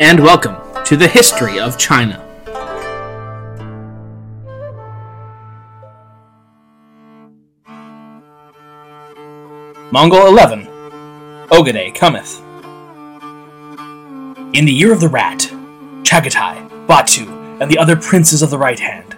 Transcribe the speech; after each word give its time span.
And 0.00 0.18
welcome 0.18 0.56
to 0.82 0.96
the 0.96 1.06
History 1.06 1.60
of 1.60 1.76
China. 1.76 2.24
Mongol 9.92 10.26
11 10.26 10.64
Ogedei 11.50 11.94
cometh. 11.94 12.40
In 14.54 14.64
the 14.64 14.72
year 14.72 14.90
of 14.90 15.00
the 15.00 15.08
rat, 15.08 15.40
Chagatai, 16.02 16.86
Batu, 16.86 17.28
and 17.60 17.70
the 17.70 17.76
other 17.76 17.94
princes 17.94 18.40
of 18.40 18.48
the 18.48 18.56
right 18.56 18.80
hand, 18.80 19.16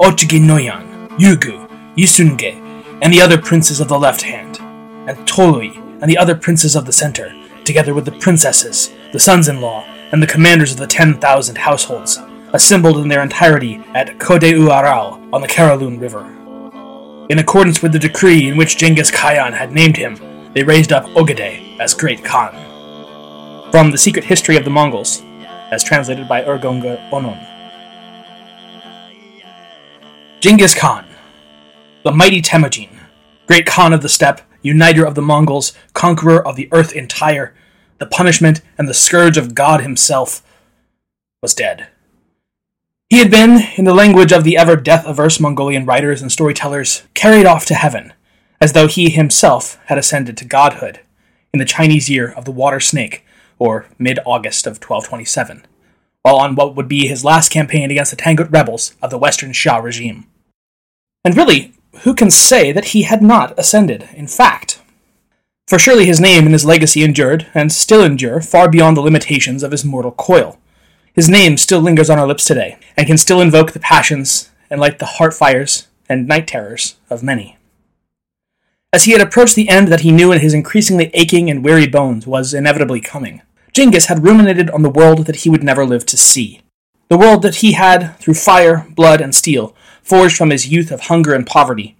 Ochigi 0.00 0.40
Noyan, 0.40 1.10
Yugu, 1.10 1.68
Yisunge, 1.94 2.54
and 3.02 3.12
the 3.12 3.22
other 3.22 3.40
princes 3.40 3.78
of 3.78 3.86
the 3.86 4.00
left 4.00 4.22
hand, 4.22 4.58
and 5.08 5.16
Tolui, 5.28 5.76
and 6.02 6.10
the 6.10 6.18
other 6.18 6.34
princes 6.34 6.74
of 6.74 6.86
the 6.86 6.92
center, 6.92 7.32
together 7.62 7.94
with 7.94 8.04
the 8.04 8.18
princesses, 8.18 8.92
the 9.12 9.20
sons 9.20 9.46
in 9.46 9.60
law, 9.60 9.93
and 10.14 10.22
the 10.22 10.28
commanders 10.28 10.70
of 10.70 10.78
the 10.78 10.86
ten 10.86 11.18
thousand 11.18 11.58
households, 11.58 12.20
assembled 12.52 12.98
in 12.98 13.08
their 13.08 13.20
entirety 13.20 13.82
at 13.94 14.16
Kode 14.20 14.54
Uarao 14.54 15.28
on 15.32 15.40
the 15.40 15.48
Karaluun 15.48 16.00
River. 16.00 16.24
In 17.28 17.40
accordance 17.40 17.82
with 17.82 17.90
the 17.90 17.98
decree 17.98 18.46
in 18.46 18.56
which 18.56 18.76
Genghis 18.76 19.10
Khan 19.10 19.52
had 19.52 19.72
named 19.72 19.96
him, 19.96 20.52
they 20.54 20.62
raised 20.62 20.92
up 20.92 21.04
Ogedei 21.16 21.80
as 21.80 21.94
Great 21.94 22.22
Khan. 22.22 22.52
From 23.72 23.90
The 23.90 23.98
Secret 23.98 24.24
History 24.24 24.56
of 24.56 24.64
the 24.64 24.70
Mongols, 24.70 25.20
as 25.72 25.82
translated 25.82 26.28
by 26.28 26.44
Urgunge 26.44 26.96
Onon. 27.10 27.44
Genghis 30.38 30.76
Khan, 30.76 31.06
the 32.04 32.12
mighty 32.12 32.40
Temujin, 32.40 33.00
Great 33.48 33.66
Khan 33.66 33.92
of 33.92 34.00
the 34.00 34.08
Steppe, 34.08 34.42
uniter 34.62 35.04
of 35.04 35.16
the 35.16 35.22
Mongols, 35.22 35.72
conqueror 35.92 36.46
of 36.46 36.54
the 36.54 36.68
earth 36.70 36.92
entire, 36.92 37.52
the 38.04 38.10
punishment 38.10 38.60
and 38.76 38.86
the 38.86 38.92
scourge 38.92 39.38
of 39.38 39.54
God 39.54 39.80
himself, 39.80 40.42
was 41.40 41.54
dead. 41.54 41.88
He 43.08 43.18
had 43.18 43.30
been, 43.30 43.62
in 43.76 43.86
the 43.86 43.94
language 43.94 44.30
of 44.30 44.44
the 44.44 44.58
ever 44.58 44.76
death 44.76 45.06
averse 45.06 45.40
Mongolian 45.40 45.86
writers 45.86 46.20
and 46.20 46.30
storytellers, 46.30 47.04
carried 47.14 47.46
off 47.46 47.64
to 47.66 47.74
heaven, 47.74 48.12
as 48.60 48.74
though 48.74 48.88
he 48.88 49.08
himself 49.08 49.78
had 49.86 49.96
ascended 49.96 50.36
to 50.36 50.44
godhood, 50.44 51.00
in 51.54 51.58
the 51.58 51.64
Chinese 51.64 52.10
year 52.10 52.30
of 52.30 52.44
the 52.44 52.52
water 52.52 52.80
snake, 52.80 53.24
or 53.58 53.86
mid 53.98 54.18
August 54.26 54.66
of 54.66 54.76
1227, 54.76 55.64
while 56.20 56.36
on 56.36 56.54
what 56.54 56.76
would 56.76 56.88
be 56.88 57.06
his 57.06 57.24
last 57.24 57.48
campaign 57.48 57.90
against 57.90 58.10
the 58.10 58.22
Tangut 58.22 58.52
rebels 58.52 58.94
of 59.00 59.08
the 59.08 59.18
Western 59.18 59.52
Xia 59.52 59.82
regime. 59.82 60.26
And 61.24 61.34
really, 61.34 61.72
who 62.02 62.12
can 62.12 62.30
say 62.30 62.70
that 62.70 62.86
he 62.86 63.04
had 63.04 63.22
not 63.22 63.58
ascended, 63.58 64.10
in 64.12 64.26
fact? 64.26 64.82
For 65.66 65.78
surely 65.78 66.04
his 66.04 66.20
name 66.20 66.44
and 66.44 66.52
his 66.52 66.66
legacy 66.66 67.02
endured, 67.02 67.46
and 67.54 67.72
still 67.72 68.04
endure, 68.04 68.40
far 68.42 68.68
beyond 68.68 68.96
the 68.96 69.00
limitations 69.00 69.62
of 69.62 69.72
his 69.72 69.84
mortal 69.84 70.12
coil. 70.12 70.58
His 71.14 71.28
name 71.28 71.56
still 71.56 71.80
lingers 71.80 72.10
on 72.10 72.18
our 72.18 72.26
lips 72.26 72.44
today, 72.44 72.76
and 72.96 73.06
can 73.06 73.16
still 73.16 73.40
invoke 73.40 73.72
the 73.72 73.80
passions 73.80 74.50
and 74.68 74.78
light 74.80 74.98
the 74.98 75.06
heart 75.06 75.32
fires 75.32 75.88
and 76.08 76.28
night 76.28 76.46
terrors 76.46 76.96
of 77.08 77.22
many. 77.22 77.56
As 78.92 79.04
he 79.04 79.12
had 79.12 79.22
approached 79.22 79.56
the 79.56 79.68
end 79.68 79.88
that 79.88 80.00
he 80.00 80.12
knew 80.12 80.32
in 80.32 80.40
his 80.40 80.54
increasingly 80.54 81.10
aching 81.14 81.48
and 81.48 81.64
weary 81.64 81.86
bones 81.86 82.26
was 82.26 82.52
inevitably 82.52 83.00
coming, 83.00 83.40
Genghis 83.72 84.06
had 84.06 84.22
ruminated 84.22 84.70
on 84.70 84.82
the 84.82 84.90
world 84.90 85.26
that 85.26 85.36
he 85.36 85.48
would 85.48 85.64
never 85.64 85.86
live 85.86 86.04
to 86.06 86.16
see. 86.16 86.60
The 87.08 87.18
world 87.18 87.42
that 87.42 87.56
he 87.56 87.72
had, 87.72 88.16
through 88.18 88.34
fire, 88.34 88.86
blood, 88.90 89.20
and 89.20 89.34
steel, 89.34 89.74
forged 90.02 90.36
from 90.36 90.50
his 90.50 90.68
youth 90.68 90.90
of 90.90 91.02
hunger 91.02 91.34
and 91.34 91.46
poverty. 91.46 91.96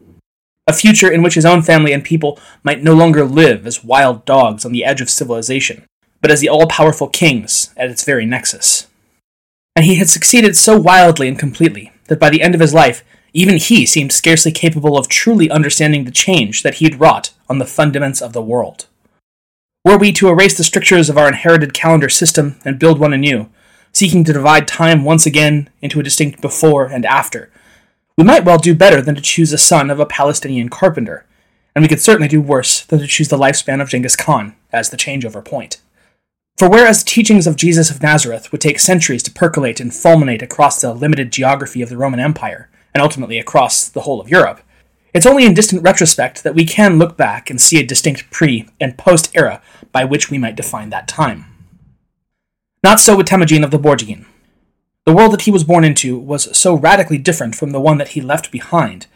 A 0.66 0.72
future 0.72 1.10
in 1.10 1.22
which 1.22 1.34
his 1.34 1.44
own 1.44 1.62
family 1.62 1.92
and 1.92 2.02
people 2.02 2.38
might 2.62 2.82
no 2.82 2.94
longer 2.94 3.24
live 3.24 3.66
as 3.66 3.84
wild 3.84 4.24
dogs 4.24 4.64
on 4.64 4.72
the 4.72 4.84
edge 4.84 5.00
of 5.00 5.10
civilization, 5.10 5.84
but 6.22 6.30
as 6.30 6.40
the 6.40 6.48
all 6.48 6.66
powerful 6.66 7.08
kings 7.08 7.72
at 7.76 7.90
its 7.90 8.04
very 8.04 8.24
nexus. 8.24 8.86
And 9.76 9.84
he 9.84 9.96
had 9.96 10.08
succeeded 10.08 10.56
so 10.56 10.80
wildly 10.80 11.28
and 11.28 11.38
completely 11.38 11.92
that 12.06 12.20
by 12.20 12.30
the 12.30 12.40
end 12.40 12.54
of 12.54 12.60
his 12.60 12.72
life, 12.72 13.04
even 13.34 13.56
he 13.56 13.84
seemed 13.84 14.12
scarcely 14.12 14.52
capable 14.52 14.96
of 14.96 15.08
truly 15.08 15.50
understanding 15.50 16.04
the 16.04 16.10
change 16.10 16.62
that 16.62 16.76
he 16.76 16.84
had 16.84 17.00
wrought 17.00 17.30
on 17.48 17.58
the 17.58 17.64
fundaments 17.64 18.22
of 18.22 18.32
the 18.32 18.42
world. 18.42 18.86
Were 19.84 19.98
we 19.98 20.12
to 20.12 20.28
erase 20.28 20.56
the 20.56 20.64
strictures 20.64 21.10
of 21.10 21.18
our 21.18 21.28
inherited 21.28 21.74
calendar 21.74 22.08
system 22.08 22.56
and 22.64 22.78
build 22.78 22.98
one 22.98 23.12
anew, 23.12 23.50
seeking 23.92 24.24
to 24.24 24.32
divide 24.32 24.66
time 24.66 25.04
once 25.04 25.26
again 25.26 25.68
into 25.82 26.00
a 26.00 26.02
distinct 26.02 26.40
before 26.40 26.86
and 26.86 27.04
after, 27.04 27.50
we 28.16 28.24
might 28.24 28.44
well 28.44 28.58
do 28.58 28.74
better 28.74 29.02
than 29.02 29.14
to 29.14 29.20
choose 29.20 29.52
a 29.52 29.58
son 29.58 29.90
of 29.90 29.98
a 29.98 30.06
Palestinian 30.06 30.68
carpenter, 30.68 31.26
and 31.74 31.82
we 31.82 31.88
could 31.88 32.00
certainly 32.00 32.28
do 32.28 32.40
worse 32.40 32.84
than 32.84 33.00
to 33.00 33.06
choose 33.06 33.28
the 33.28 33.38
lifespan 33.38 33.82
of 33.82 33.88
Genghis 33.88 34.16
Khan 34.16 34.54
as 34.72 34.90
the 34.90 34.96
changeover 34.96 35.44
point. 35.44 35.80
For 36.56 36.70
whereas 36.70 37.02
the 37.02 37.10
teachings 37.10 37.48
of 37.48 37.56
Jesus 37.56 37.90
of 37.90 38.00
Nazareth 38.00 38.52
would 38.52 38.60
take 38.60 38.78
centuries 38.78 39.24
to 39.24 39.32
percolate 39.32 39.80
and 39.80 39.90
fulminate 39.90 40.42
across 40.42 40.80
the 40.80 40.94
limited 40.94 41.32
geography 41.32 41.82
of 41.82 41.88
the 41.88 41.96
Roman 41.96 42.20
Empire, 42.20 42.70
and 42.94 43.02
ultimately 43.02 43.40
across 43.40 43.88
the 43.88 44.02
whole 44.02 44.20
of 44.20 44.28
Europe, 44.28 44.60
it's 45.12 45.26
only 45.26 45.44
in 45.44 45.54
distant 45.54 45.82
retrospect 45.82 46.44
that 46.44 46.54
we 46.54 46.64
can 46.64 46.98
look 46.98 47.16
back 47.16 47.50
and 47.50 47.60
see 47.60 47.80
a 47.80 47.86
distinct 47.86 48.30
pre 48.30 48.68
and 48.80 48.96
post 48.96 49.34
era 49.34 49.60
by 49.90 50.04
which 50.04 50.30
we 50.30 50.38
might 50.38 50.56
define 50.56 50.90
that 50.90 51.08
time. 51.08 51.46
Not 52.84 53.00
so 53.00 53.16
with 53.16 53.26
Temujin 53.26 53.64
of 53.64 53.70
the 53.70 53.78
Borjigin. 53.78 54.26
The 55.06 55.12
world 55.12 55.32
that 55.32 55.42
he 55.42 55.50
was 55.50 55.64
born 55.64 55.84
into 55.84 56.18
was 56.18 56.56
so 56.56 56.74
radically 56.74 57.18
different 57.18 57.54
from 57.54 57.70
the 57.70 57.80
one 57.80 57.98
that 57.98 58.08
he 58.08 58.20
left 58.20 58.50
behind 58.50 59.06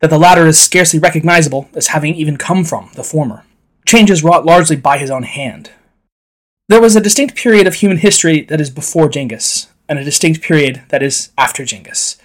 that 0.00 0.10
the 0.10 0.18
latter 0.18 0.46
is 0.46 0.60
scarcely 0.60 0.98
recognizable 0.98 1.68
as 1.74 1.88
having 1.88 2.14
even 2.14 2.36
come 2.36 2.64
from 2.64 2.90
the 2.94 3.04
former. 3.04 3.44
Changes 3.84 4.22
wrought 4.22 4.44
largely 4.44 4.76
by 4.76 4.98
his 4.98 5.10
own 5.10 5.24
hand. 5.24 5.70
There 6.68 6.80
was 6.80 6.94
a 6.94 7.00
distinct 7.00 7.34
period 7.34 7.66
of 7.66 7.74
human 7.74 7.98
history 7.98 8.42
that 8.42 8.60
is 8.60 8.70
before 8.70 9.08
Genghis, 9.08 9.68
and 9.88 9.98
a 9.98 10.04
distinct 10.04 10.42
period 10.42 10.82
that 10.88 11.02
is 11.02 11.30
after 11.36 11.64
Genghis. 11.64 12.16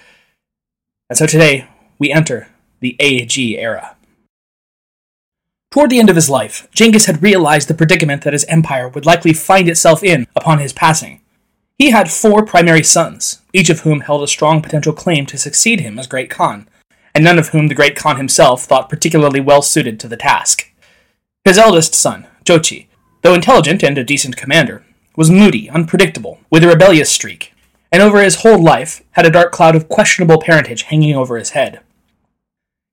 And 1.10 1.18
so 1.18 1.26
today, 1.26 1.68
we 1.98 2.12
enter 2.12 2.50
the 2.80 2.96
AG 3.00 3.58
era. 3.58 3.96
Toward 5.72 5.90
the 5.90 6.00
end 6.00 6.10
of 6.10 6.16
his 6.16 6.30
life, 6.30 6.68
Genghis 6.72 7.06
had 7.06 7.22
realized 7.22 7.68
the 7.68 7.74
predicament 7.74 8.24
that 8.24 8.34
his 8.34 8.46
empire 8.46 8.88
would 8.88 9.06
likely 9.06 9.34
find 9.34 9.68
itself 9.68 10.04
in 10.04 10.28
upon 10.36 10.60
his 10.60 10.74
passing. 10.74 11.22
He 11.78 11.92
had 11.92 12.10
four 12.10 12.44
primary 12.44 12.82
sons, 12.82 13.42
each 13.54 13.70
of 13.70 13.82
whom 13.82 14.00
held 14.00 14.24
a 14.24 14.28
strong 14.28 14.62
potential 14.62 14.94
claim 14.94 15.28
to 15.28 15.38
succeed 15.38 15.80
him 15.80 16.00
as 16.00 16.08
Great 16.08 16.30
Khan, 16.30 16.68
and 17.14 17.24
none 17.24 17.38
of 17.38 17.50
whom 17.50 17.68
the 17.68 17.76
Great 17.76 17.96
Khan 17.96 18.18
himself 18.18 18.64
thought 18.64 18.90
particularly 18.90 19.40
well 19.40 19.62
suited 19.62 20.00
to 20.00 20.08
the 20.08 20.18
task. 20.18 20.72
His 21.46 21.58
eldest 21.58 21.94
son, 21.94 22.28
Jochi, 22.44 22.88
though 23.22 23.36
intelligent 23.36 23.84
and 23.84 23.98
a 23.98 24.04
decent 24.04 24.38
commander, 24.38 24.84
was 25.16 25.30
moody, 25.30 25.70
unpredictable, 25.70 26.40
with 26.50 26.64
a 26.64 26.68
rebellious 26.68 27.12
streak, 27.12 27.54
and 27.92 28.02
over 28.02 28.24
his 28.24 28.42
whole 28.42 28.62
life 28.62 29.04
had 29.12 29.26
a 29.26 29.32
dark 29.32 29.52
cloud 29.52 29.76
of 29.76 29.88
questionable 29.88 30.40
parentage 30.40 30.84
hanging 30.84 31.16
over 31.16 31.38
his 31.38 31.52
head. 31.52 31.82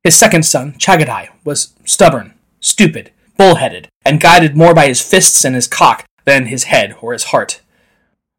His 0.02 0.14
second 0.14 0.44
son, 0.44 0.74
Chagatai, 0.74 1.30
was 1.42 1.72
stubborn, 1.86 2.34
stupid, 2.60 3.12
bullheaded, 3.38 3.88
and 4.04 4.20
guided 4.20 4.56
more 4.56 4.74
by 4.74 4.88
his 4.88 5.00
fists 5.00 5.42
and 5.44 5.54
his 5.54 5.66
cock 5.66 6.04
than 6.26 6.46
his 6.46 6.64
head 6.64 6.96
or 7.00 7.14
his 7.14 7.24
heart. 7.24 7.60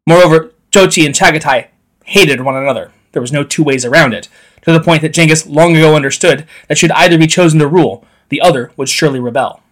Moreover, 0.06 0.52
Jochi 0.70 1.04
and 1.04 1.14
Chagatai 1.14 1.68
hated 2.04 2.40
one 2.40 2.56
another. 2.56 2.92
There 3.12 3.22
was 3.22 3.32
no 3.32 3.44
two 3.44 3.64
ways 3.64 3.84
around 3.84 4.12
it, 4.12 4.28
to 4.62 4.72
the 4.72 4.80
point 4.80 5.02
that 5.02 5.12
Genghis 5.12 5.46
long 5.46 5.76
ago 5.76 5.96
understood 5.96 6.46
that 6.68 6.78
should 6.78 6.92
either 6.92 7.18
be 7.18 7.26
chosen 7.26 7.58
to 7.60 7.66
rule, 7.66 8.04
the 8.28 8.40
other 8.40 8.72
would 8.76 8.88
surely 8.88 9.20
rebel. 9.20 9.62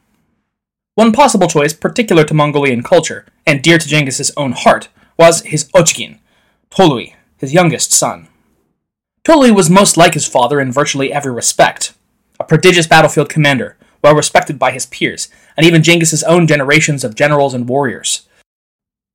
One 0.94 1.12
possible 1.12 1.48
choice 1.48 1.72
particular 1.72 2.24
to 2.24 2.34
Mongolian 2.34 2.82
culture, 2.82 3.26
and 3.46 3.62
dear 3.62 3.78
to 3.78 3.88
Genghis's 3.88 4.32
own 4.36 4.52
heart, 4.52 4.88
was 5.18 5.42
his 5.42 5.68
Ochgin, 5.72 6.18
Tolui, 6.70 7.14
his 7.38 7.52
youngest 7.52 7.92
son. 7.92 8.28
Tolui 9.24 9.54
was 9.54 9.70
most 9.70 9.96
like 9.96 10.14
his 10.14 10.26
father 10.26 10.60
in 10.60 10.70
virtually 10.70 11.12
every 11.12 11.32
respect. 11.32 11.94
A 12.38 12.44
prodigious 12.44 12.86
battlefield 12.86 13.28
commander, 13.28 13.76
well 14.02 14.14
respected 14.14 14.58
by 14.58 14.70
his 14.70 14.86
peers, 14.86 15.28
and 15.56 15.66
even 15.66 15.82
Genghis's 15.82 16.22
own 16.24 16.46
generations 16.46 17.04
of 17.04 17.14
generals 17.14 17.54
and 17.54 17.68
warriors. 17.68 18.28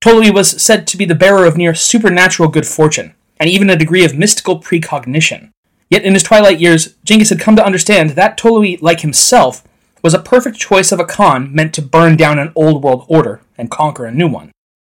Tolui 0.02 0.34
was 0.34 0.62
said 0.62 0.88
to 0.88 0.98
be 0.98 1.06
the 1.06 1.16
bearer 1.16 1.46
of 1.46 1.58
near 1.58 1.76
supernatural 1.76 2.50
good 2.50 2.66
fortune, 2.66 3.14
and 3.38 3.50
even 3.50 3.70
a 3.70 3.76
degree 3.76 4.06
of 4.06 4.18
mystical 4.18 4.60
precognition. 4.60 5.52
Yet 5.90 6.04
in 6.04 6.14
his 6.14 6.24
twilight 6.24 6.60
years, 6.60 6.96
Genghis 7.04 7.30
had 7.30 7.40
come 7.40 7.56
to 7.58 7.66
understand 7.66 8.12
that 8.12 8.38
Tolui, 8.38 8.82
like 8.82 9.02
himself, 9.02 9.64
was 10.02 10.14
a 10.14 10.20
perfect 10.20 10.58
choice 10.58 10.92
of 10.92 11.00
a 11.00 11.06
Khan 11.06 11.54
meant 11.54 11.74
to 11.74 11.82
burn 11.82 12.16
down 12.16 12.40
an 12.40 12.54
old 12.56 12.84
world 12.84 13.06
order 13.10 13.42
and 13.58 13.70
conquer 13.70 14.06
a 14.06 14.12
new 14.12 14.28
one. 14.28 14.52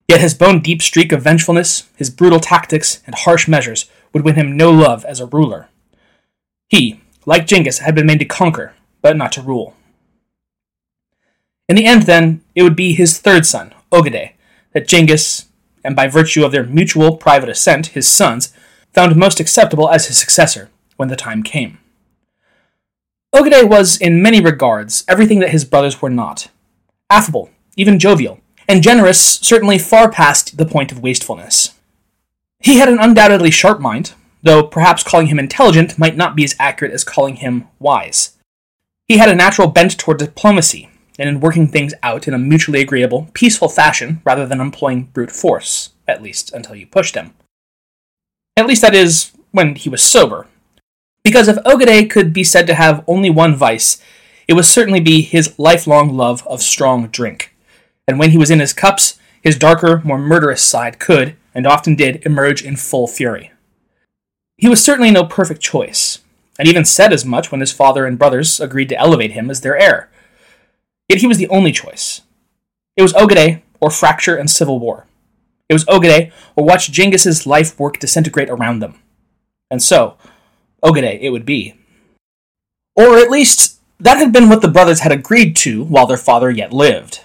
Yet 0.06 0.20
his 0.20 0.34
bone 0.34 0.60
deep 0.60 0.82
streak 0.82 1.10
of 1.10 1.22
vengefulness, 1.22 1.88
his 1.96 2.10
brutal 2.10 2.38
tactics, 2.38 3.02
and 3.06 3.14
harsh 3.14 3.48
measures 3.48 3.90
would 4.12 4.24
win 4.24 4.36
him 4.36 4.56
no 4.56 4.70
love 4.70 5.04
as 5.04 5.18
a 5.18 5.26
ruler. 5.26 5.68
He, 6.68 7.00
like 7.26 7.46
Genghis, 7.46 7.78
had 7.78 7.94
been 7.94 8.06
made 8.06 8.18
to 8.20 8.24
conquer, 8.24 8.74
but 9.00 9.16
not 9.16 9.32
to 9.32 9.42
rule. 9.42 9.74
In 11.68 11.76
the 11.76 11.86
end, 11.86 12.02
then, 12.02 12.42
it 12.54 12.62
would 12.62 12.76
be 12.76 12.92
his 12.92 13.18
third 13.18 13.46
son, 13.46 13.74
Ogedei, 13.90 14.32
that 14.72 14.88
Genghis, 14.88 15.46
and 15.84 15.96
by 15.96 16.06
virtue 16.08 16.44
of 16.44 16.52
their 16.52 16.64
mutual 16.64 17.16
private 17.16 17.48
assent, 17.48 17.88
his 17.88 18.08
sons, 18.08 18.52
found 18.92 19.16
most 19.16 19.40
acceptable 19.40 19.90
as 19.90 20.06
his 20.06 20.18
successor 20.18 20.70
when 20.96 21.08
the 21.08 21.16
time 21.16 21.42
came. 21.42 21.78
Ogedei 23.34 23.68
was, 23.68 23.96
in 23.96 24.22
many 24.22 24.40
regards, 24.40 25.04
everything 25.08 25.38
that 25.40 25.50
his 25.50 25.64
brothers 25.64 26.02
were 26.02 26.10
not 26.10 26.48
affable, 27.08 27.50
even 27.76 27.98
jovial, 27.98 28.40
and 28.68 28.82
generous, 28.82 29.20
certainly 29.20 29.78
far 29.78 30.10
past 30.10 30.56
the 30.56 30.66
point 30.66 30.92
of 30.92 31.02
wastefulness. 31.02 31.74
He 32.60 32.78
had 32.78 32.88
an 32.88 32.98
undoubtedly 32.98 33.50
sharp 33.50 33.80
mind, 33.80 34.12
though 34.42 34.62
perhaps 34.62 35.02
calling 35.02 35.26
him 35.26 35.38
intelligent 35.38 35.98
might 35.98 36.16
not 36.16 36.36
be 36.36 36.44
as 36.44 36.56
accurate 36.58 36.92
as 36.92 37.04
calling 37.04 37.36
him 37.36 37.68
wise. 37.78 38.36
He 39.06 39.18
had 39.18 39.28
a 39.28 39.34
natural 39.34 39.68
bent 39.68 39.98
toward 39.98 40.18
diplomacy, 40.18 40.88
and 41.18 41.28
in 41.28 41.40
working 41.40 41.68
things 41.68 41.94
out 42.02 42.26
in 42.26 42.34
a 42.34 42.38
mutually 42.38 42.80
agreeable, 42.80 43.28
peaceful 43.32 43.68
fashion 43.68 44.20
rather 44.24 44.46
than 44.46 44.60
employing 44.60 45.04
brute 45.12 45.30
force, 45.30 45.90
at 46.08 46.22
least 46.22 46.52
until 46.52 46.74
you 46.74 46.86
pushed 46.86 47.14
him. 47.14 47.34
At 48.56 48.66
least 48.66 48.82
that 48.82 48.94
is, 48.94 49.32
when 49.50 49.74
he 49.74 49.88
was 49.88 50.02
sober. 50.02 50.46
Because 51.24 51.48
if 51.48 51.56
Ogedei 51.64 52.10
could 52.10 52.32
be 52.32 52.44
said 52.44 52.66
to 52.66 52.74
have 52.74 53.04
only 53.06 53.30
one 53.30 53.54
vice, 53.54 54.02
it 54.48 54.54
would 54.54 54.64
certainly 54.64 55.00
be 55.00 55.22
his 55.22 55.58
lifelong 55.58 56.16
love 56.16 56.46
of 56.46 56.62
strong 56.62 57.08
drink. 57.08 57.54
And 58.08 58.18
when 58.18 58.30
he 58.30 58.38
was 58.38 58.50
in 58.50 58.60
his 58.60 58.72
cups, 58.72 59.18
his 59.40 59.58
darker, 59.58 60.02
more 60.04 60.18
murderous 60.18 60.62
side 60.62 60.98
could, 60.98 61.36
and 61.54 61.66
often 61.66 61.94
did, 61.94 62.24
emerge 62.26 62.62
in 62.62 62.76
full 62.76 63.06
fury. 63.06 63.52
He 64.56 64.68
was 64.68 64.84
certainly 64.84 65.10
no 65.10 65.24
perfect 65.24 65.60
choice, 65.60 66.20
and 66.58 66.68
even 66.68 66.84
said 66.84 67.12
as 67.12 67.24
much 67.24 67.50
when 67.50 67.60
his 67.60 67.72
father 67.72 68.06
and 68.06 68.18
brothers 68.18 68.60
agreed 68.60 68.88
to 68.90 68.98
elevate 68.98 69.32
him 69.32 69.50
as 69.50 69.60
their 69.60 69.76
heir. 69.76 70.10
Yet 71.12 71.20
he 71.20 71.26
was 71.26 71.36
the 71.36 71.48
only 71.50 71.72
choice. 71.72 72.22
It 72.96 73.02
was 73.02 73.12
Ogedei 73.12 73.60
or 73.80 73.90
fracture 73.90 74.34
and 74.34 74.50
civil 74.50 74.78
war. 74.78 75.06
It 75.68 75.74
was 75.74 75.84
Ogedei 75.84 76.32
or 76.56 76.64
watch 76.64 76.90
Genghis's 76.90 77.46
life 77.46 77.78
work 77.78 77.98
disintegrate 77.98 78.48
around 78.48 78.78
them. 78.78 78.94
And 79.70 79.82
so, 79.82 80.16
Ogedei 80.82 81.20
it 81.20 81.28
would 81.28 81.44
be. 81.44 81.74
Or 82.96 83.18
at 83.18 83.28
least, 83.28 83.78
that 84.00 84.16
had 84.16 84.32
been 84.32 84.48
what 84.48 84.62
the 84.62 84.68
brothers 84.68 85.00
had 85.00 85.12
agreed 85.12 85.54
to 85.56 85.84
while 85.84 86.06
their 86.06 86.16
father 86.16 86.50
yet 86.50 86.72
lived. 86.72 87.20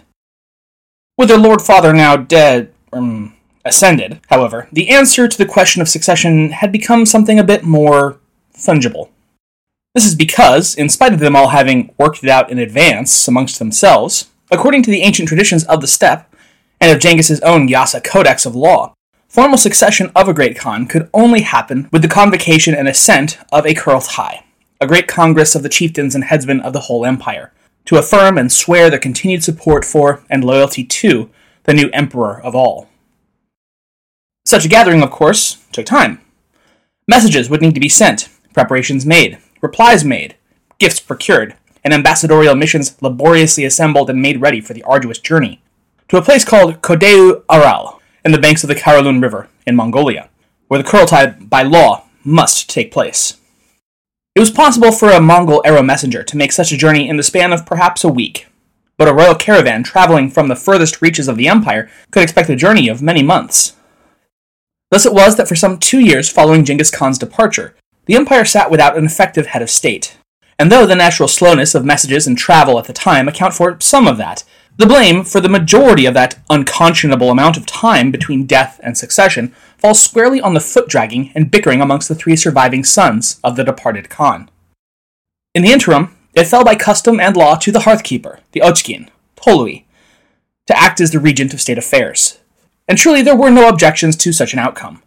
With 1.17 1.29
their 1.29 1.37
lord 1.37 1.61
father 1.61 1.93
now 1.93 2.17
dead, 2.17 2.73
um, 2.91 3.37
ascended, 3.63 4.19
however, 4.27 4.67
the 4.69 4.89
answer 4.89 5.29
to 5.29 5.37
the 5.37 5.45
question 5.45 5.81
of 5.81 5.87
succession 5.87 6.49
had 6.49 6.73
become 6.73 7.05
something 7.05 7.39
a 7.39 7.43
bit 7.45 7.63
more 7.63 8.19
fungible. 8.53 9.11
This 9.93 10.05
is 10.05 10.15
because, 10.15 10.75
in 10.75 10.89
spite 10.89 11.13
of 11.13 11.19
them 11.19 11.35
all 11.35 11.49
having 11.49 11.93
worked 11.97 12.23
it 12.23 12.29
out 12.29 12.51
in 12.51 12.59
advance 12.59 13.27
amongst 13.27 13.59
themselves, 13.59 14.29
according 14.51 14.83
to 14.83 14.91
the 14.91 15.01
ancient 15.01 15.27
traditions 15.27 15.63
of 15.65 15.81
the 15.81 15.87
steppe, 15.87 16.33
and 16.79 16.91
of 16.91 16.99
Genghis's 16.99 17.41
own 17.41 17.67
Yasa 17.67 18.03
Codex 18.03 18.45
of 18.45 18.55
Law, 18.55 18.93
formal 19.27 19.57
succession 19.57 20.11
of 20.15 20.27
a 20.27 20.33
great 20.33 20.57
Khan 20.57 20.85
could 20.87 21.09
only 21.13 21.41
happen 21.41 21.89
with 21.91 22.01
the 22.01 22.07
convocation 22.07 22.73
and 22.75 22.87
assent 22.87 23.39
of 23.51 23.65
a 23.65 23.73
Kurultai, 23.73 24.43
a 24.79 24.87
great 24.87 25.07
congress 25.07 25.55
of 25.55 25.63
the 25.63 25.69
chieftains 25.69 26.15
and 26.15 26.25
headsmen 26.25 26.61
of 26.61 26.73
the 26.73 26.81
whole 26.81 27.05
empire, 27.05 27.51
to 27.85 27.97
affirm 27.97 28.37
and 28.37 28.51
swear 28.51 28.89
their 28.89 28.99
continued 28.99 29.43
support 29.43 29.83
for 29.83 30.23
and 30.29 30.43
loyalty 30.43 30.83
to 30.83 31.29
the 31.63 31.73
new 31.73 31.89
emperor 31.91 32.41
of 32.41 32.55
all. 32.55 32.89
Such 34.45 34.65
a 34.65 34.69
gathering, 34.69 35.01
of 35.01 35.11
course, 35.11 35.65
took 35.71 35.85
time. 35.85 36.21
Messages 37.07 37.49
would 37.49 37.61
need 37.61 37.73
to 37.73 37.79
be 37.79 37.89
sent, 37.89 38.29
preparations 38.53 39.05
made, 39.05 39.39
replies 39.61 40.03
made, 40.03 40.35
gifts 40.79 40.99
procured, 40.99 41.55
and 41.83 41.93
ambassadorial 41.93 42.55
missions 42.55 43.01
laboriously 43.01 43.65
assembled 43.65 44.09
and 44.09 44.21
made 44.21 44.41
ready 44.41 44.61
for 44.61 44.73
the 44.73 44.83
arduous 44.83 45.19
journey 45.19 45.61
to 46.09 46.17
a 46.17 46.21
place 46.21 46.45
called 46.45 46.81
Kodeu 46.81 47.43
Aral 47.49 48.01
in 48.23 48.31
the 48.31 48.39
banks 48.39 48.63
of 48.63 48.67
the 48.67 48.75
Karamun 48.75 49.21
River 49.21 49.47
in 49.65 49.75
Mongolia, 49.75 50.29
where 50.67 50.81
the 50.81 50.87
Kurultai, 50.87 51.49
by 51.49 51.63
law, 51.63 52.05
must 52.23 52.69
take 52.69 52.91
place. 52.91 53.37
It 54.35 54.39
was 54.39 54.51
possible 54.51 54.91
for 54.91 55.09
a 55.09 55.21
Mongol 55.21 55.61
arrow 55.65 55.81
messenger 55.81 56.23
to 56.23 56.37
make 56.37 56.51
such 56.51 56.71
a 56.71 56.77
journey 56.77 57.09
in 57.09 57.17
the 57.17 57.23
span 57.23 57.51
of 57.51 57.65
perhaps 57.65 58.03
a 58.03 58.09
week, 58.09 58.47
but 58.97 59.07
a 59.07 59.13
royal 59.13 59.35
caravan 59.35 59.83
traveling 59.83 60.29
from 60.29 60.47
the 60.47 60.55
furthest 60.55 61.01
reaches 61.01 61.27
of 61.27 61.37
the 61.37 61.47
empire 61.47 61.89
could 62.11 62.23
expect 62.23 62.49
a 62.49 62.55
journey 62.55 62.87
of 62.87 63.01
many 63.01 63.23
months. 63.23 63.75
Thus 64.91 65.05
it 65.05 65.13
was 65.13 65.35
that 65.37 65.47
for 65.47 65.55
some 65.55 65.79
two 65.79 65.99
years 65.99 66.29
following 66.29 66.63
Genghis 66.65 66.91
Khan's 66.91 67.17
departure, 67.17 67.75
the 68.07 68.15
empire 68.15 68.45
sat 68.45 68.71
without 68.71 68.97
an 68.97 69.05
effective 69.05 69.47
head 69.47 69.61
of 69.61 69.69
state. 69.69 70.17
And 70.57 70.71
though 70.71 70.87
the 70.87 70.95
natural 70.95 71.27
slowness 71.27 71.75
of 71.75 71.85
messages 71.85 72.25
and 72.25 72.37
travel 72.37 72.79
at 72.79 72.85
the 72.85 72.93
time 72.93 73.27
account 73.27 73.53
for 73.53 73.77
some 73.79 74.07
of 74.07 74.17
that, 74.17 74.43
the 74.77 74.87
blame 74.87 75.23
for 75.23 75.41
the 75.41 75.49
majority 75.49 76.05
of 76.05 76.13
that 76.13 76.39
unconscionable 76.49 77.29
amount 77.29 77.57
of 77.57 77.65
time 77.65 78.11
between 78.11 78.45
death 78.45 78.79
and 78.83 78.97
succession 78.97 79.53
falls 79.77 80.01
squarely 80.01 80.39
on 80.39 80.53
the 80.53 80.59
foot 80.59 80.87
dragging 80.87 81.31
and 81.35 81.51
bickering 81.51 81.81
amongst 81.81 82.07
the 82.07 82.15
three 82.15 82.35
surviving 82.35 82.83
sons 82.83 83.39
of 83.43 83.55
the 83.55 83.63
departed 83.63 84.09
Khan. 84.09 84.49
In 85.53 85.63
the 85.63 85.71
interim, 85.71 86.15
it 86.33 86.45
fell 86.45 86.63
by 86.63 86.75
custom 86.75 87.19
and 87.19 87.35
law 87.35 87.55
to 87.55 87.71
the 87.71 87.79
hearthkeeper, 87.79 88.39
the 88.51 88.59
Ochgin, 88.59 89.09
Tolui, 89.35 89.85
to 90.67 90.77
act 90.77 91.01
as 91.01 91.11
the 91.11 91.19
regent 91.19 91.53
of 91.53 91.61
state 91.61 91.77
affairs. 91.77 92.39
And 92.87 92.97
truly 92.97 93.21
there 93.21 93.35
were 93.35 93.49
no 93.49 93.67
objections 93.67 94.15
to 94.17 94.31
such 94.31 94.53
an 94.53 94.59
outcome. 94.59 95.01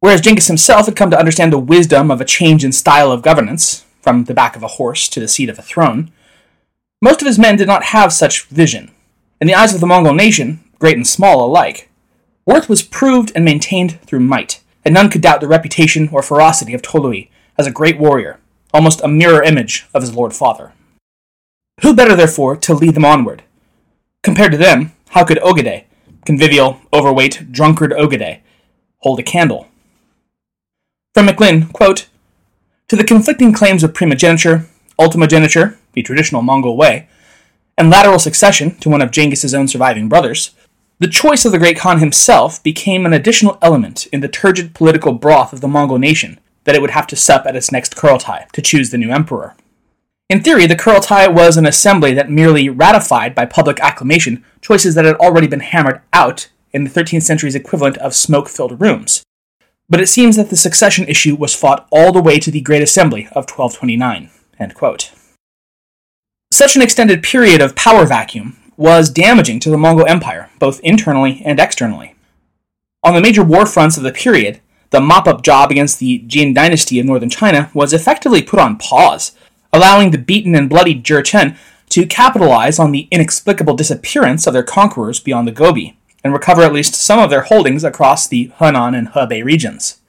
Whereas 0.00 0.20
Genghis 0.20 0.46
himself 0.46 0.86
had 0.86 0.96
come 0.96 1.10
to 1.10 1.18
understand 1.18 1.52
the 1.52 1.58
wisdom 1.58 2.10
of 2.10 2.20
a 2.20 2.24
change 2.24 2.64
in 2.64 2.72
style 2.72 3.10
of 3.10 3.22
governance, 3.22 3.84
from 4.00 4.24
the 4.24 4.34
back 4.34 4.56
of 4.56 4.62
a 4.62 4.68
horse 4.68 5.08
to 5.08 5.20
the 5.20 5.28
seat 5.28 5.48
of 5.48 5.58
a 5.58 5.62
throne, 5.62 6.10
most 7.02 7.20
of 7.20 7.26
his 7.26 7.38
men 7.38 7.56
did 7.56 7.66
not 7.66 7.84
have 7.84 8.12
such 8.12 8.46
vision. 8.46 8.90
In 9.40 9.46
the 9.46 9.54
eyes 9.54 9.74
of 9.74 9.80
the 9.80 9.86
Mongol 9.86 10.14
nation, 10.14 10.60
great 10.78 10.96
and 10.96 11.06
small 11.06 11.44
alike, 11.44 11.90
worth 12.46 12.68
was 12.68 12.82
proved 12.82 13.32
and 13.34 13.44
maintained 13.44 14.00
through 14.02 14.20
might, 14.20 14.60
and 14.84 14.94
none 14.94 15.10
could 15.10 15.20
doubt 15.20 15.40
the 15.40 15.48
reputation 15.48 16.08
or 16.12 16.22
ferocity 16.22 16.74
of 16.74 16.82
Tolui 16.82 17.28
as 17.58 17.66
a 17.66 17.72
great 17.72 17.98
warrior, 17.98 18.40
almost 18.72 19.02
a 19.02 19.08
mirror 19.08 19.42
image 19.42 19.86
of 19.92 20.02
his 20.02 20.14
lord 20.14 20.32
father. 20.32 20.72
Who 21.82 21.94
better, 21.94 22.16
therefore, 22.16 22.56
to 22.56 22.74
lead 22.74 22.94
them 22.94 23.04
onward? 23.04 23.42
Compared 24.22 24.52
to 24.52 24.58
them, 24.58 24.92
how 25.10 25.24
could 25.24 25.38
Ogedei, 25.38 25.84
convivial, 26.24 26.80
overweight, 26.92 27.52
drunkard 27.52 27.92
Ogedei, 27.92 28.40
hold 28.98 29.20
a 29.20 29.22
candle? 29.22 29.68
From 31.18 31.26
McLynn, 31.26 31.72
quote, 31.72 32.06
To 32.86 32.94
the 32.94 33.02
conflicting 33.02 33.52
claims 33.52 33.82
of 33.82 33.92
primogeniture, 33.92 34.66
ultimogeniture, 35.00 35.76
the 35.94 36.02
traditional 36.04 36.42
Mongol 36.42 36.76
way, 36.76 37.08
and 37.76 37.90
lateral 37.90 38.20
succession 38.20 38.76
to 38.78 38.88
one 38.88 39.02
of 39.02 39.10
Genghis's 39.10 39.52
own 39.52 39.66
surviving 39.66 40.08
brothers, 40.08 40.52
the 41.00 41.08
choice 41.08 41.44
of 41.44 41.50
the 41.50 41.58
great 41.58 41.76
Khan 41.76 41.98
himself 41.98 42.62
became 42.62 43.04
an 43.04 43.12
additional 43.12 43.58
element 43.60 44.06
in 44.12 44.20
the 44.20 44.28
turgid 44.28 44.76
political 44.76 45.12
broth 45.12 45.52
of 45.52 45.60
the 45.60 45.66
Mongol 45.66 45.98
nation 45.98 46.38
that 46.62 46.76
it 46.76 46.80
would 46.80 46.92
have 46.92 47.08
to 47.08 47.16
sup 47.16 47.46
at 47.46 47.56
its 47.56 47.72
next 47.72 47.96
Kurultai 47.96 48.48
to 48.52 48.62
choose 48.62 48.90
the 48.90 48.96
new 48.96 49.10
emperor. 49.10 49.56
In 50.28 50.40
theory, 50.40 50.68
the 50.68 50.76
Kurultai 50.76 51.34
was 51.34 51.56
an 51.56 51.66
assembly 51.66 52.14
that 52.14 52.30
merely 52.30 52.68
ratified 52.68 53.34
by 53.34 53.44
public 53.44 53.80
acclamation 53.80 54.44
choices 54.60 54.94
that 54.94 55.04
had 55.04 55.16
already 55.16 55.48
been 55.48 55.58
hammered 55.58 56.00
out 56.12 56.48
in 56.72 56.84
the 56.84 56.90
13th 56.90 57.24
century's 57.24 57.56
equivalent 57.56 57.96
of 57.96 58.14
smoke 58.14 58.48
filled 58.48 58.80
rooms, 58.80 59.24
but 59.88 60.00
it 60.00 60.08
seems 60.08 60.36
that 60.36 60.50
the 60.50 60.56
succession 60.56 61.06
issue 61.08 61.34
was 61.34 61.54
fought 61.54 61.86
all 61.90 62.12
the 62.12 62.22
way 62.22 62.38
to 62.38 62.50
the 62.50 62.60
Great 62.60 62.82
Assembly 62.82 63.26
of 63.32 63.48
1229. 63.48 64.30
Such 66.52 66.76
an 66.76 66.82
extended 66.82 67.22
period 67.22 67.60
of 67.60 67.76
power 67.76 68.04
vacuum 68.04 68.56
was 68.76 69.10
damaging 69.10 69.60
to 69.60 69.70
the 69.70 69.78
Mongol 69.78 70.06
Empire, 70.06 70.50
both 70.58 70.80
internally 70.80 71.42
and 71.44 71.58
externally. 71.58 72.14
On 73.02 73.14
the 73.14 73.20
major 73.20 73.42
war 73.42 73.66
fronts 73.66 73.96
of 73.96 74.02
the 74.02 74.12
period, 74.12 74.60
the 74.90 75.00
mop 75.00 75.26
up 75.26 75.42
job 75.42 75.70
against 75.70 75.98
the 75.98 76.18
Jin 76.26 76.54
dynasty 76.54 76.98
of 76.98 77.06
northern 77.06 77.30
China 77.30 77.70
was 77.74 77.92
effectively 77.92 78.42
put 78.42 78.60
on 78.60 78.78
pause, 78.78 79.32
allowing 79.72 80.10
the 80.10 80.18
beaten 80.18 80.54
and 80.54 80.68
bloodied 80.68 81.04
Jurchen 81.04 81.56
to 81.90 82.06
capitalize 82.06 82.78
on 82.78 82.92
the 82.92 83.08
inexplicable 83.10 83.74
disappearance 83.74 84.46
of 84.46 84.52
their 84.52 84.62
conquerors 84.62 85.20
beyond 85.20 85.46
the 85.46 85.52
Gobi 85.52 85.97
and 86.22 86.32
recover 86.32 86.62
at 86.62 86.72
least 86.72 86.94
some 86.94 87.18
of 87.18 87.30
their 87.30 87.42
holdings 87.42 87.84
across 87.84 88.26
the 88.26 88.52
Henan 88.58 88.96
and 88.96 89.08
Hebei 89.08 89.44
regions. 89.44 90.00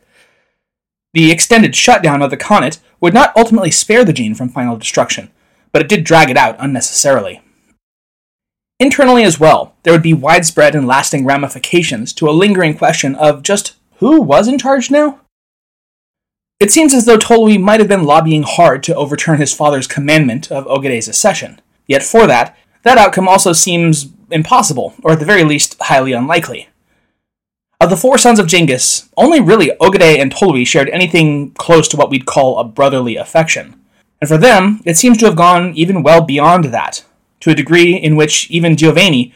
The 1.14 1.32
extended 1.32 1.76
shutdown 1.76 2.22
of 2.22 2.30
the 2.30 2.38
Khanate 2.38 2.80
would 3.00 3.14
not 3.14 3.36
ultimately 3.36 3.72
spare 3.72 4.06
the 4.06 4.14
Jin 4.14 4.36
from 4.36 4.50
final 4.50 4.78
destruction, 4.78 5.32
but 5.72 5.82
it 5.82 5.90
did 5.90 6.04
drag 6.04 6.30
it 6.30 6.38
out 6.38 6.56
unnecessarily. 6.60 7.42
Internally 8.80 9.24
as 9.24 9.40
well, 9.40 9.76
there 9.84 9.92
would 9.92 10.04
be 10.04 10.14
widespread 10.14 10.76
and 10.76 10.88
lasting 10.88 11.26
ramifications 11.26 12.14
to 12.14 12.30
a 12.30 12.32
lingering 12.32 12.78
question 12.78 13.16
of 13.16 13.44
just 13.44 13.76
who 13.98 14.22
was 14.22 14.48
in 14.48 14.58
charge 14.58 14.90
now? 14.90 15.20
It 16.60 16.72
seems 16.72 16.94
as 16.94 17.06
though 17.06 17.18
Tolui 17.18 17.60
might 17.60 17.80
have 17.80 17.90
been 17.90 18.04
lobbying 18.04 18.44
hard 18.44 18.84
to 18.84 18.96
overturn 18.96 19.40
his 19.40 19.54
father's 19.54 19.88
commandment 19.88 20.52
of 20.52 20.66
Ogedei's 20.66 21.08
accession. 21.08 21.60
Yet 21.88 22.04
for 22.04 22.28
that, 22.28 22.58
that 22.84 22.98
outcome 22.98 23.28
also 23.28 23.52
seems 23.52 24.12
impossible, 24.32 24.94
or 25.04 25.12
at 25.12 25.20
the 25.20 25.26
very 25.26 25.44
least, 25.44 25.78
highly 25.82 26.14
unlikely. 26.14 26.70
Of 27.82 27.90
the 27.90 27.98
four 27.98 28.18
sons 28.18 28.40
of 28.40 28.48
Genghis, 28.48 29.10
only 29.16 29.40
really 29.40 29.72
Ogedei 29.80 30.20
and 30.20 30.34
Tolui 30.34 30.68
shared 30.68 30.90
anything 30.90 31.52
close 31.52 31.88
to 31.88 31.98
what 31.98 32.10
we'd 32.10 32.26
call 32.26 32.60
a 32.60 32.64
brotherly 32.64 33.16
affection. 33.16 33.80
And 34.20 34.28
for 34.28 34.38
them, 34.38 34.82
it 34.86 34.98
seems 34.98 35.18
to 35.20 35.26
have 35.26 35.36
gone 35.36 35.74
even 35.76 36.04
well 36.04 36.22
beyond 36.22 36.66
that, 36.66 37.06
to 37.40 37.52
a 37.52 37.56
degree 37.56 37.96
in 37.96 38.18
which 38.18 38.52
even 38.52 38.76
Juvaini 38.76 39.32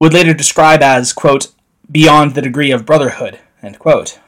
would 0.00 0.14
later 0.14 0.32
describe 0.32 0.82
as, 0.82 1.12
quote, 1.12 1.48
beyond 1.90 2.34
the 2.34 2.40
degree 2.40 2.70
of 2.70 2.86
brotherhood, 2.86 3.38
end 3.62 3.78
quote. 3.78 4.18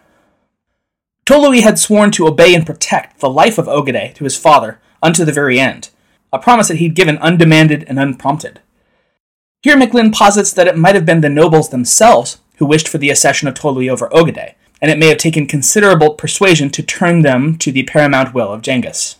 Tolui 1.24 1.62
had 1.62 1.78
sworn 1.78 2.10
to 2.10 2.26
obey 2.26 2.54
and 2.54 2.66
protect 2.66 3.20
the 3.20 3.30
life 3.30 3.56
of 3.56 3.66
Ogedei 3.66 4.12
to 4.14 4.24
his 4.24 4.36
father 4.36 4.80
unto 5.02 5.24
the 5.24 5.32
very 5.32 5.58
end, 5.58 5.88
a 6.32 6.38
promise 6.38 6.68
that 6.68 6.78
he'd 6.78 6.94
given 6.94 7.16
undemanded 7.18 7.84
and 7.88 7.98
unprompted. 7.98 8.60
Here 9.62 9.76
McLynn 9.76 10.12
posits 10.12 10.52
that 10.54 10.66
it 10.66 10.76
might 10.76 10.96
have 10.96 11.06
been 11.06 11.20
the 11.20 11.28
nobles 11.28 11.68
themselves 11.68 12.40
who 12.56 12.66
wished 12.66 12.88
for 12.88 12.98
the 12.98 13.10
accession 13.10 13.46
of 13.46 13.54
Tolui 13.54 13.88
over 13.88 14.08
Ogedei, 14.08 14.54
and 14.80 14.90
it 14.90 14.98
may 14.98 15.06
have 15.06 15.18
taken 15.18 15.46
considerable 15.46 16.14
persuasion 16.14 16.68
to 16.70 16.82
turn 16.82 17.22
them 17.22 17.56
to 17.58 17.70
the 17.70 17.84
paramount 17.84 18.34
will 18.34 18.52
of 18.52 18.62
Genghis. 18.62 19.16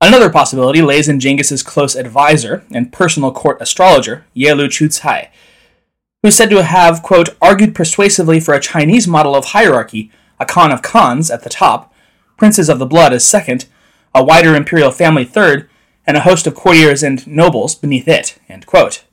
Another 0.00 0.30
possibility 0.30 0.82
lays 0.82 1.08
in 1.08 1.20
Genghis's 1.20 1.62
close 1.62 1.94
advisor 1.94 2.64
and 2.72 2.92
personal 2.92 3.30
court 3.30 3.58
astrologer, 3.60 4.26
Yelu 4.36 4.66
Chucai, 4.66 5.28
who 6.22 6.28
is 6.28 6.36
said 6.36 6.50
to 6.50 6.64
have, 6.64 7.04
quote, 7.04 7.28
argued 7.40 7.72
persuasively 7.72 8.40
for 8.40 8.52
a 8.52 8.60
Chinese 8.60 9.06
model 9.06 9.36
of 9.36 9.46
hierarchy, 9.46 10.10
a 10.40 10.44
Khan 10.44 10.72
of 10.72 10.82
Khans 10.82 11.30
at 11.30 11.44
the 11.44 11.50
top, 11.50 11.94
princes 12.36 12.68
of 12.68 12.80
the 12.80 12.84
blood 12.84 13.12
as 13.12 13.24
second, 13.24 13.66
a 14.12 14.24
wider 14.24 14.56
imperial 14.56 14.90
family 14.90 15.24
third, 15.24 15.70
and 16.04 16.16
a 16.16 16.20
host 16.20 16.48
of 16.48 16.56
courtiers 16.56 17.04
and 17.04 17.24
nobles 17.28 17.76
beneath 17.76 18.08
it, 18.08 18.38
end 18.48 18.66
quote. 18.66 19.04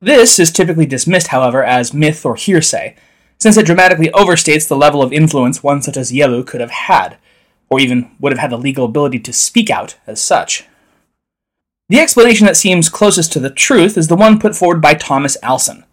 This 0.00 0.38
is 0.38 0.52
typically 0.52 0.86
dismissed, 0.86 1.28
however, 1.28 1.64
as 1.64 1.92
myth 1.92 2.24
or 2.24 2.36
hearsay, 2.36 2.94
since 3.36 3.56
it 3.56 3.66
dramatically 3.66 4.08
overstates 4.10 4.68
the 4.68 4.76
level 4.76 5.02
of 5.02 5.12
influence 5.12 5.62
one 5.62 5.82
such 5.82 5.96
as 5.96 6.12
Yelu 6.12 6.46
could 6.46 6.60
have 6.60 6.70
had, 6.70 7.16
or 7.68 7.80
even 7.80 8.10
would 8.20 8.30
have 8.30 8.38
had 8.38 8.50
the 8.50 8.58
legal 8.58 8.84
ability 8.84 9.18
to 9.18 9.32
speak 9.32 9.70
out 9.70 9.96
as 10.06 10.20
such. 10.20 10.66
The 11.88 11.98
explanation 11.98 12.46
that 12.46 12.56
seems 12.56 12.88
closest 12.88 13.32
to 13.32 13.40
the 13.40 13.50
truth 13.50 13.96
is 13.96 14.08
the 14.08 14.16
one 14.16 14.38
put 14.38 14.54
forward 14.54 14.80
by 14.80 14.94
Thomas 14.94 15.36
Allsen. 15.42 15.84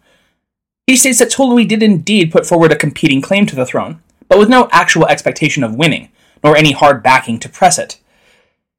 He 0.86 0.96
states 0.96 1.18
that 1.18 1.32
Tolui 1.32 1.66
did 1.66 1.82
indeed 1.82 2.30
put 2.30 2.46
forward 2.46 2.70
a 2.70 2.76
competing 2.76 3.20
claim 3.20 3.44
to 3.46 3.56
the 3.56 3.66
throne, 3.66 4.02
but 4.28 4.38
with 4.38 4.48
no 4.48 4.68
actual 4.70 5.06
expectation 5.06 5.64
of 5.64 5.74
winning, 5.74 6.10
nor 6.44 6.56
any 6.56 6.72
hard 6.72 7.02
backing 7.02 7.40
to 7.40 7.48
press 7.48 7.76
it. 7.76 7.98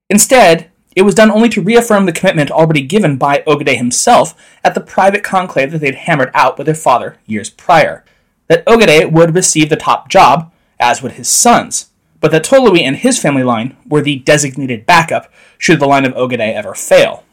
Instead, 0.10 0.72
it 0.98 1.06
was 1.06 1.13
done 1.13 1.30
only 1.30 1.48
to 1.48 1.62
reaffirm 1.62 2.08
the 2.08 2.12
commitment 2.12 2.50
already 2.50 2.82
given 2.82 3.18
by 3.18 3.44
Ogedei 3.46 3.77
himself 3.77 4.34
at 4.63 4.74
the 4.74 4.82
private 4.82 5.24
conclave 5.24 5.72
that 5.72 5.77
they'd 5.77 5.94
hammered 5.94 6.32
out 6.34 6.58
with 6.58 6.66
their 6.66 6.74
father 6.74 7.18
years 7.27 7.51
prior. 7.51 8.04
That 8.48 8.66
Ogedei 8.66 9.12
would 9.12 9.36
receive 9.36 9.70
the 9.70 9.75
top 9.75 10.10
job, 10.10 10.51
as 10.80 11.04
would 11.04 11.12
his 11.12 11.30
sons, 11.30 11.92
but 12.20 12.32
that 12.32 12.44
Tolui 12.44 12.82
and 12.82 12.96
his 12.96 13.20
family 13.20 13.44
line 13.44 13.77
were 13.88 14.01
the 14.01 14.16
designated 14.16 14.88
backup 14.88 15.32
should 15.60 15.80
the 15.80 15.86
line 15.86 16.04
of 16.04 16.16
Ogedei 16.16 16.56
ever 16.56 16.74
fail. 16.74 17.24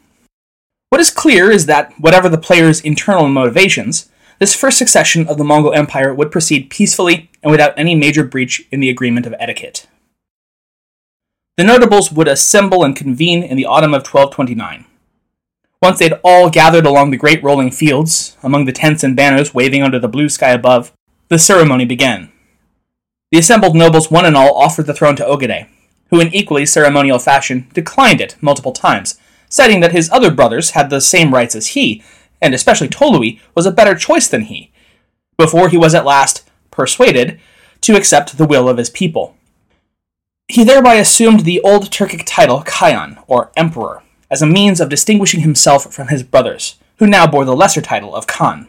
What 0.89 1.01
is 1.01 1.09
clear 1.09 1.49
is 1.49 1.65
that, 1.65 1.91
whatever 1.99 2.29
the 2.29 2.37
player's 2.37 2.81
internal 2.81 3.27
motivations, 3.27 4.11
this 4.37 4.55
first 4.55 4.77
succession 4.77 5.27
of 5.27 5.39
the 5.39 5.43
Mongol 5.43 5.73
Empire 5.73 6.13
would 6.13 6.31
proceed 6.31 6.69
peacefully 6.69 7.31
and 7.41 7.49
without 7.49 7.73
any 7.79 7.95
major 7.95 8.23
breach 8.23 8.67
in 8.69 8.79
the 8.79 8.91
agreement 8.91 9.25
of 9.25 9.33
etiquette. 9.39 9.87
The 11.57 11.63
notables 11.63 12.11
would 12.11 12.27
assemble 12.27 12.83
and 12.83 12.93
convene 12.93 13.41
in 13.41 13.55
the 13.55 13.65
autumn 13.65 13.93
of 13.93 14.05
1229. 14.05 14.85
Once 15.81 15.99
they'd 15.99 16.19
all 16.21 16.49
gathered 16.49 16.85
along 16.85 17.11
the 17.11 17.17
great 17.17 17.41
rolling 17.41 17.71
fields, 17.71 18.35
among 18.43 18.65
the 18.65 18.73
tents 18.73 19.03
and 19.03 19.15
banners 19.15 19.53
waving 19.53 19.81
under 19.81 19.97
the 19.97 20.09
blue 20.09 20.27
sky 20.27 20.49
above, 20.49 20.91
the 21.29 21.39
ceremony 21.39 21.85
began. 21.85 22.29
The 23.31 23.39
assembled 23.39 23.73
nobles, 23.73 24.11
one 24.11 24.25
and 24.25 24.35
all, 24.35 24.53
offered 24.57 24.85
the 24.85 24.93
throne 24.93 25.15
to 25.15 25.23
Ogedei, 25.23 25.67
who, 26.09 26.19
in 26.19 26.33
equally 26.33 26.65
ceremonial 26.65 27.19
fashion, 27.19 27.67
declined 27.73 28.19
it 28.19 28.35
multiple 28.41 28.73
times, 28.73 29.17
citing 29.47 29.79
that 29.79 29.93
his 29.93 30.11
other 30.11 30.31
brothers 30.31 30.71
had 30.71 30.89
the 30.89 30.99
same 30.99 31.33
rights 31.33 31.55
as 31.55 31.67
he, 31.67 32.03
and 32.41 32.53
especially 32.53 32.89
Tolui 32.89 33.39
was 33.55 33.65
a 33.65 33.71
better 33.71 33.95
choice 33.95 34.27
than 34.27 34.41
he, 34.41 34.71
before 35.37 35.69
he 35.69 35.77
was 35.77 35.95
at 35.95 36.05
last 36.05 36.49
persuaded 36.69 37.39
to 37.79 37.95
accept 37.95 38.37
the 38.37 38.45
will 38.45 38.67
of 38.67 38.77
his 38.77 38.89
people. 38.89 39.37
He 40.47 40.63
thereby 40.63 40.95
assumed 40.95 41.41
the 41.41 41.59
old 41.61 41.89
Turkic 41.89 42.23
title 42.25 42.61
Khaghan, 42.61 43.23
or 43.27 43.51
Emperor, 43.57 44.03
as 44.29 44.41
a 44.41 44.47
means 44.47 44.79
of 44.79 44.89
distinguishing 44.89 45.41
himself 45.41 45.91
from 45.93 46.09
his 46.09 46.23
brothers, 46.23 46.75
who 46.97 47.07
now 47.07 47.25
bore 47.25 47.45
the 47.45 47.55
lesser 47.55 47.81
title 47.81 48.15
of 48.15 48.27
Khan. 48.27 48.67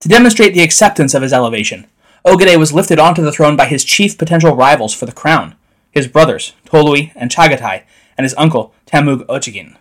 To 0.00 0.08
demonstrate 0.08 0.54
the 0.54 0.62
acceptance 0.62 1.14
of 1.14 1.22
his 1.22 1.32
elevation, 1.32 1.86
Ogedei 2.26 2.58
was 2.58 2.72
lifted 2.72 2.98
onto 2.98 3.22
the 3.22 3.32
throne 3.32 3.56
by 3.56 3.66
his 3.66 3.84
chief 3.84 4.18
potential 4.18 4.54
rivals 4.54 4.92
for 4.92 5.06
the 5.06 5.12
crown, 5.12 5.54
his 5.90 6.08
brothers, 6.08 6.52
Tolui 6.66 7.12
and 7.14 7.30
Chagatai, 7.30 7.84
and 8.16 8.24
his 8.24 8.34
uncle, 8.36 8.74
Tamug 8.86 9.24
Ochigin. 9.26 9.76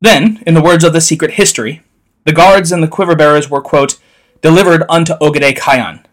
Then, 0.00 0.42
in 0.46 0.54
the 0.54 0.62
words 0.62 0.84
of 0.84 0.92
the 0.92 1.00
secret 1.00 1.32
history, 1.32 1.82
the 2.24 2.32
guards 2.32 2.72
and 2.72 2.82
the 2.82 2.88
quiver 2.88 3.16
bearers 3.16 3.50
were, 3.50 3.60
quote, 3.60 3.98
delivered 4.40 4.84
unto 4.88 5.14
Ogedei 5.14 5.56
Khaghan. 5.56 6.04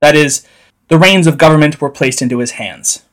That 0.00 0.16
is, 0.16 0.46
the 0.90 0.98
reins 0.98 1.28
of 1.28 1.38
government 1.38 1.80
were 1.80 1.88
placed 1.88 2.20
into 2.20 2.38
his 2.38 2.52
hands. 2.52 3.04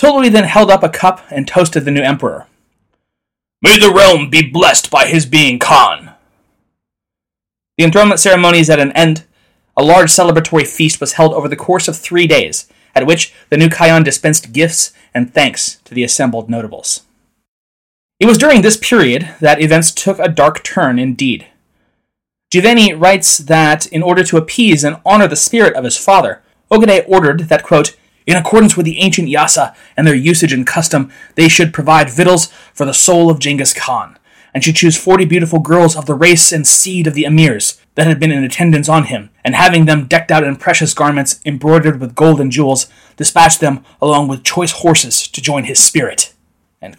Tolui 0.00 0.30
then 0.30 0.44
held 0.44 0.70
up 0.70 0.82
a 0.82 0.88
cup 0.88 1.22
and 1.30 1.46
toasted 1.46 1.84
the 1.84 1.92
new 1.92 2.02
emperor. 2.02 2.48
May 3.62 3.78
the 3.78 3.92
realm 3.92 4.28
be 4.28 4.42
blessed 4.42 4.90
by 4.90 5.06
his 5.06 5.24
being 5.24 5.60
Khan. 5.60 6.10
The 7.78 7.84
enthronement 7.84 8.20
ceremony 8.20 8.58
is 8.58 8.68
at 8.68 8.80
an 8.80 8.92
end. 8.92 9.24
A 9.76 9.82
large 9.84 10.10
celebratory 10.10 10.66
feast 10.66 11.00
was 11.00 11.14
held 11.14 11.32
over 11.32 11.48
the 11.48 11.56
course 11.56 11.86
of 11.86 11.96
three 11.96 12.26
days, 12.26 12.68
at 12.94 13.06
which 13.06 13.32
the 13.48 13.56
new 13.56 13.68
Khaghan 13.68 14.04
dispensed 14.04 14.52
gifts 14.52 14.92
and 15.14 15.32
thanks 15.32 15.76
to 15.84 15.94
the 15.94 16.04
assembled 16.04 16.50
notables. 16.50 17.02
It 18.18 18.26
was 18.26 18.38
during 18.38 18.62
this 18.62 18.76
period 18.76 19.34
that 19.40 19.62
events 19.62 19.92
took 19.92 20.18
a 20.18 20.28
dark 20.28 20.64
turn 20.64 20.98
indeed. 20.98 21.46
Juvaini 22.54 22.98
writes 22.98 23.38
that 23.38 23.86
in 23.86 24.02
order 24.02 24.22
to 24.22 24.36
appease 24.36 24.84
and 24.84 25.00
honor 25.04 25.26
the 25.26 25.34
spirit 25.34 25.74
of 25.74 25.82
his 25.82 25.98
father, 25.98 26.40
Ogedei 26.70 27.04
ordered 27.08 27.40
that, 27.48 27.64
quote, 27.64 27.96
in 28.26 28.36
accordance 28.36 28.76
with 28.76 28.86
the 28.86 28.98
ancient 29.00 29.28
Yasa 29.28 29.74
and 29.96 30.06
their 30.06 30.14
usage 30.14 30.52
and 30.52 30.64
custom, 30.64 31.10
they 31.34 31.48
should 31.48 31.74
provide 31.74 32.08
victuals 32.08 32.46
for 32.72 32.86
the 32.86 32.94
soul 32.94 33.28
of 33.28 33.40
Genghis 33.40 33.74
Khan, 33.74 34.18
and 34.54 34.62
should 34.62 34.76
choose 34.76 34.96
forty 34.96 35.24
beautiful 35.24 35.58
girls 35.58 35.96
of 35.96 36.06
the 36.06 36.14
race 36.14 36.52
and 36.52 36.64
seed 36.64 37.08
of 37.08 37.14
the 37.14 37.24
emirs 37.24 37.80
that 37.96 38.06
had 38.06 38.20
been 38.20 38.30
in 38.30 38.44
attendance 38.44 38.88
on 38.88 39.04
him, 39.04 39.30
and 39.44 39.56
having 39.56 39.84
them 39.84 40.06
decked 40.06 40.30
out 40.30 40.44
in 40.44 40.54
precious 40.56 40.94
garments 40.94 41.40
embroidered 41.44 42.00
with 42.00 42.14
gold 42.14 42.40
and 42.40 42.52
jewels, 42.52 42.86
dispatch 43.16 43.58
them 43.58 43.84
along 44.00 44.28
with 44.28 44.44
choice 44.44 44.72
horses 44.72 45.26
to 45.28 45.42
join 45.42 45.64
his 45.64 45.82
spirit. 45.82 46.32
And 46.80 46.96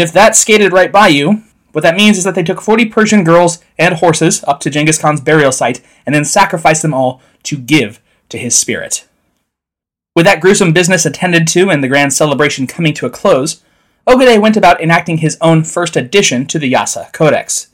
if 0.00 0.12
that 0.12 0.34
skated 0.34 0.72
right 0.72 0.90
by 0.90 1.08
you, 1.08 1.44
what 1.72 1.82
that 1.82 1.96
means 1.96 2.16
is 2.16 2.24
that 2.24 2.34
they 2.34 2.42
took 2.42 2.60
40 2.60 2.86
Persian 2.86 3.24
girls 3.24 3.62
and 3.78 3.96
horses 3.96 4.42
up 4.44 4.60
to 4.60 4.70
Genghis 4.70 4.98
Khan's 4.98 5.20
burial 5.20 5.52
site 5.52 5.80
and 6.06 6.14
then 6.14 6.24
sacrificed 6.24 6.82
them 6.82 6.94
all 6.94 7.20
to 7.44 7.56
give 7.56 8.00
to 8.30 8.38
his 8.38 8.56
spirit. 8.56 9.06
With 10.16 10.24
that 10.24 10.40
gruesome 10.40 10.72
business 10.72 11.06
attended 11.06 11.46
to 11.48 11.70
and 11.70 11.82
the 11.82 11.88
grand 11.88 12.12
celebration 12.12 12.66
coming 12.66 12.94
to 12.94 13.06
a 13.06 13.10
close, 13.10 13.62
Ogedei 14.06 14.40
went 14.40 14.56
about 14.56 14.80
enacting 14.80 15.18
his 15.18 15.36
own 15.40 15.62
first 15.64 15.96
addition 15.96 16.46
to 16.46 16.58
the 16.58 16.72
Yasa 16.72 17.12
Codex. 17.12 17.68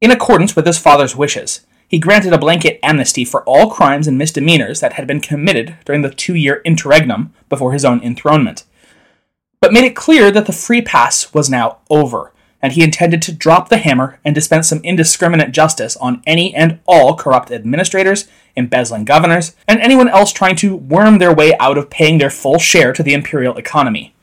In 0.00 0.10
accordance 0.10 0.56
with 0.56 0.66
his 0.66 0.78
father's 0.78 1.14
wishes, 1.14 1.60
he 1.86 1.98
granted 1.98 2.32
a 2.32 2.38
blanket 2.38 2.80
amnesty 2.82 3.24
for 3.24 3.44
all 3.44 3.70
crimes 3.70 4.08
and 4.08 4.18
misdemeanors 4.18 4.80
that 4.80 4.94
had 4.94 5.06
been 5.06 5.20
committed 5.20 5.76
during 5.84 6.02
the 6.02 6.10
two 6.10 6.34
year 6.34 6.60
interregnum 6.64 7.32
before 7.48 7.72
his 7.72 7.84
own 7.84 8.02
enthronement, 8.02 8.64
but 9.60 9.72
made 9.72 9.84
it 9.84 9.94
clear 9.94 10.30
that 10.30 10.46
the 10.46 10.52
free 10.52 10.82
pass 10.82 11.32
was 11.32 11.48
now 11.48 11.78
over 11.88 12.32
and 12.64 12.72
he 12.72 12.82
intended 12.82 13.20
to 13.20 13.30
drop 13.30 13.68
the 13.68 13.76
hammer 13.76 14.18
and 14.24 14.34
dispense 14.34 14.70
some 14.70 14.80
indiscriminate 14.82 15.52
justice 15.52 15.98
on 15.98 16.22
any 16.26 16.54
and 16.54 16.80
all 16.86 17.14
corrupt 17.14 17.50
administrators, 17.50 18.26
embezzling 18.56 19.04
governors, 19.04 19.54
and 19.68 19.78
anyone 19.80 20.08
else 20.08 20.32
trying 20.32 20.56
to 20.56 20.74
worm 20.74 21.18
their 21.18 21.34
way 21.34 21.54
out 21.58 21.76
of 21.76 21.90
paying 21.90 22.16
their 22.16 22.30
full 22.30 22.58
share 22.58 22.94
to 22.94 23.02
the 23.02 23.12
imperial 23.12 23.58
economy. 23.58 24.14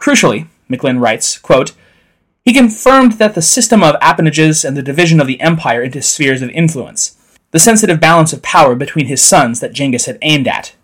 Crucially, 0.00 0.48
McLynn 0.70 1.02
writes, 1.02 1.36
quote, 1.36 1.72
he 2.46 2.54
confirmed 2.54 3.12
that 3.18 3.34
the 3.34 3.42
system 3.42 3.82
of 3.82 3.96
appanages 4.00 4.64
and 4.64 4.74
the 4.74 4.82
division 4.82 5.20
of 5.20 5.26
the 5.26 5.40
empire 5.42 5.82
into 5.82 6.00
spheres 6.00 6.40
of 6.40 6.48
influence, 6.48 7.14
the 7.50 7.58
sensitive 7.58 8.00
balance 8.00 8.32
of 8.32 8.40
power 8.40 8.74
between 8.74 9.04
his 9.04 9.20
sons 9.20 9.60
that 9.60 9.74
Genghis 9.74 10.06
had 10.06 10.16
aimed 10.22 10.48
at. 10.48 10.76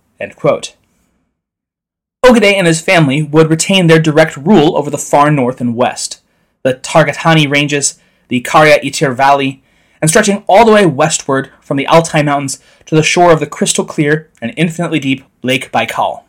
Ogedei 2.23 2.53
and 2.53 2.67
his 2.67 2.83
family 2.83 3.23
would 3.23 3.49
retain 3.49 3.87
their 3.87 3.99
direct 3.99 4.37
rule 4.37 4.77
over 4.77 4.91
the 4.91 4.99
far 4.99 5.31
north 5.31 5.63
and 5.63 5.75
west 5.75 6.21
the 6.63 6.75
Tarbagatai 6.75 7.51
ranges, 7.51 7.99
the 8.29 8.41
Karya 8.43 8.81
Itir 8.83 9.15
Valley, 9.15 9.63
and 10.01 10.09
stretching 10.09 10.45
all 10.47 10.65
the 10.65 10.73
way 10.73 10.87
westward 10.87 11.51
from 11.61 11.77
the 11.77 11.87
Altai 11.87 12.23
Mountains 12.23 12.61
to 12.87 12.95
the 12.95 13.03
shore 13.03 13.33
of 13.33 13.41
the 13.41 13.47
crystal 13.47 13.85
clear 13.85 14.31
and 14.41 14.55
infinitely 14.57 14.99
deep 14.99 15.25
Lake 15.43 15.71
Baikal. 15.73 16.25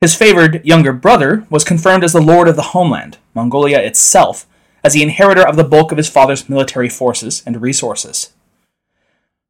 His 0.00 0.14
favored 0.14 0.64
younger 0.64 0.92
brother 0.92 1.44
was 1.50 1.64
confirmed 1.64 2.04
as 2.04 2.12
the 2.12 2.20
lord 2.20 2.46
of 2.46 2.54
the 2.54 2.62
homeland, 2.62 3.18
Mongolia 3.34 3.80
itself, 3.80 4.46
as 4.84 4.92
the 4.92 5.02
inheritor 5.02 5.46
of 5.46 5.56
the 5.56 5.64
bulk 5.64 5.90
of 5.90 5.98
his 5.98 6.08
father's 6.08 6.48
military 6.48 6.88
forces 6.88 7.42
and 7.44 7.60
resources. 7.60 8.32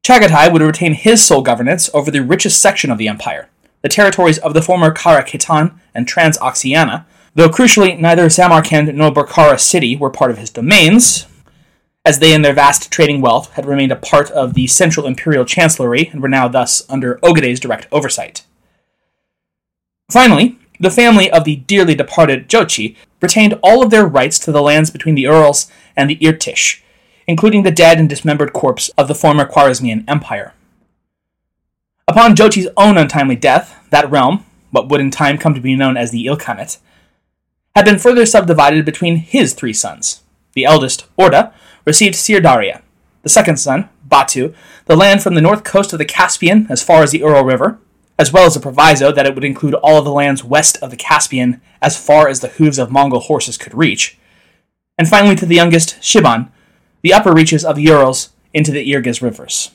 Chagatai 0.03 0.51
would 0.51 0.63
retain 0.63 0.93
his 0.93 1.23
sole 1.23 1.43
governance 1.43 1.89
over 1.93 2.09
the 2.09 2.23
richest 2.23 2.59
section 2.59 2.89
of 2.89 2.97
the 2.97 3.07
empire, 3.07 3.49
the 3.83 3.89
territories 3.89 4.39
of 4.39 4.55
the 4.55 4.61
former 4.61 4.89
Kara 4.91 5.23
Khitan 5.23 5.79
and 5.93 6.07
Transoxiana, 6.07 7.05
though 7.39 7.49
crucially 7.49 7.97
neither 7.97 8.29
Samarkand 8.29 8.93
nor 8.93 9.11
Bukhara 9.11 9.57
city 9.57 9.95
were 9.95 10.09
part 10.09 10.29
of 10.29 10.37
his 10.37 10.49
domains, 10.49 11.25
as 12.03 12.19
they 12.19 12.33
and 12.33 12.43
their 12.43 12.53
vast 12.53 12.91
trading 12.91 13.21
wealth 13.21 13.53
had 13.53 13.65
remained 13.65 13.93
a 13.93 13.95
part 13.95 14.29
of 14.31 14.55
the 14.55 14.67
central 14.67 15.05
imperial 15.05 15.45
chancellery 15.45 16.07
and 16.07 16.21
were 16.21 16.27
now 16.27 16.49
thus 16.49 16.83
under 16.89 17.15
Ogedei's 17.23 17.61
direct 17.61 17.87
oversight. 17.93 18.43
Finally, 20.11 20.57
the 20.81 20.91
family 20.91 21.31
of 21.31 21.45
the 21.45 21.55
dearly 21.55 21.95
departed 21.95 22.49
Jochi 22.49 22.97
retained 23.21 23.57
all 23.63 23.81
of 23.81 23.89
their 23.89 24.05
rights 24.05 24.37
to 24.39 24.51
the 24.51 24.61
lands 24.61 24.89
between 24.89 25.15
the 25.15 25.21
Urals 25.21 25.71
and 25.95 26.09
the 26.09 26.17
Irtish, 26.17 26.81
including 27.25 27.63
the 27.63 27.71
dead 27.71 27.99
and 27.99 28.09
dismembered 28.09 28.51
corpse 28.51 28.89
of 28.97 29.07
the 29.07 29.15
former 29.15 29.45
Khwarezmian 29.45 30.03
Empire. 30.09 30.53
Upon 32.05 32.35
Jochi's 32.35 32.67
own 32.75 32.97
untimely 32.97 33.37
death, 33.37 33.77
that 33.91 34.11
realm, 34.11 34.45
what 34.71 34.89
would 34.89 34.99
in 34.99 35.09
time 35.09 35.37
come 35.37 35.53
to 35.53 35.61
be 35.61 35.77
known 35.77 35.95
as 35.95 36.11
the 36.11 36.25
Ilkhanate, 36.25 36.79
had 37.79 37.85
been 37.85 37.97
further 37.97 38.25
subdivided 38.25 38.83
between 38.83 39.15
his 39.15 39.53
three 39.53 39.71
sons. 39.71 40.21
The 40.51 40.65
eldest, 40.65 41.05
Orda, 41.17 41.53
received 41.85 42.15
Sirdaria. 42.15 42.81
The 43.21 43.29
second 43.29 43.55
son, 43.55 43.87
Batu, 44.03 44.53
the 44.83 44.97
land 44.97 45.23
from 45.23 45.33
the 45.33 45.39
north 45.39 45.63
coast 45.63 45.93
of 45.93 45.99
the 45.99 46.03
Caspian 46.03 46.67
as 46.69 46.83
far 46.83 47.03
as 47.03 47.11
the 47.11 47.19
Ural 47.19 47.45
River, 47.45 47.79
as 48.17 48.33
well 48.33 48.45
as 48.45 48.57
a 48.57 48.59
proviso 48.59 49.13
that 49.13 49.25
it 49.25 49.33
would 49.33 49.45
include 49.45 49.75
all 49.75 49.97
of 49.97 50.03
the 50.03 50.11
lands 50.11 50.43
west 50.43 50.77
of 50.81 50.91
the 50.91 50.97
Caspian 50.97 51.61
as 51.81 51.95
far 51.95 52.27
as 52.27 52.41
the 52.41 52.49
hooves 52.49 52.77
of 52.77 52.91
Mongol 52.91 53.21
horses 53.21 53.57
could 53.57 53.73
reach. 53.73 54.17
And 54.97 55.07
finally 55.07 55.37
to 55.37 55.45
the 55.45 55.55
youngest, 55.55 56.01
Shiban, 56.01 56.51
the 57.01 57.13
upper 57.13 57.31
reaches 57.31 57.63
of 57.63 57.77
the 57.77 57.83
Urals 57.83 58.33
into 58.53 58.73
the 58.73 58.91
Irgiz 58.91 59.21
rivers. 59.21 59.71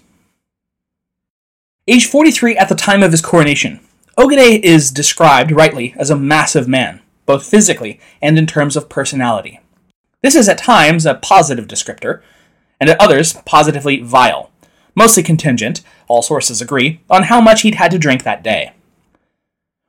Age 1.88 2.04
43 2.04 2.54
at 2.58 2.68
the 2.68 2.74
time 2.74 3.02
of 3.02 3.12
his 3.12 3.22
coronation, 3.22 3.80
Ogedei 4.18 4.60
is 4.60 4.90
described, 4.90 5.52
rightly, 5.52 5.94
as 5.96 6.10
a 6.10 6.16
massive 6.16 6.68
man, 6.68 7.00
both 7.26 7.46
physically 7.46 8.00
and 8.20 8.38
in 8.38 8.46
terms 8.46 8.76
of 8.76 8.88
personality. 8.88 9.60
This 10.22 10.34
is 10.34 10.48
at 10.48 10.58
times 10.58 11.06
a 11.06 11.14
positive 11.14 11.66
descriptor, 11.66 12.22
and 12.80 12.90
at 12.90 13.00
others 13.00 13.34
positively 13.44 14.00
vile, 14.00 14.50
mostly 14.94 15.22
contingent, 15.22 15.82
all 16.08 16.22
sources 16.22 16.60
agree, 16.60 17.00
on 17.10 17.24
how 17.24 17.40
much 17.40 17.62
he'd 17.62 17.76
had 17.76 17.90
to 17.90 17.98
drink 17.98 18.22
that 18.22 18.42
day. 18.42 18.72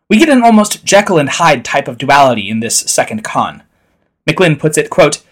We 0.09 0.17
get 0.17 0.29
an 0.29 0.43
almost 0.43 0.85
Jekyll 0.85 1.17
and 1.17 1.29
Hyde 1.29 1.65
type 1.65 1.87
of 1.87 1.97
duality 1.97 2.49
in 2.49 2.59
this 2.59 2.77
second 2.77 3.23
con. 3.23 3.63
McLynn 4.29 4.59
puts 4.59 4.77
it, 4.77 4.89
quote, 4.89 5.23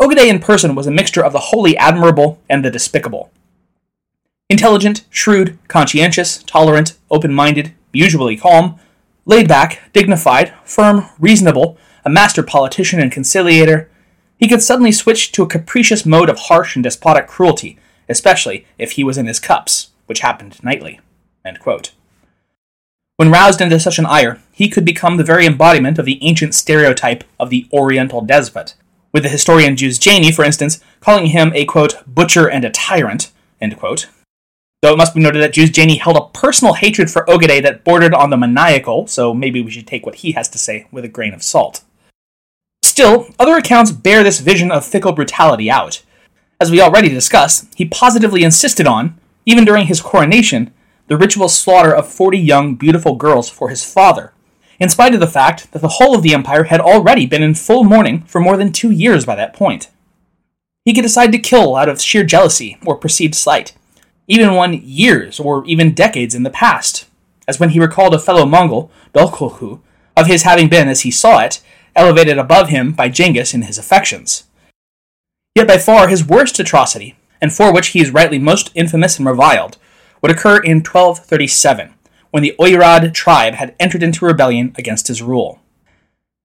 Ogedei 0.00 0.28
in 0.28 0.40
person 0.40 0.74
was 0.74 0.86
a 0.86 0.90
mixture 0.90 1.24
of 1.24 1.32
the 1.32 1.38
wholly 1.38 1.76
admirable 1.76 2.40
and 2.50 2.64
the 2.64 2.70
despicable. 2.70 3.30
Intelligent, 4.50 5.04
shrewd, 5.10 5.58
conscientious, 5.68 6.42
tolerant, 6.42 6.96
open 7.10 7.32
minded, 7.32 7.72
usually 7.92 8.36
calm, 8.36 8.78
laid 9.26 9.48
back, 9.48 9.92
dignified, 9.92 10.54
firm, 10.64 11.06
reasonable, 11.18 11.76
a 12.04 12.08
master 12.08 12.42
politician 12.42 13.00
and 13.00 13.12
conciliator, 13.12 13.90
he 14.38 14.48
could 14.48 14.62
suddenly 14.62 14.92
switch 14.92 15.32
to 15.32 15.42
a 15.42 15.48
capricious 15.48 16.06
mode 16.06 16.30
of 16.30 16.38
harsh 16.38 16.76
and 16.76 16.82
despotic 16.84 17.26
cruelty, 17.26 17.78
especially 18.08 18.64
if 18.78 18.92
he 18.92 19.04
was 19.04 19.18
in 19.18 19.26
his 19.26 19.40
cups, 19.40 19.90
which 20.06 20.20
happened 20.20 20.62
nightly. 20.62 21.00
When 23.16 23.30
roused 23.30 23.60
into 23.60 23.80
such 23.80 23.98
an 23.98 24.06
ire, 24.06 24.40
he 24.52 24.68
could 24.68 24.84
become 24.84 25.16
the 25.16 25.24
very 25.24 25.46
embodiment 25.46 25.98
of 25.98 26.04
the 26.04 26.22
ancient 26.22 26.54
stereotype 26.54 27.24
of 27.40 27.50
the 27.50 27.66
Oriental 27.72 28.20
despot, 28.20 28.74
with 29.12 29.22
the 29.22 29.28
historian 29.30 29.74
Juzjani, 29.74 30.34
for 30.34 30.44
instance, 30.44 30.80
calling 31.00 31.26
him 31.26 31.50
a 31.54 31.64
quote, 31.64 32.02
butcher 32.06 32.48
and 32.48 32.64
a 32.64 32.70
tyrant, 32.70 33.32
Though 33.58 34.92
it 34.92 34.98
must 34.98 35.14
be 35.14 35.20
noted 35.20 35.42
that 35.42 35.54
Juzjani 35.54 35.98
held 35.98 36.16
a 36.16 36.25
personal 36.36 36.74
hatred 36.74 37.10
for 37.10 37.24
Ogedei 37.24 37.62
that 37.62 37.82
bordered 37.82 38.12
on 38.12 38.28
the 38.28 38.36
maniacal, 38.36 39.06
so 39.06 39.32
maybe 39.32 39.62
we 39.62 39.70
should 39.70 39.86
take 39.86 40.04
what 40.04 40.16
he 40.16 40.32
has 40.32 40.48
to 40.50 40.58
say 40.58 40.86
with 40.92 41.04
a 41.04 41.08
grain 41.08 41.32
of 41.32 41.42
salt. 41.42 41.82
Still, 42.82 43.28
other 43.38 43.56
accounts 43.56 43.90
bear 43.90 44.22
this 44.22 44.40
vision 44.40 44.70
of 44.70 44.84
fickle 44.84 45.12
brutality 45.12 45.70
out. 45.70 46.02
As 46.60 46.70
we 46.70 46.80
already 46.80 47.08
discussed, 47.08 47.72
he 47.74 47.86
positively 47.86 48.44
insisted 48.44 48.86
on, 48.86 49.18
even 49.46 49.64
during 49.64 49.86
his 49.86 50.00
coronation, 50.02 50.72
the 51.08 51.16
ritual 51.16 51.48
slaughter 51.48 51.94
of 51.94 52.12
40 52.12 52.38
young, 52.38 52.74
beautiful 52.74 53.14
girls 53.14 53.48
for 53.48 53.70
his 53.70 53.84
father, 53.84 54.32
in 54.78 54.88
spite 54.90 55.14
of 55.14 55.20
the 55.20 55.26
fact 55.26 55.72
that 55.72 55.80
the 55.80 55.96
whole 55.96 56.14
of 56.14 56.22
the 56.22 56.34
empire 56.34 56.64
had 56.64 56.80
already 56.80 57.24
been 57.24 57.42
in 57.42 57.54
full 57.54 57.82
mourning 57.82 58.22
for 58.22 58.40
more 58.40 58.58
than 58.58 58.72
two 58.72 58.90
years 58.90 59.24
by 59.24 59.34
that 59.34 59.54
point. 59.54 59.88
He 60.84 60.92
could 60.92 61.02
decide 61.02 61.32
to 61.32 61.38
kill 61.38 61.76
out 61.76 61.88
of 61.88 62.00
sheer 62.00 62.24
jealousy 62.24 62.78
or 62.84 62.96
perceived 62.96 63.34
slight, 63.34 63.72
even 64.28 64.54
one 64.54 64.80
years 64.82 65.38
or 65.38 65.64
even 65.66 65.94
decades 65.94 66.34
in 66.34 66.42
the 66.42 66.50
past, 66.50 67.06
as 67.46 67.60
when 67.60 67.70
he 67.70 67.80
recalled 67.80 68.14
a 68.14 68.18
fellow 68.18 68.44
Mongol, 68.44 68.90
Dolkulhu, 69.14 69.80
of 70.16 70.26
his 70.26 70.42
having 70.42 70.68
been, 70.68 70.88
as 70.88 71.02
he 71.02 71.10
saw 71.10 71.40
it, 71.40 71.60
elevated 71.94 72.38
above 72.38 72.68
him 72.68 72.92
by 72.92 73.08
Genghis 73.08 73.54
in 73.54 73.62
his 73.62 73.78
affections. 73.78 74.44
Yet 75.54 75.68
by 75.68 75.78
far 75.78 76.08
his 76.08 76.26
worst 76.26 76.58
atrocity, 76.58 77.16
and 77.40 77.52
for 77.52 77.72
which 77.72 77.88
he 77.88 78.00
is 78.00 78.10
rightly 78.10 78.38
most 78.38 78.70
infamous 78.74 79.18
and 79.18 79.26
reviled, 79.26 79.78
would 80.20 80.30
occur 80.30 80.58
in 80.58 80.78
1237, 80.78 81.94
when 82.30 82.42
the 82.42 82.54
Oirad 82.58 83.14
tribe 83.14 83.54
had 83.54 83.74
entered 83.78 84.02
into 84.02 84.26
rebellion 84.26 84.74
against 84.76 85.08
his 85.08 85.22
rule. 85.22 85.60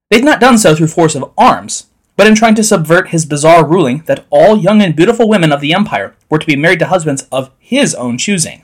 They 0.09 0.17
had 0.17 0.25
not 0.25 0.39
done 0.39 0.57
so 0.57 0.75
through 0.75 0.87
force 0.87 1.15
of 1.15 1.31
arms, 1.37 1.87
but 2.15 2.27
in 2.27 2.35
trying 2.35 2.55
to 2.55 2.63
subvert 2.63 3.09
his 3.09 3.25
bizarre 3.25 3.65
ruling 3.65 4.03
that 4.05 4.25
all 4.29 4.57
young 4.57 4.81
and 4.81 4.95
beautiful 4.95 5.27
women 5.27 5.51
of 5.51 5.61
the 5.61 5.73
empire 5.73 6.15
were 6.29 6.39
to 6.39 6.47
be 6.47 6.55
married 6.55 6.79
to 6.79 6.87
husbands 6.87 7.27
of 7.31 7.51
his 7.59 7.95
own 7.95 8.17
choosing. 8.17 8.63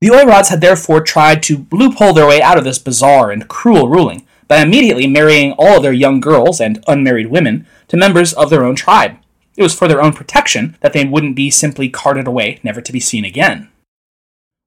The 0.00 0.08
Oirads 0.08 0.48
had 0.48 0.60
therefore 0.60 1.00
tried 1.00 1.42
to 1.44 1.66
loophole 1.72 2.12
their 2.12 2.26
way 2.26 2.42
out 2.42 2.58
of 2.58 2.64
this 2.64 2.78
bizarre 2.78 3.30
and 3.30 3.48
cruel 3.48 3.88
ruling 3.88 4.26
by 4.48 4.58
immediately 4.58 5.06
marrying 5.06 5.52
all 5.52 5.78
of 5.78 5.82
their 5.82 5.92
young 5.92 6.20
girls 6.20 6.60
and 6.60 6.82
unmarried 6.86 7.28
women 7.28 7.66
to 7.88 7.96
members 7.96 8.32
of 8.32 8.50
their 8.50 8.64
own 8.64 8.76
tribe, 8.76 9.16
it 9.56 9.62
was 9.62 9.74
for 9.74 9.88
their 9.88 10.02
own 10.02 10.12
protection 10.12 10.76
that 10.80 10.92
they 10.92 11.04
wouldn't 11.04 11.34
be 11.34 11.50
simply 11.50 11.88
carted 11.88 12.26
away, 12.26 12.60
never 12.62 12.80
to 12.80 12.92
be 12.92 13.00
seen 13.00 13.24
again. 13.24 13.68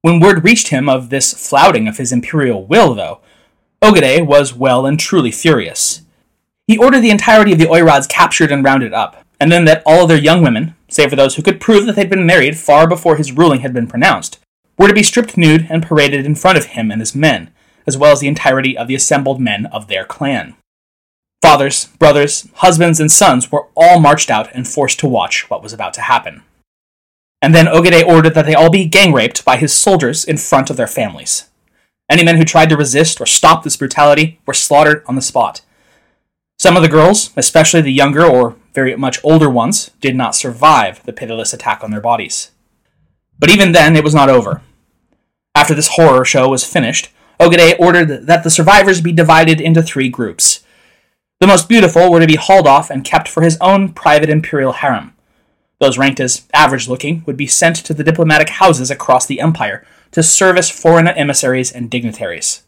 When 0.02 0.18
word 0.18 0.44
reached 0.44 0.68
him 0.68 0.88
of 0.88 1.10
this 1.10 1.32
flouting 1.32 1.86
of 1.86 1.98
his 1.98 2.12
imperial 2.12 2.64
will, 2.64 2.94
though, 2.94 3.20
Ogedei 3.82 4.26
was 4.26 4.54
well 4.54 4.86
and 4.86 4.98
truly 4.98 5.30
furious. 5.30 6.02
He 6.70 6.78
ordered 6.78 7.00
the 7.00 7.10
entirety 7.10 7.50
of 7.50 7.58
the 7.58 7.66
Oirads 7.66 8.08
captured 8.08 8.52
and 8.52 8.64
rounded 8.64 8.94
up, 8.94 9.24
and 9.40 9.50
then 9.50 9.64
that 9.64 9.82
all 9.84 10.04
of 10.04 10.08
their 10.08 10.16
young 10.16 10.40
women, 10.40 10.76
save 10.86 11.10
for 11.10 11.16
those 11.16 11.34
who 11.34 11.42
could 11.42 11.60
prove 11.60 11.84
that 11.84 11.96
they'd 11.96 12.08
been 12.08 12.24
married 12.24 12.56
far 12.56 12.86
before 12.86 13.16
his 13.16 13.32
ruling 13.32 13.62
had 13.62 13.74
been 13.74 13.88
pronounced, 13.88 14.38
were 14.78 14.86
to 14.86 14.94
be 14.94 15.02
stripped 15.02 15.36
nude 15.36 15.66
and 15.68 15.82
paraded 15.82 16.24
in 16.24 16.36
front 16.36 16.56
of 16.56 16.66
him 16.66 16.92
and 16.92 17.00
his 17.00 17.12
men, 17.12 17.52
as 17.88 17.98
well 17.98 18.12
as 18.12 18.20
the 18.20 18.28
entirety 18.28 18.78
of 18.78 18.86
the 18.86 18.94
assembled 18.94 19.40
men 19.40 19.66
of 19.66 19.88
their 19.88 20.04
clan. 20.04 20.54
Fathers, 21.42 21.86
brothers, 21.98 22.46
husbands, 22.54 23.00
and 23.00 23.10
sons 23.10 23.50
were 23.50 23.66
all 23.74 23.98
marched 23.98 24.30
out 24.30 24.48
and 24.54 24.68
forced 24.68 25.00
to 25.00 25.08
watch 25.08 25.50
what 25.50 25.64
was 25.64 25.72
about 25.72 25.92
to 25.94 26.02
happen. 26.02 26.44
And 27.42 27.52
then 27.52 27.66
Ogedei 27.66 28.06
ordered 28.06 28.34
that 28.34 28.46
they 28.46 28.54
all 28.54 28.70
be 28.70 28.84
gang 28.86 29.12
raped 29.12 29.44
by 29.44 29.56
his 29.56 29.74
soldiers 29.74 30.24
in 30.24 30.36
front 30.36 30.70
of 30.70 30.76
their 30.76 30.86
families. 30.86 31.48
Any 32.08 32.22
men 32.22 32.36
who 32.36 32.44
tried 32.44 32.68
to 32.68 32.76
resist 32.76 33.20
or 33.20 33.26
stop 33.26 33.64
this 33.64 33.76
brutality 33.76 34.38
were 34.46 34.54
slaughtered 34.54 35.02
on 35.08 35.16
the 35.16 35.20
spot. 35.20 35.62
Some 36.60 36.76
of 36.76 36.82
the 36.82 36.88
girls, 36.88 37.30
especially 37.36 37.80
the 37.80 37.92
younger 37.92 38.24
or 38.24 38.56
very 38.74 38.94
much 38.96 39.18
older 39.24 39.48
ones, 39.48 39.90
did 40.00 40.14
not 40.14 40.34
survive 40.34 41.02
the 41.04 41.12
pitiless 41.12 41.54
attack 41.54 41.82
on 41.82 41.90
their 41.90 42.02
bodies. 42.02 42.50
But 43.38 43.50
even 43.50 43.72
then, 43.72 43.96
it 43.96 44.04
was 44.04 44.14
not 44.14 44.28
over. 44.28 44.60
After 45.54 45.74
this 45.74 45.94
horror 45.96 46.24
show 46.24 46.50
was 46.50 46.64
finished, 46.64 47.08
Ogedei 47.40 47.80
ordered 47.80 48.26
that 48.26 48.44
the 48.44 48.50
survivors 48.50 49.00
be 49.00 49.12
divided 49.12 49.58
into 49.58 49.82
three 49.82 50.10
groups 50.10 50.62
the 51.40 51.46
most 51.46 51.70
beautiful 51.70 52.12
were 52.12 52.20
to 52.20 52.26
be 52.26 52.36
hauled 52.36 52.66
off 52.66 52.90
and 52.90 53.02
kept 53.02 53.26
for 53.26 53.42
his 53.42 53.56
own 53.62 53.94
private 53.94 54.28
imperial 54.28 54.74
harem. 54.74 55.14
Those 55.78 55.96
ranked 55.96 56.20
as 56.20 56.46
average 56.52 56.86
looking 56.86 57.22
would 57.24 57.38
be 57.38 57.46
sent 57.46 57.76
to 57.76 57.94
the 57.94 58.04
diplomatic 58.04 58.50
houses 58.50 58.90
across 58.90 59.24
the 59.24 59.40
empire 59.40 59.82
to 60.10 60.22
service 60.22 60.68
foreign 60.68 61.08
emissaries 61.08 61.72
and 61.72 61.90
dignitaries. 61.90 62.62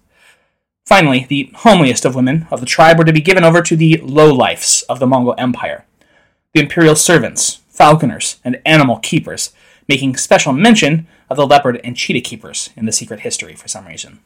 Finally, 0.85 1.27
the 1.29 1.51
homeliest 1.55 2.05
of 2.05 2.15
women 2.15 2.47
of 2.51 2.61
the 2.61 2.67
tribe 2.67 2.99
were 2.99 3.05
to 3.05 3.13
be 3.13 3.21
given 3.21 3.45
over 3.45 3.63
to 3.63 3.77
the 3.77 3.95
lowlifes 3.99 4.83
of 4.89 4.99
the 4.99 5.07
Mongol 5.07 5.35
Empire, 5.39 5.85
the 6.55 6.61
imperial 6.61 6.97
servants, 6.97 7.61
falconers, 7.69 8.41
and 8.45 8.61
animal 8.67 8.99
keepers, 8.99 9.53
making 9.89 10.17
special 10.17 10.53
mention 10.53 11.07
of 11.31 11.37
the 11.37 11.47
leopard 11.47 11.81
and 11.85 11.97
cheetah 11.97 12.21
keepers 12.21 12.71
in 12.77 12.85
the 12.85 12.93
secret 12.93 13.21
history 13.21 13.55
for 13.55 13.69
some 13.69 13.87
reason. 13.87 14.21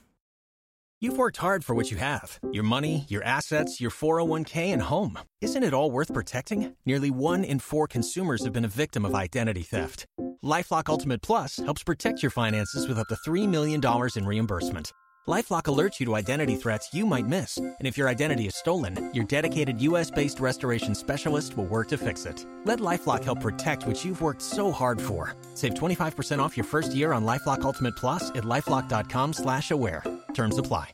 You've 0.98 1.18
worked 1.18 1.36
hard 1.36 1.62
for 1.62 1.74
what 1.74 1.90
you 1.90 1.98
have 1.98 2.40
your 2.52 2.64
money, 2.64 3.04
your 3.08 3.22
assets, 3.22 3.82
your 3.82 3.90
401k, 3.90 4.72
and 4.72 4.80
home. 4.80 5.18
Isn't 5.42 5.62
it 5.62 5.74
all 5.74 5.90
worth 5.90 6.12
protecting? 6.14 6.74
Nearly 6.86 7.10
one 7.10 7.44
in 7.44 7.58
four 7.58 7.86
consumers 7.86 8.44
have 8.44 8.54
been 8.54 8.64
a 8.64 8.68
victim 8.82 9.04
of 9.04 9.14
identity 9.14 9.62
theft. 9.62 10.06
Lifelock 10.42 10.88
Ultimate 10.88 11.20
Plus 11.20 11.58
helps 11.58 11.82
protect 11.82 12.22
your 12.22 12.30
finances 12.30 12.88
with 12.88 12.98
up 12.98 13.08
to 13.08 13.16
$3 13.28 13.46
million 13.46 13.82
in 14.16 14.26
reimbursement. 14.26 14.92
LifeLock 15.28 15.64
alerts 15.64 15.98
you 15.98 16.06
to 16.06 16.14
identity 16.14 16.54
threats 16.54 16.94
you 16.94 17.04
might 17.04 17.26
miss, 17.26 17.56
and 17.56 17.74
if 17.80 17.98
your 17.98 18.08
identity 18.08 18.46
is 18.46 18.54
stolen, 18.54 19.10
your 19.12 19.24
dedicated 19.24 19.80
U.S.-based 19.82 20.40
restoration 20.40 20.94
specialist 20.94 21.56
will 21.56 21.66
work 21.66 21.88
to 21.88 21.98
fix 21.98 22.26
it. 22.26 22.46
Let 22.64 22.78
LifeLock 22.78 23.24
help 23.24 23.40
protect 23.40 23.88
what 23.88 24.04
you've 24.04 24.22
worked 24.22 24.40
so 24.40 24.70
hard 24.70 25.00
for. 25.02 25.34
Save 25.54 25.74
25% 25.74 26.38
off 26.38 26.56
your 26.56 26.62
first 26.62 26.94
year 26.94 27.12
on 27.12 27.24
LifeLock 27.24 27.62
Ultimate 27.62 27.96
Plus 27.96 28.30
at 28.30 28.44
lifeLock.com/slash-aware. 28.44 30.04
Terms 30.32 30.58
apply. 30.58 30.92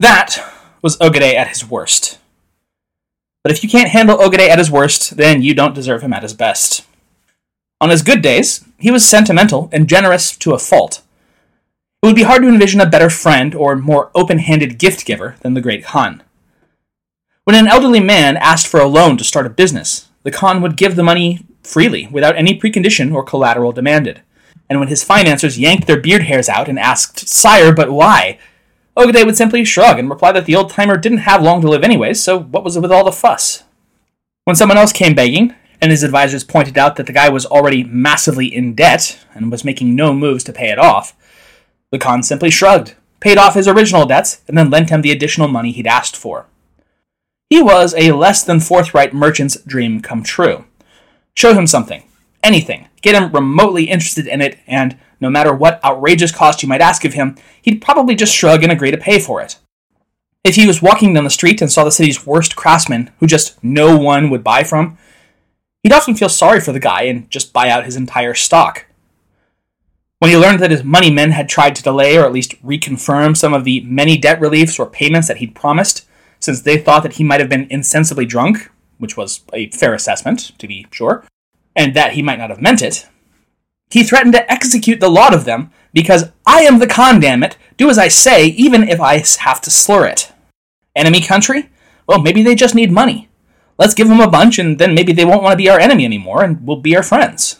That 0.00 0.52
was 0.82 0.96
Ogedei 0.96 1.34
at 1.34 1.46
his 1.46 1.64
worst. 1.64 2.18
But 3.44 3.52
if 3.52 3.62
you 3.62 3.68
can't 3.68 3.90
handle 3.90 4.18
Ogedei 4.18 4.48
at 4.48 4.58
his 4.58 4.72
worst, 4.72 5.16
then 5.16 5.40
you 5.40 5.54
don't 5.54 5.74
deserve 5.74 6.02
him 6.02 6.12
at 6.12 6.24
his 6.24 6.34
best. 6.34 6.84
On 7.80 7.90
his 7.90 8.02
good 8.02 8.22
days, 8.22 8.64
he 8.76 8.90
was 8.90 9.08
sentimental 9.08 9.68
and 9.72 9.88
generous 9.88 10.36
to 10.38 10.52
a 10.52 10.58
fault. 10.58 11.02
It 12.02 12.06
would 12.06 12.16
be 12.16 12.22
hard 12.22 12.40
to 12.42 12.48
envision 12.48 12.80
a 12.80 12.88
better 12.88 13.10
friend 13.10 13.54
or 13.54 13.76
more 13.76 14.10
open 14.14 14.38
handed 14.38 14.78
gift 14.78 15.04
giver 15.04 15.36
than 15.40 15.52
the 15.52 15.60
great 15.60 15.84
Khan. 15.84 16.22
When 17.44 17.54
an 17.54 17.68
elderly 17.68 18.00
man 18.00 18.38
asked 18.38 18.66
for 18.68 18.80
a 18.80 18.86
loan 18.86 19.18
to 19.18 19.24
start 19.24 19.44
a 19.44 19.50
business, 19.50 20.08
the 20.22 20.30
Khan 20.30 20.62
would 20.62 20.78
give 20.78 20.96
the 20.96 21.02
money 21.02 21.44
freely, 21.62 22.06
without 22.06 22.36
any 22.36 22.58
precondition 22.58 23.12
or 23.12 23.22
collateral 23.22 23.72
demanded. 23.72 24.22
And 24.70 24.78
when 24.78 24.88
his 24.88 25.04
financiers 25.04 25.58
yanked 25.58 25.86
their 25.86 26.00
beard 26.00 26.22
hairs 26.22 26.48
out 26.48 26.68
and 26.68 26.78
asked, 26.78 27.28
Sire, 27.28 27.74
but 27.74 27.90
why? 27.90 28.38
Ogedei 28.96 29.26
would 29.26 29.36
simply 29.36 29.62
shrug 29.66 29.98
and 29.98 30.08
reply 30.08 30.32
that 30.32 30.46
the 30.46 30.56
old 30.56 30.70
timer 30.70 30.96
didn't 30.96 31.18
have 31.18 31.42
long 31.42 31.60
to 31.60 31.68
live 31.68 31.84
anyways, 31.84 32.22
so 32.22 32.38
what 32.38 32.64
was 32.64 32.76
it 32.76 32.80
with 32.80 32.92
all 32.92 33.04
the 33.04 33.12
fuss? 33.12 33.64
When 34.44 34.56
someone 34.56 34.78
else 34.78 34.92
came 34.92 35.14
begging, 35.14 35.54
and 35.82 35.90
his 35.90 36.02
advisors 36.02 36.44
pointed 36.44 36.78
out 36.78 36.96
that 36.96 37.06
the 37.06 37.12
guy 37.12 37.28
was 37.28 37.44
already 37.44 37.84
massively 37.84 38.46
in 38.46 38.74
debt 38.74 39.18
and 39.34 39.50
was 39.50 39.64
making 39.64 39.94
no 39.94 40.14
moves 40.14 40.44
to 40.44 40.52
pay 40.52 40.70
it 40.70 40.78
off, 40.78 41.14
the 41.90 41.98
Khan 41.98 42.22
simply 42.22 42.50
shrugged, 42.50 42.94
paid 43.20 43.38
off 43.38 43.54
his 43.54 43.68
original 43.68 44.06
debts, 44.06 44.42
and 44.48 44.56
then 44.56 44.70
lent 44.70 44.90
him 44.90 45.02
the 45.02 45.12
additional 45.12 45.48
money 45.48 45.72
he'd 45.72 45.86
asked 45.86 46.16
for. 46.16 46.46
He 47.48 47.62
was 47.62 47.94
a 47.96 48.12
less 48.12 48.44
than 48.44 48.60
forthright 48.60 49.12
merchant's 49.12 49.60
dream 49.62 50.00
come 50.00 50.22
true. 50.22 50.64
Show 51.34 51.54
him 51.54 51.66
something, 51.66 52.04
anything, 52.42 52.88
get 53.02 53.20
him 53.20 53.32
remotely 53.32 53.84
interested 53.84 54.26
in 54.26 54.40
it, 54.40 54.58
and 54.66 54.98
no 55.20 55.28
matter 55.28 55.52
what 55.52 55.82
outrageous 55.84 56.32
cost 56.32 56.62
you 56.62 56.68
might 56.68 56.80
ask 56.80 57.04
of 57.04 57.14
him, 57.14 57.36
he'd 57.60 57.82
probably 57.82 58.14
just 58.14 58.34
shrug 58.34 58.62
and 58.62 58.72
agree 58.72 58.90
to 58.90 58.96
pay 58.96 59.18
for 59.18 59.40
it. 59.40 59.58
If 60.42 60.54
he 60.54 60.66
was 60.66 60.80
walking 60.80 61.12
down 61.12 61.24
the 61.24 61.30
street 61.30 61.60
and 61.60 61.70
saw 61.70 61.84
the 61.84 61.90
city's 61.90 62.24
worst 62.26 62.56
craftsman, 62.56 63.10
who 63.18 63.26
just 63.26 63.62
no 63.62 63.98
one 63.98 64.30
would 64.30 64.42
buy 64.42 64.64
from, 64.64 64.96
he'd 65.82 65.92
often 65.92 66.14
feel 66.14 66.30
sorry 66.30 66.60
for 66.60 66.72
the 66.72 66.80
guy 66.80 67.02
and 67.02 67.30
just 67.30 67.52
buy 67.52 67.68
out 67.68 67.84
his 67.84 67.96
entire 67.96 68.34
stock. 68.34 68.86
When 70.20 70.30
he 70.30 70.36
learned 70.36 70.60
that 70.60 70.70
his 70.70 70.84
money 70.84 71.10
men 71.10 71.30
had 71.30 71.48
tried 71.48 71.74
to 71.76 71.82
delay 71.82 72.16
or 72.16 72.26
at 72.26 72.32
least 72.32 72.62
reconfirm 72.62 73.36
some 73.36 73.54
of 73.54 73.64
the 73.64 73.80
many 73.80 74.18
debt 74.18 74.38
reliefs 74.38 74.78
or 74.78 74.86
payments 74.86 75.28
that 75.28 75.38
he'd 75.38 75.54
promised, 75.54 76.06
since 76.38 76.60
they 76.60 76.76
thought 76.76 77.02
that 77.02 77.14
he 77.14 77.24
might 77.24 77.40
have 77.40 77.48
been 77.48 77.66
insensibly 77.70 78.26
drunk, 78.26 78.70
which 78.98 79.16
was 79.16 79.40
a 79.54 79.70
fair 79.70 79.94
assessment, 79.94 80.52
to 80.58 80.68
be 80.68 80.86
sure, 80.90 81.24
and 81.74 81.94
that 81.94 82.12
he 82.12 82.22
might 82.22 82.38
not 82.38 82.50
have 82.50 82.60
meant 82.60 82.82
it, 82.82 83.08
he 83.90 84.04
threatened 84.04 84.34
to 84.34 84.52
execute 84.52 85.00
the 85.00 85.08
lot 85.08 85.34
of 85.34 85.44
them 85.44 85.70
because 85.92 86.30
I 86.46 86.62
am 86.62 86.78
the 86.78 86.86
Khan, 86.86 87.18
damn 87.18 87.42
it. 87.42 87.56
Do 87.76 87.90
as 87.90 87.98
I 87.98 88.08
say, 88.08 88.46
even 88.46 88.88
if 88.88 89.00
I 89.00 89.24
have 89.40 89.60
to 89.62 89.70
slur 89.70 90.06
it. 90.06 90.32
Enemy 90.94 91.22
country? 91.22 91.70
Well, 92.06 92.20
maybe 92.20 92.42
they 92.42 92.54
just 92.54 92.74
need 92.74 92.92
money. 92.92 93.28
Let's 93.78 93.94
give 93.94 94.08
them 94.08 94.20
a 94.20 94.30
bunch, 94.30 94.58
and 94.58 94.78
then 94.78 94.94
maybe 94.94 95.12
they 95.12 95.24
won't 95.24 95.42
want 95.42 95.54
to 95.54 95.56
be 95.56 95.70
our 95.70 95.80
enemy 95.80 96.04
anymore, 96.04 96.44
and 96.44 96.66
we'll 96.66 96.76
be 96.76 96.94
our 96.94 97.02
friends. 97.02 97.59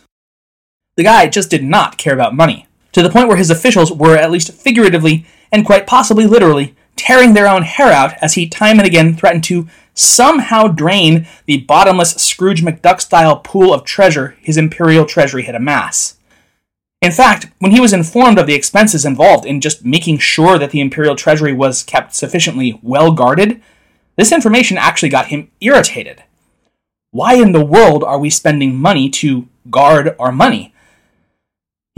The 0.96 1.04
guy 1.04 1.28
just 1.28 1.50
did 1.50 1.64
not 1.64 1.98
care 1.98 2.12
about 2.12 2.34
money, 2.34 2.66
to 2.92 3.02
the 3.02 3.10
point 3.10 3.28
where 3.28 3.36
his 3.36 3.50
officials 3.50 3.92
were, 3.92 4.16
at 4.16 4.30
least 4.30 4.52
figuratively, 4.52 5.24
and 5.52 5.64
quite 5.64 5.86
possibly 5.86 6.26
literally, 6.26 6.74
tearing 6.96 7.32
their 7.32 7.48
own 7.48 7.62
hair 7.62 7.90
out 7.92 8.14
as 8.20 8.34
he 8.34 8.48
time 8.48 8.78
and 8.78 8.86
again 8.86 9.16
threatened 9.16 9.44
to 9.44 9.66
somehow 9.94 10.66
drain 10.68 11.26
the 11.46 11.58
bottomless 11.58 12.12
Scrooge 12.12 12.62
McDuck 12.62 13.00
style 13.00 13.38
pool 13.38 13.72
of 13.72 13.84
treasure 13.84 14.36
his 14.40 14.56
imperial 14.56 15.06
treasury 15.06 15.44
had 15.44 15.54
amassed. 15.54 16.18
In 17.00 17.12
fact, 17.12 17.50
when 17.58 17.72
he 17.72 17.80
was 17.80 17.94
informed 17.94 18.38
of 18.38 18.46
the 18.46 18.54
expenses 18.54 19.06
involved 19.06 19.46
in 19.46 19.62
just 19.62 19.84
making 19.84 20.18
sure 20.18 20.58
that 20.58 20.70
the 20.70 20.80
imperial 20.80 21.16
treasury 21.16 21.54
was 21.54 21.82
kept 21.82 22.14
sufficiently 22.14 22.78
well 22.82 23.12
guarded, 23.12 23.62
this 24.16 24.32
information 24.32 24.76
actually 24.76 25.08
got 25.08 25.28
him 25.28 25.50
irritated. 25.62 26.22
Why 27.10 27.34
in 27.34 27.52
the 27.52 27.64
world 27.64 28.04
are 28.04 28.18
we 28.18 28.28
spending 28.28 28.76
money 28.76 29.08
to 29.10 29.48
guard 29.70 30.14
our 30.18 30.30
money? 30.30 30.74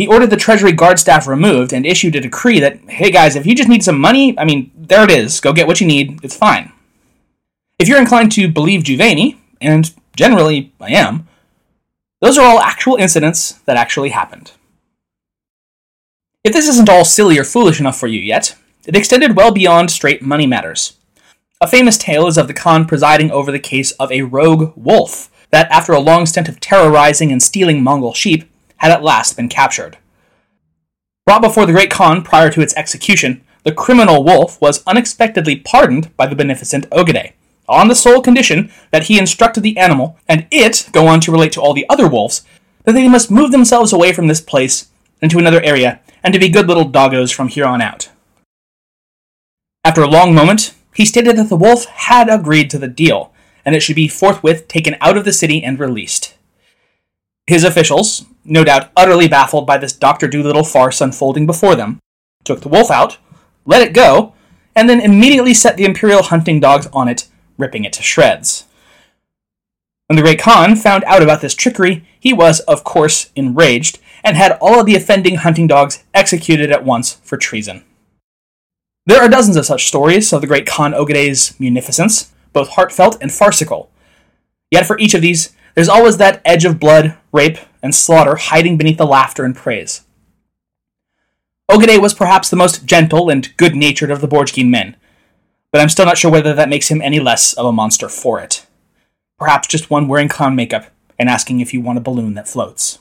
He 0.03 0.09
ordered 0.09 0.31
the 0.31 0.37
Treasury 0.37 0.73
Guard 0.73 0.99
staff 0.99 1.29
removed 1.29 1.73
and 1.73 1.87
issued 1.87 2.17
a 2.17 2.21
decree 2.21 2.59
that, 2.59 2.81
hey 2.91 3.13
guys, 3.13 3.37
if 3.37 3.47
you 3.47 3.55
just 3.55 3.69
need 3.69 3.85
some 3.85 4.01
money, 4.01 4.37
I 4.37 4.45
mean, 4.45 4.73
there 4.75 5.05
it 5.05 5.13
is. 5.13 5.39
Go 5.39 5.53
get 5.53 5.69
what 5.69 5.81
you 5.81 5.87
need. 5.87 6.19
It's 6.25 6.37
fine. 6.37 6.73
If 7.79 7.87
you're 7.87 8.01
inclined 8.01 8.33
to 8.33 8.49
believe 8.49 8.83
Juvaini, 8.83 9.39
and 9.61 9.95
generally 10.17 10.73
I 10.81 10.91
am, 10.91 11.29
those 12.21 12.37
are 12.37 12.45
all 12.45 12.59
actual 12.59 12.97
incidents 12.97 13.53
that 13.67 13.77
actually 13.77 14.09
happened. 14.09 14.51
If 16.43 16.53
this 16.53 16.67
isn't 16.67 16.89
all 16.89 17.05
silly 17.05 17.39
or 17.39 17.45
foolish 17.45 17.79
enough 17.79 17.97
for 17.97 18.09
you 18.09 18.19
yet, 18.19 18.57
it 18.85 18.97
extended 18.97 19.37
well 19.37 19.53
beyond 19.53 19.93
straight 19.93 20.21
money 20.21 20.49
matters. 20.49 20.95
A 21.61 21.69
famous 21.69 21.97
tale 21.97 22.27
is 22.27 22.37
of 22.37 22.49
the 22.49 22.55
Khan 22.55 22.87
presiding 22.87 23.31
over 23.31 23.53
the 23.53 23.61
case 23.61 23.93
of 23.93 24.11
a 24.11 24.23
rogue 24.23 24.73
wolf 24.75 25.31
that, 25.51 25.71
after 25.71 25.93
a 25.93 26.01
long 26.01 26.27
stint 26.27 26.49
of 26.49 26.59
terrorizing 26.59 27.31
and 27.31 27.41
stealing 27.41 27.85
Mongol 27.85 28.15
sheep, 28.15 28.49
had 28.83 28.91
at 28.91 29.03
last 29.03 29.37
been 29.37 29.49
captured. 29.49 29.97
Brought 31.25 31.41
before 31.41 31.67
the 31.67 31.73
Great 31.73 31.91
Khan 31.91 32.23
prior 32.23 32.51
to 32.51 32.61
its 32.61 32.75
execution, 32.75 33.45
the 33.63 33.71
criminal 33.71 34.25
wolf 34.25 34.61
was 34.61 34.83
unexpectedly 34.89 35.57
pardoned 35.57 36.15
by 36.17 36.27
the 36.27 36.35
beneficent 36.35 36.91
Ogedei, 36.91 37.33
on 37.69 37.87
the 37.87 37.95
sole 37.95 38.21
condition 38.21 38.73
that 38.91 39.05
he 39.05 39.21
instructed 39.21 39.63
the 39.63 39.79
animal, 39.79 40.19
and 40.29 40.49
it 40.51 40.89
go 40.91 41.07
on 41.07 41.21
to 41.21 41.31
relate 41.31 41.53
to 41.53 41.61
all 41.61 41.73
the 41.73 41.87
other 41.89 42.09
wolves, 42.09 42.45
that 42.83 42.93
they 42.93 43.09
must 43.09 43.31
move 43.31 43.53
themselves 43.53 43.93
away 43.93 44.13
from 44.13 44.27
this 44.27 44.41
place 44.41 44.91
into 45.23 45.39
another 45.39 45.63
area, 45.63 46.01
and 46.25 46.35
to 46.35 46.41
be 46.41 46.49
good 46.49 46.67
little 46.67 46.91
doggos 46.91 47.33
from 47.33 47.47
here 47.47 47.65
on 47.65 47.81
out. 47.81 48.11
After 49.85 50.03
a 50.03 50.09
long 50.09 50.35
moment, 50.35 50.75
he 50.93 51.05
stated 51.05 51.37
that 51.37 51.49
the 51.49 51.57
wolf 51.57 51.85
had 51.85 52.29
agreed 52.29 52.69
to 52.71 52.79
the 52.79 52.89
deal, 52.89 53.33
and 53.65 53.77
it 53.77 53.81
should 53.81 53.95
be 53.95 54.09
forthwith 54.09 54.67
taken 54.67 54.97
out 55.01 55.17
of 55.17 55.25
the 55.25 55.33
city 55.33 55.63
and 55.63 55.79
released. 55.79 56.35
His 57.47 57.63
officials, 57.63 58.25
no 58.45 58.65
doubt 58.65 58.91
utterly 58.97 59.29
baffled 59.29 59.67
by 59.67 59.79
this 59.79 59.93
Dr. 59.93 60.29
Dolittle 60.29 60.65
farce 60.65 61.01
unfolding 61.01 61.47
before 61.47 61.75
them, 61.75 61.99
took 62.45 62.61
the 62.61 62.69
wolf 62.69 62.91
out, 62.91 63.19
let 63.65 63.83
it 63.83 63.95
go, 63.95 64.35
and 64.75 64.89
then 64.89 65.01
immediately 65.01 65.55
set 65.55 65.77
the 65.77 65.85
Imperial 65.85 66.23
hunting 66.23 66.61
dogs 66.61 66.89
on 66.93 67.09
it, 67.09 67.29
ripping 67.59 67.85
it 67.85 67.93
to 67.95 68.03
shreds. 68.03 68.65
When 70.07 70.17
the 70.17 70.23
Great 70.23 70.41
Khan 70.41 70.77
found 70.77 71.05
out 71.05 71.23
about 71.23 71.41
this 71.41 71.55
trickery, 71.55 72.07
he 72.19 72.33
was, 72.33 72.61
of 72.61 72.85
course, 72.85 73.31
enraged, 73.35 73.99
and 74.25 74.37
had 74.37 74.59
all 74.61 74.81
of 74.81 74.87
the 74.87 74.95
offending 74.95 75.37
hunting 75.37 75.67
dogs 75.67 76.05
executed 76.15 76.71
at 76.71 76.85
once 76.85 77.15
for 77.23 77.37
treason. 77.37 77.85
There 79.07 79.21
are 79.21 79.29
dozens 79.29 79.57
of 79.57 79.67
such 79.67 79.89
stories 79.89 80.33
of 80.33 80.41
the 80.41 80.47
great 80.47 80.67
Khan 80.67 80.93
Ogedei's 80.93 81.59
munificence, 81.59 82.33
both 82.53 82.71
heartfelt 82.71 83.19
and 83.21 83.33
farcical. 83.33 83.91
Yet 84.71 84.87
for 84.87 84.99
each 84.99 85.15
of 85.15 85.23
these, 85.23 85.55
there's 85.75 85.89
always 85.89 86.17
that 86.17 86.43
edge 86.45 86.65
of 86.65 86.81
blood, 86.81 87.17
rape, 87.33 87.59
and 87.83 87.95
slaughter 87.95 88.37
hiding 88.37 88.77
beneath 88.77 88.99
the 88.99 89.07
laughter 89.07 89.45
and 89.45 89.57
praise. 89.57 90.03
Ogedei 91.71 92.01
was 92.01 92.15
perhaps 92.15 92.51
the 92.51 92.57
most 92.57 92.85
gentle 92.85 93.31
and 93.31 93.57
good 93.57 93.75
natured 93.75 94.11
of 94.11 94.21
the 94.21 94.29
Borjigin 94.29 94.69
men, 94.69 94.97
but 95.71 95.81
I'm 95.81 95.89
still 95.89 96.05
not 96.05 96.19
sure 96.19 96.31
whether 96.31 96.55
that 96.55 96.69
makes 96.69 96.89
him 96.89 97.01
any 97.01 97.19
less 97.19 97.55
of 97.55 97.67
a 97.67 97.73
monster 97.73 98.09
for 98.09 98.41
it. 98.41 98.67
Perhaps 99.39 99.69
just 99.69 99.91
one 99.91 100.07
wearing 100.07 100.29
clown 100.29 100.55
makeup 100.55 100.87
and 101.19 101.29
asking 101.29 101.61
if 101.61 101.73
you 101.73 101.81
want 101.81 101.99
a 101.99 102.03
balloon 102.03 102.35
that 102.35 102.49
floats. 102.49 102.99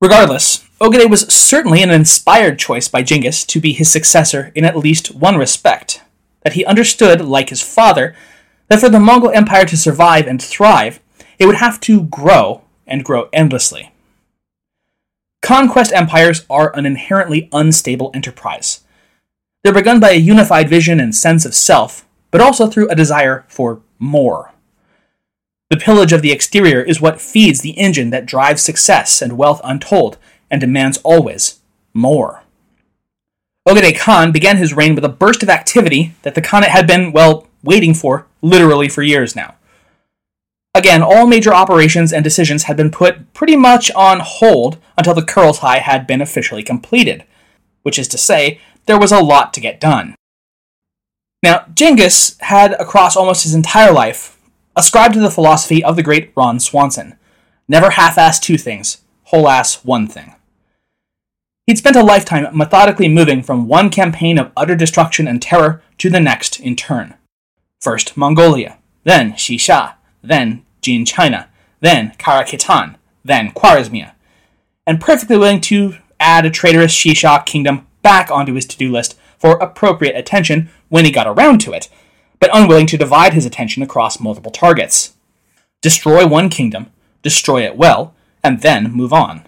Regardless, 0.00 0.68
Ogedei 0.80 1.08
was 1.08 1.26
certainly 1.32 1.82
an 1.82 1.90
inspired 1.90 2.58
choice 2.58 2.88
by 2.88 3.02
Genghis 3.02 3.44
to 3.46 3.60
be 3.60 3.72
his 3.72 3.90
successor 3.90 4.52
in 4.54 4.64
at 4.64 4.76
least 4.76 5.14
one 5.14 5.36
respect 5.36 6.02
that 6.42 6.52
he 6.52 6.64
understood, 6.64 7.22
like 7.22 7.48
his 7.48 7.62
father, 7.62 8.14
that 8.68 8.80
for 8.80 8.88
the 8.88 9.00
Mongol 9.00 9.30
Empire 9.30 9.64
to 9.64 9.76
survive 9.76 10.26
and 10.26 10.42
thrive, 10.42 11.00
it 11.38 11.46
would 11.46 11.56
have 11.56 11.80
to 11.80 12.02
grow 12.04 12.62
and 12.86 13.04
grow 13.04 13.28
endlessly. 13.32 13.92
Conquest 15.42 15.92
empires 15.92 16.46
are 16.48 16.74
an 16.76 16.86
inherently 16.86 17.48
unstable 17.52 18.10
enterprise. 18.14 18.80
They're 19.62 19.72
begun 19.72 20.00
by 20.00 20.10
a 20.10 20.16
unified 20.18 20.68
vision 20.68 21.00
and 21.00 21.14
sense 21.14 21.44
of 21.44 21.54
self, 21.54 22.06
but 22.30 22.40
also 22.40 22.66
through 22.66 22.88
a 22.88 22.96
desire 22.96 23.44
for 23.48 23.82
more. 23.98 24.52
The 25.70 25.76
pillage 25.76 26.12
of 26.12 26.22
the 26.22 26.32
exterior 26.32 26.82
is 26.82 27.00
what 27.00 27.20
feeds 27.20 27.60
the 27.60 27.78
engine 27.78 28.10
that 28.10 28.26
drives 28.26 28.62
success 28.62 29.22
and 29.22 29.38
wealth 29.38 29.60
untold 29.64 30.18
and 30.50 30.60
demands 30.60 30.98
always 30.98 31.60
more. 31.92 32.42
Ogedei 33.66 33.98
Khan 33.98 34.30
began 34.30 34.58
his 34.58 34.74
reign 34.74 34.94
with 34.94 35.04
a 35.04 35.08
burst 35.08 35.42
of 35.42 35.48
activity 35.48 36.14
that 36.22 36.34
the 36.34 36.42
Khanate 36.42 36.68
had 36.68 36.86
been, 36.86 37.12
well, 37.12 37.48
waiting 37.62 37.94
for, 37.94 38.26
literally 38.42 38.88
for 38.88 39.02
years 39.02 39.34
now. 39.34 39.54
Again, 40.74 41.02
all 41.02 41.26
major 41.26 41.54
operations 41.54 42.12
and 42.12 42.24
decisions 42.24 42.64
had 42.64 42.76
been 42.76 42.90
put 42.90 43.32
pretty 43.32 43.56
much 43.56 43.90
on 43.92 44.20
hold 44.20 44.78
until 44.98 45.14
the 45.14 45.22
Kurultai 45.22 45.78
had 45.78 46.06
been 46.06 46.20
officially 46.20 46.62
completed, 46.62 47.24
which 47.82 47.98
is 47.98 48.08
to 48.08 48.18
say, 48.18 48.60
there 48.86 48.98
was 48.98 49.12
a 49.12 49.22
lot 49.22 49.54
to 49.54 49.60
get 49.60 49.80
done. 49.80 50.14
Now, 51.42 51.66
Genghis 51.74 52.36
had, 52.40 52.72
across 52.80 53.16
almost 53.16 53.44
his 53.44 53.54
entire 53.54 53.92
life, 53.92 54.38
ascribed 54.74 55.14
to 55.14 55.20
the 55.20 55.30
philosophy 55.30 55.84
of 55.84 55.94
the 55.94 56.02
great 56.02 56.32
Ron 56.34 56.58
Swanson 56.58 57.16
never 57.68 57.90
half 57.90 58.18
ass 58.18 58.38
two 58.38 58.58
things, 58.58 58.98
whole 59.24 59.48
ass 59.48 59.84
one 59.84 60.06
thing. 60.06 60.34
He'd 61.66 61.78
spent 61.78 61.96
a 61.96 62.02
lifetime 62.02 62.46
methodically 62.56 63.08
moving 63.08 63.42
from 63.42 63.68
one 63.68 63.88
campaign 63.88 64.38
of 64.38 64.52
utter 64.56 64.76
destruction 64.76 65.26
and 65.26 65.40
terror 65.40 65.82
to 65.98 66.10
the 66.10 66.20
next 66.20 66.60
in 66.60 66.76
turn. 66.76 67.14
First 67.80 68.16
Mongolia, 68.16 68.78
then 69.04 69.36
Xi 69.36 69.56
Xia, 69.56 69.94
then 70.24 70.64
Jin 70.80 71.04
China, 71.04 71.48
then 71.80 72.12
Kara 72.18 72.46
then 73.24 73.50
Khwarezmia, 73.52 74.12
and 74.86 75.00
perfectly 75.00 75.38
willing 75.38 75.60
to 75.62 75.96
add 76.20 76.46
a 76.46 76.50
traitorous 76.50 76.92
Xi 76.92 77.12
Xia 77.12 77.44
kingdom 77.44 77.86
back 78.02 78.30
onto 78.30 78.54
his 78.54 78.66
to 78.66 78.76
do 78.76 78.90
list 78.90 79.16
for 79.38 79.52
appropriate 79.52 80.16
attention 80.16 80.70
when 80.88 81.04
he 81.04 81.10
got 81.10 81.26
around 81.26 81.60
to 81.60 81.72
it, 81.72 81.88
but 82.40 82.50
unwilling 82.52 82.86
to 82.86 82.98
divide 82.98 83.34
his 83.34 83.46
attention 83.46 83.82
across 83.82 84.20
multiple 84.20 84.50
targets. 84.50 85.14
Destroy 85.82 86.26
one 86.26 86.48
kingdom, 86.48 86.90
destroy 87.22 87.62
it 87.62 87.76
well, 87.76 88.14
and 88.42 88.62
then 88.62 88.92
move 88.92 89.12
on. 89.12 89.44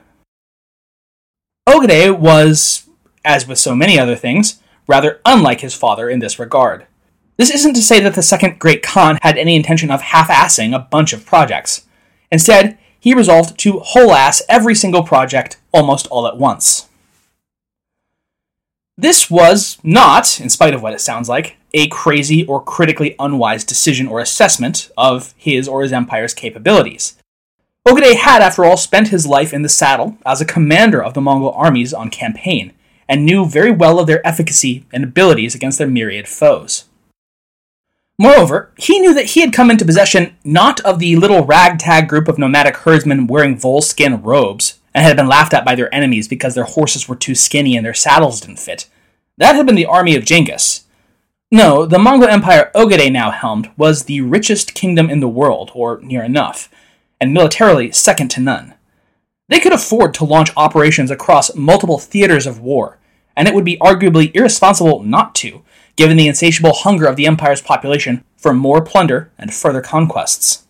Ogedei 1.69 2.17
was, 2.17 2.87
as 3.25 3.47
with 3.49 3.59
so 3.59 3.75
many 3.75 3.99
other 3.99 4.17
things, 4.17 4.61
rather 4.87 5.21
unlike 5.25 5.61
his 5.61 5.75
father 5.75 6.09
in 6.09 6.21
this 6.21 6.39
regard. 6.39 6.87
This 7.37 7.51
isn't 7.51 7.75
to 7.75 7.83
say 7.83 8.01
that 8.01 8.15
the 8.15 8.23
second 8.23 8.59
Great 8.59 8.83
Khan 8.83 9.19
had 9.21 9.37
any 9.37 9.57
intention 9.57 9.91
of 9.91 10.01
half 10.01 10.29
assing 10.29 10.75
a 10.75 10.79
bunch 10.79 11.13
of 11.13 11.27
projects. 11.27 11.85
Instead, 12.33 12.79
he 12.99 13.15
resolved 13.15 13.59
to 13.61 13.79
whole 13.81 14.13
ass 14.13 14.43
every 14.49 14.75
single 14.75 15.03
project 15.03 15.59
almost 15.73 16.07
all 16.09 16.27
at 16.27 16.39
once. 16.39 16.89
This 18.99 19.31
was 19.31 19.77
not, 19.83 20.41
in 20.41 20.49
spite 20.49 20.73
of 20.73 20.83
what 20.83 20.95
it 20.95 21.03
sounds 21.03 21.29
like, 21.29 21.59
a 21.75 21.89
crazy 21.89 22.47
or 22.47 22.63
critically 22.63 23.15
unwise 23.19 23.63
decision 23.63 24.09
or 24.09 24.21
assessment 24.21 24.91
of 24.97 25.35
his 25.37 25.69
or 25.69 25.83
his 25.83 25.93
empire's 25.93 26.33
capabilities. 26.33 27.19
Ogedei 27.87 28.17
had, 28.17 28.41
after 28.41 28.65
all, 28.65 28.79
spent 28.79 29.09
his 29.09 29.27
life 29.27 29.53
in 29.53 29.61
the 29.61 29.69
saddle 29.69 30.17
as 30.25 30.41
a 30.41 30.47
commander 30.47 31.05
of 31.05 31.13
the 31.13 31.21
Mongol 31.21 31.53
armies 31.53 31.93
on 31.93 32.09
campaign, 32.09 32.73
and 33.07 33.27
knew 33.27 33.45
very 33.45 33.71
well 33.71 34.01
of 34.01 34.07
their 34.07 34.27
efficacy 34.27 34.87
and 34.91 35.05
abilities 35.05 35.55
against 35.55 35.77
their 35.77 35.87
myriad 35.87 36.27
foes. 36.27 36.87
Moreover, 38.19 38.71
he 38.79 38.99
knew 38.99 39.13
that 39.15 39.27
he 39.27 39.41
had 39.41 39.53
come 39.53 39.71
into 39.71 39.85
possession 39.85 40.37
not 40.43 40.81
of 40.81 40.99
the 40.99 41.17
little 41.17 41.45
ragtag 41.45 42.09
group 42.09 42.29
of 42.29 42.39
nomadic 42.39 42.77
herdsmen 42.79 43.27
wearing 43.27 43.59
volskin 43.59 44.25
robes, 44.25 44.79
and 44.95 45.05
had 45.05 45.17
been 45.17 45.29
laughed 45.29 45.53
at 45.53 45.65
by 45.65 45.75
their 45.75 45.95
enemies 45.95 46.27
because 46.27 46.55
their 46.55 46.65
horses 46.65 47.07
were 47.07 47.17
too 47.17 47.35
skinny 47.35 47.77
and 47.77 47.85
their 47.85 47.93
saddles 47.93 48.41
didn't 48.41 48.59
fit. 48.59 48.89
That 49.37 49.55
had 49.55 49.67
been 49.67 49.75
the 49.75 49.85
army 49.85 50.17
of 50.17 50.25
Genghis. 50.25 50.85
No, 51.53 51.85
the 51.85 51.99
Mongol 51.99 52.29
Empire 52.29 52.71
Ogedei 52.75 53.13
now 53.13 53.31
helmed 53.31 53.71
was 53.77 54.05
the 54.05 54.23
richest 54.23 54.75
kingdom 54.75 55.11
in 55.11 55.21
the 55.21 55.29
world, 55.29 55.71
or 55.75 56.01
near 56.01 56.23
enough, 56.23 56.71
and 57.21 57.35
militarily 57.35 57.93
second 57.93 58.29
to 58.29 58.41
none. 58.41 58.75
They 59.49 59.61
could 59.61 59.73
afford 59.73 60.15
to 60.15 60.25
launch 60.25 60.51
operations 60.57 61.11
across 61.11 61.55
multiple 61.55 61.99
theaters 61.99 62.47
of 62.47 62.61
war, 62.61 62.99
and 63.37 63.47
it 63.47 63.55
would 63.55 63.65
be 63.65 63.77
arguably 63.77 64.35
irresponsible 64.35 65.03
not 65.03 65.35
to, 65.37 65.63
given 65.97 66.17
the 66.17 66.29
insatiable 66.29 66.73
hunger 66.73 67.07
of 67.07 67.17
the 67.17 67.27
Empire's 67.27 67.63
population 67.63 68.23
for 68.37 68.55
more 68.55 68.81
plunder 68.81 69.33
and 69.39 69.53
further 69.53 69.81
conquests. 69.81 70.67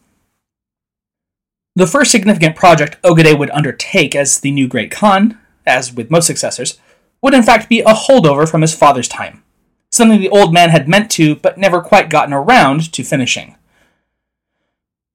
The 1.74 1.86
first 1.86 2.10
significant 2.10 2.56
project 2.56 3.02
Ogedei 3.02 3.38
would 3.38 3.50
undertake 3.50 4.14
as 4.14 4.40
the 4.40 4.50
new 4.50 4.66
Great 4.66 4.90
Khan, 4.90 5.38
as 5.66 5.92
with 5.92 6.10
most 6.10 6.26
successors, 6.26 6.78
would 7.20 7.34
in 7.34 7.42
fact 7.42 7.68
be 7.68 7.80
a 7.80 7.92
holdover 7.92 8.48
from 8.48 8.62
his 8.62 8.74
father's 8.74 9.08
time, 9.08 9.42
something 9.90 10.20
the 10.20 10.30
old 10.30 10.54
man 10.54 10.70
had 10.70 10.88
meant 10.88 11.10
to 11.10 11.36
but 11.36 11.58
never 11.58 11.82
quite 11.82 12.08
gotten 12.08 12.32
around 12.32 12.92
to 12.92 13.02
finishing. 13.04 13.56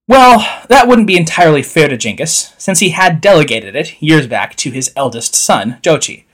Well, 0.07 0.39
that 0.67 0.87
wouldn't 0.87 1.07
be 1.07 1.15
entirely 1.15 1.63
fair 1.63 1.87
to 1.87 1.97
Genghis, 1.97 2.53
since 2.57 2.79
he 2.79 2.89
had 2.89 3.21
delegated 3.21 3.75
it, 3.75 4.01
years 4.01 4.27
back, 4.27 4.55
to 4.57 4.69
his 4.69 4.91
eldest 4.95 5.33
son, 5.33 5.79
Jochi. 5.81 6.25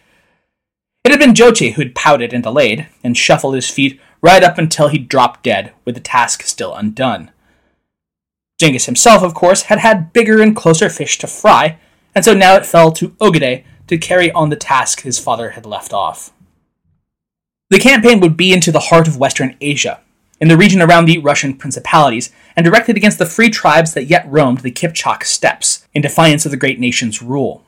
It 1.07 1.11
had 1.11 1.21
been 1.21 1.33
Jochi 1.33 1.75
who'd 1.75 1.95
pouted 1.95 2.33
and 2.33 2.43
delayed, 2.43 2.87
and 3.01 3.15
shuffled 3.15 3.55
his 3.55 3.69
feet 3.69 3.97
right 4.21 4.43
up 4.43 4.57
until 4.57 4.89
he 4.89 4.97
dropped 4.97 5.41
dead, 5.41 5.71
with 5.85 5.95
the 5.95 6.01
task 6.01 6.41
still 6.43 6.75
undone. 6.75 7.31
Genghis 8.59 8.87
himself, 8.87 9.23
of 9.23 9.33
course, 9.33 9.61
had 9.61 9.79
had 9.79 10.11
bigger 10.11 10.41
and 10.41 10.53
closer 10.53 10.89
fish 10.89 11.17
to 11.19 11.27
fry, 11.27 11.79
and 12.13 12.25
so 12.25 12.33
now 12.33 12.57
it 12.57 12.65
fell 12.65 12.91
to 12.91 13.11
Ogedei 13.21 13.63
to 13.87 13.97
carry 13.97 14.33
on 14.33 14.49
the 14.49 14.57
task 14.57 15.03
his 15.03 15.17
father 15.17 15.51
had 15.51 15.65
left 15.65 15.93
off. 15.93 16.33
The 17.69 17.79
campaign 17.79 18.19
would 18.19 18.35
be 18.35 18.51
into 18.51 18.73
the 18.73 18.89
heart 18.91 19.07
of 19.07 19.15
Western 19.15 19.55
Asia, 19.61 20.01
in 20.41 20.49
the 20.49 20.57
region 20.57 20.81
around 20.81 21.05
the 21.05 21.19
Russian 21.19 21.55
principalities, 21.55 22.33
and 22.53 22.65
directed 22.65 22.97
against 22.97 23.17
the 23.17 23.25
free 23.25 23.49
tribes 23.49 23.93
that 23.93 24.07
yet 24.07 24.29
roamed 24.29 24.57
the 24.57 24.71
Kipchak 24.71 25.23
steppes, 25.23 25.87
in 25.93 26.01
defiance 26.01 26.43
of 26.43 26.51
the 26.51 26.57
great 26.57 26.81
nation's 26.81 27.21
rule. 27.21 27.63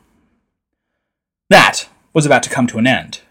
That 1.50 1.88
was 2.12 2.26
about 2.26 2.44
to 2.44 2.50
come 2.50 2.68
to 2.68 2.80
an 2.80 2.86
end. 2.86 3.22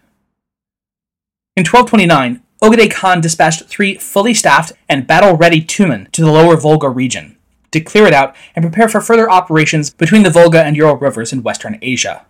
In 1.55 1.65
1229, 1.65 2.41
Ogedei 2.61 2.91
Khan 2.91 3.21
dispatched 3.21 3.65
three 3.65 3.95
fully 3.95 4.33
staffed 4.33 4.73
and 4.87 5.07
battle 5.07 5.35
ready 5.35 5.61
Tumen 5.61 6.11
to 6.11 6.21
the 6.21 6.31
lower 6.31 6.57
Volga 6.57 6.89
region 6.89 7.37
to 7.71 7.79
clear 7.79 8.05
it 8.05 8.13
out 8.13 8.35
and 8.55 8.63
prepare 8.63 8.89
for 8.89 9.01
further 9.01 9.29
operations 9.29 9.89
between 9.89 10.23
the 10.23 10.29
Volga 10.29 10.63
and 10.63 10.75
Ural 10.75 10.97
rivers 10.97 11.31
in 11.31 11.43
western 11.43 11.77
Asia. 11.81 12.25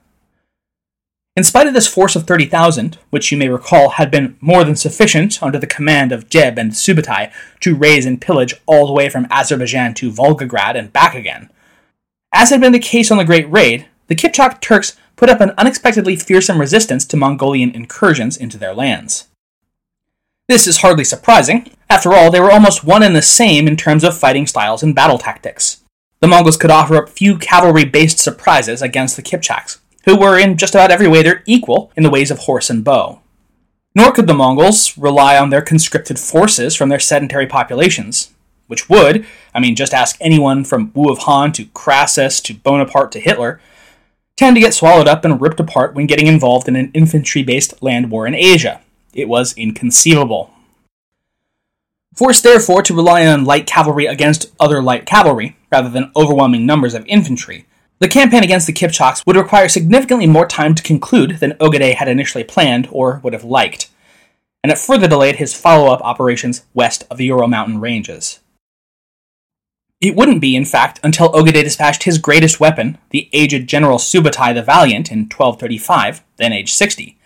In 1.35 1.43
spite 1.43 1.67
of 1.67 1.73
this 1.73 1.87
force 1.87 2.15
of 2.15 2.27
30,000, 2.27 2.97
which 3.11 3.31
you 3.31 3.37
may 3.37 3.47
recall 3.47 3.91
had 3.91 4.11
been 4.11 4.35
more 4.41 4.63
than 4.63 4.75
sufficient 4.75 5.41
under 5.41 5.57
the 5.57 5.67
command 5.67 6.11
of 6.11 6.27
Jebe 6.27 6.57
and 6.57 6.71
Subutai 6.71 7.31
to 7.61 7.75
raze 7.75 8.05
and 8.05 8.19
pillage 8.19 8.53
all 8.65 8.85
the 8.85 8.93
way 8.93 9.07
from 9.09 9.27
Azerbaijan 9.29 9.93
to 9.95 10.11
Volgograd 10.11 10.75
and 10.75 10.91
back 10.91 11.15
again, 11.15 11.49
as 12.33 12.49
had 12.49 12.61
been 12.61 12.73
the 12.73 12.79
case 12.79 13.09
on 13.09 13.17
the 13.17 13.25
Great 13.25 13.49
Raid, 13.49 13.85
the 14.07 14.15
Kipchak 14.15 14.59
Turks 14.59 14.97
put 15.19 15.29
up 15.29 15.41
an 15.41 15.51
unexpectedly 15.57 16.15
fearsome 16.15 16.61
resistance 16.61 17.03
to 17.03 17.17
Mongolian 17.17 17.71
incursions 17.71 18.37
into 18.37 18.57
their 18.57 18.73
lands. 18.73 19.27
This 20.47 20.65
is 20.65 20.77
hardly 20.77 21.03
surprising. 21.03 21.71
After 21.89 22.13
all, 22.13 22.31
they 22.31 22.39
were 22.39 22.53
almost 22.53 22.85
one 22.85 23.03
and 23.03 23.13
the 23.13 23.21
same 23.21 23.67
in 23.67 23.75
terms 23.75 24.05
of 24.05 24.17
fighting 24.17 24.47
styles 24.47 24.81
and 24.81 24.95
battle 24.95 25.17
tactics. 25.17 25.83
The 26.21 26.29
Mongols 26.29 26.55
could 26.55 26.71
offer 26.71 26.95
up 26.95 27.09
few 27.09 27.37
cavalry 27.37 27.83
based 27.83 28.17
surprises 28.17 28.81
against 28.81 29.17
the 29.17 29.21
Kipchaks, 29.21 29.79
who 30.05 30.17
were 30.17 30.39
in 30.39 30.55
just 30.55 30.73
about 30.73 30.89
every 30.89 31.09
way 31.09 31.21
their 31.21 31.43
equal 31.45 31.91
in 31.97 32.03
the 32.03 32.09
ways 32.09 32.31
of 32.31 32.39
horse 32.39 32.69
and 32.69 32.85
bow. 32.85 33.19
Nor 33.93 34.13
could 34.13 34.27
the 34.27 34.33
Mongols 34.33 34.97
rely 34.97 35.37
on 35.37 35.49
their 35.49 35.61
conscripted 35.61 36.17
forces 36.17 36.77
from 36.77 36.87
their 36.87 36.97
sedentary 36.97 37.45
populations, 37.45 38.33
which 38.67 38.87
would, 38.87 39.25
I 39.53 39.59
mean, 39.59 39.75
just 39.75 39.93
ask 39.93 40.15
anyone 40.21 40.63
from 40.63 40.93
Wu 40.95 41.11
of 41.11 41.19
Han 41.19 41.51
to 41.53 41.65
Crassus 41.65 42.39
to 42.43 42.53
Bonaparte 42.53 43.11
to 43.11 43.19
Hitler, 43.19 43.59
tend 44.39 44.55
to 44.55 44.61
get 44.61 44.73
swallowed 44.73 45.05
up 45.05 45.25
and 45.25 45.41
ripped 45.41 45.59
apart 45.59 45.93
when 45.93 46.07
getting 46.07 46.25
involved 46.25 46.69
in 46.69 46.77
an 46.77 46.89
infantry 46.93 47.43
based 47.43 47.83
land 47.83 48.09
war 48.09 48.25
in 48.25 48.33
Asia. 48.33 48.79
It 49.13 49.27
was 49.27 49.53
inconceivable. 49.57 50.53
Forced 52.15 52.43
therefore 52.43 52.81
to 52.83 52.95
rely 52.95 53.27
on 53.27 53.43
light 53.43 53.67
cavalry 53.67 54.05
against 54.05 54.53
other 54.57 54.81
light 54.81 55.05
cavalry, 55.05 55.57
rather 55.69 55.89
than 55.89 56.13
overwhelming 56.15 56.65
numbers 56.65 56.93
of 56.93 57.05
infantry, 57.05 57.65
the 57.99 58.07
campaign 58.07 58.41
against 58.41 58.65
the 58.65 58.71
Kipchaks 58.71 59.25
would 59.27 59.35
require 59.35 59.67
significantly 59.67 60.25
more 60.25 60.47
time 60.47 60.73
to 60.73 60.83
conclude 60.83 61.39
than 61.39 61.51
Ogedei 61.55 61.95
had 61.95 62.07
initially 62.07 62.45
planned 62.45 62.87
or 62.93 63.19
would 63.23 63.33
have 63.33 63.43
liked, 63.43 63.89
and 64.63 64.71
it 64.71 64.77
further 64.77 65.09
delayed 65.09 65.35
his 65.35 65.53
follow 65.53 65.91
up 65.91 65.99
operations 66.01 66.63
west 66.73 67.03
of 67.11 67.17
the 67.17 67.25
Ural 67.25 67.49
Mountain 67.49 67.81
ranges. 67.81 68.39
It 70.01 70.15
wouldn't 70.15 70.39
be, 70.39 70.55
in 70.55 70.63
fact, 70.63 70.99
until 71.03 71.31
Ogedei 71.33 71.63
dispatched 71.63 72.03
his 72.03 72.17
greatest 72.17 72.59
weapon, 72.59 72.97
the 73.09 73.29
aged 73.33 73.67
General 73.67 73.97
Subutai 73.97 74.53
the 74.53 74.63
Valiant, 74.63 75.11
in 75.11 75.19
1235, 75.23 76.23
then 76.37 76.53
aged 76.53 76.73
60, 76.73 77.17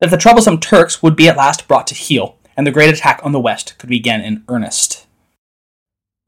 that 0.00 0.10
the 0.10 0.16
troublesome 0.16 0.60
Turks 0.60 1.02
would 1.02 1.16
be 1.16 1.28
at 1.28 1.36
last 1.36 1.66
brought 1.66 1.88
to 1.88 1.94
heel, 1.94 2.36
and 2.56 2.64
the 2.64 2.70
great 2.70 2.92
attack 2.94 3.20
on 3.24 3.32
the 3.32 3.40
west 3.40 3.76
could 3.78 3.88
begin 3.88 4.20
in 4.20 4.44
earnest. 4.48 5.06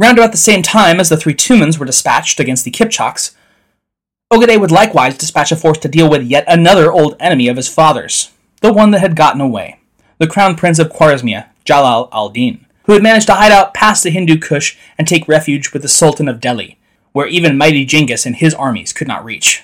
Round 0.00 0.18
about 0.18 0.32
the 0.32 0.38
same 0.38 0.62
time 0.62 0.98
as 0.98 1.08
the 1.08 1.16
three 1.16 1.34
Tumans 1.34 1.78
were 1.78 1.86
dispatched 1.86 2.40
against 2.40 2.64
the 2.64 2.70
Kipchaks, 2.72 3.36
Ogedei 4.32 4.60
would 4.60 4.70
likewise 4.70 5.18
dispatch 5.18 5.52
a 5.52 5.56
force 5.56 5.78
to 5.78 5.88
deal 5.88 6.08
with 6.08 6.22
yet 6.22 6.44
another 6.46 6.92
old 6.92 7.16
enemy 7.20 7.48
of 7.48 7.56
his 7.56 7.68
father's, 7.68 8.32
the 8.60 8.72
one 8.72 8.90
that 8.92 9.00
had 9.00 9.16
gotten 9.16 9.40
away, 9.40 9.80
the 10.18 10.26
crown 10.26 10.56
prince 10.56 10.78
of 10.78 10.88
Khwarezmia, 10.88 11.48
Jalal 11.64 12.08
al-Din, 12.12 12.64
who 12.84 12.92
had 12.92 13.02
managed 13.02 13.26
to 13.26 13.34
hide 13.34 13.52
out 13.52 13.74
past 13.74 14.02
the 14.02 14.10
Hindu 14.10 14.38
Kush 14.38 14.76
and 14.98 15.06
take 15.06 15.28
refuge 15.28 15.72
with 15.72 15.82
the 15.82 15.88
Sultan 15.88 16.28
of 16.28 16.40
Delhi, 16.40 16.78
where 17.12 17.26
even 17.26 17.58
mighty 17.58 17.84
Genghis 17.84 18.26
and 18.26 18.36
his 18.36 18.54
armies 18.54 18.92
could 18.92 19.08
not 19.08 19.24
reach. 19.24 19.62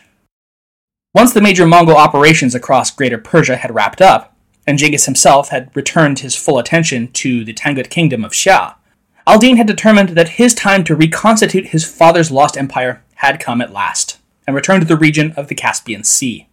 Once 1.14 1.32
the 1.32 1.40
major 1.40 1.66
Mongol 1.66 1.96
operations 1.96 2.54
across 2.54 2.90
Greater 2.90 3.18
Persia 3.18 3.56
had 3.56 3.74
wrapped 3.74 4.02
up, 4.02 4.36
and 4.66 4.78
Genghis 4.78 5.06
himself 5.06 5.48
had 5.48 5.70
returned 5.74 6.18
his 6.18 6.36
full 6.36 6.58
attention 6.58 7.10
to 7.12 7.44
the 7.44 7.54
Tangut 7.54 7.88
kingdom 7.88 8.24
of 8.24 8.32
Xia, 8.32 8.74
Al-Din 9.26 9.56
had 9.56 9.66
determined 9.66 10.10
that 10.10 10.30
his 10.30 10.54
time 10.54 10.84
to 10.84 10.94
reconstitute 10.94 11.68
his 11.68 11.84
father's 11.84 12.30
lost 12.30 12.56
empire 12.56 13.02
had 13.16 13.40
come 13.40 13.60
at 13.60 13.72
last, 13.72 14.18
and 14.46 14.54
returned 14.54 14.82
to 14.82 14.86
the 14.86 14.96
region 14.96 15.32
of 15.32 15.48
the 15.48 15.54
Caspian 15.54 16.04
Sea. 16.04 16.48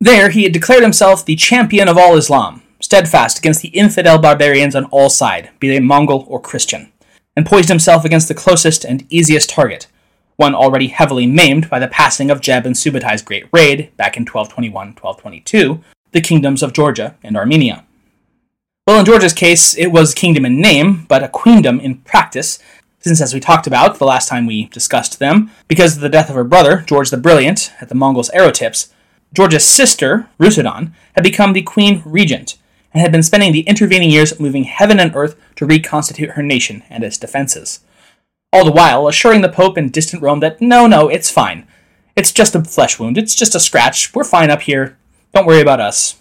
There 0.00 0.30
he 0.30 0.44
had 0.44 0.52
declared 0.52 0.82
himself 0.82 1.24
the 1.24 1.36
champion 1.36 1.88
of 1.88 1.98
all 1.98 2.16
Islam, 2.16 2.62
steadfast 2.80 3.38
against 3.38 3.62
the 3.62 3.68
infidel 3.68 4.18
barbarians 4.18 4.74
on 4.74 4.84
all 4.86 5.08
sides, 5.08 5.48
be 5.58 5.68
they 5.68 5.80
Mongol 5.80 6.24
or 6.28 6.40
Christian, 6.40 6.92
and 7.36 7.46
poised 7.46 7.68
himself 7.68 8.04
against 8.04 8.28
the 8.28 8.34
closest 8.34 8.84
and 8.84 9.06
easiest 9.08 9.50
target, 9.50 9.86
one 10.36 10.54
already 10.54 10.88
heavily 10.88 11.26
maimed 11.26 11.68
by 11.68 11.78
the 11.78 11.88
passing 11.88 12.30
of 12.30 12.40
Jebe 12.40 12.64
and 12.64 12.76
Subutais' 12.76 13.22
great 13.22 13.46
raid 13.52 13.94
back 13.96 14.16
in 14.16 14.24
1221-1222, 14.24 15.82
the 16.12 16.20
kingdoms 16.20 16.62
of 16.62 16.72
Georgia 16.72 17.16
and 17.22 17.36
Armenia. 17.36 17.84
Well, 18.86 18.98
in 18.98 19.04
Georgia's 19.04 19.34
case, 19.34 19.76
it 19.76 19.88
was 19.88 20.14
kingdom 20.14 20.44
in 20.44 20.60
name, 20.60 21.04
but 21.06 21.22
a 21.22 21.28
queendom 21.28 21.78
in 21.78 21.98
practice, 21.98 22.58
since, 22.98 23.20
as 23.20 23.32
we 23.32 23.40
talked 23.40 23.66
about 23.66 23.98
the 23.98 24.04
last 24.04 24.28
time 24.28 24.46
we 24.46 24.64
discussed 24.66 25.18
them, 25.18 25.50
because 25.68 25.96
of 25.96 26.02
the 26.02 26.08
death 26.08 26.28
of 26.28 26.34
her 26.34 26.44
brother, 26.44 26.82
George 26.86 27.10
the 27.10 27.16
Brilliant, 27.16 27.72
at 27.80 27.88
the 27.88 27.94
Mongols' 27.94 28.30
arrow 28.30 28.50
tips, 28.50 28.92
Georgia's 29.32 29.64
sister, 29.64 30.28
Rusudan, 30.38 30.92
had 31.14 31.22
become 31.22 31.52
the 31.52 31.62
queen 31.62 32.02
regent, 32.04 32.58
and 32.92 33.00
had 33.00 33.12
been 33.12 33.22
spending 33.22 33.52
the 33.52 33.60
intervening 33.60 34.10
years 34.10 34.38
moving 34.40 34.64
heaven 34.64 34.98
and 34.98 35.14
earth 35.14 35.36
to 35.56 35.66
reconstitute 35.66 36.30
her 36.30 36.42
nation 36.42 36.82
and 36.90 37.04
its 37.04 37.18
defenses. 37.18 37.80
All 38.52 38.64
the 38.64 38.72
while 38.72 39.06
assuring 39.06 39.42
the 39.42 39.48
Pope 39.48 39.78
in 39.78 39.90
distant 39.90 40.22
Rome 40.22 40.40
that 40.40 40.60
no, 40.60 40.86
no, 40.86 41.08
it's 41.08 41.30
fine. 41.30 41.66
It's 42.16 42.32
just 42.32 42.54
a 42.54 42.64
flesh 42.64 42.98
wound, 42.98 43.16
it's 43.16 43.34
just 43.34 43.54
a 43.54 43.60
scratch, 43.60 44.14
we're 44.14 44.24
fine 44.24 44.50
up 44.50 44.62
here, 44.62 44.98
don't 45.32 45.46
worry 45.46 45.60
about 45.60 45.80
us. 45.80 46.18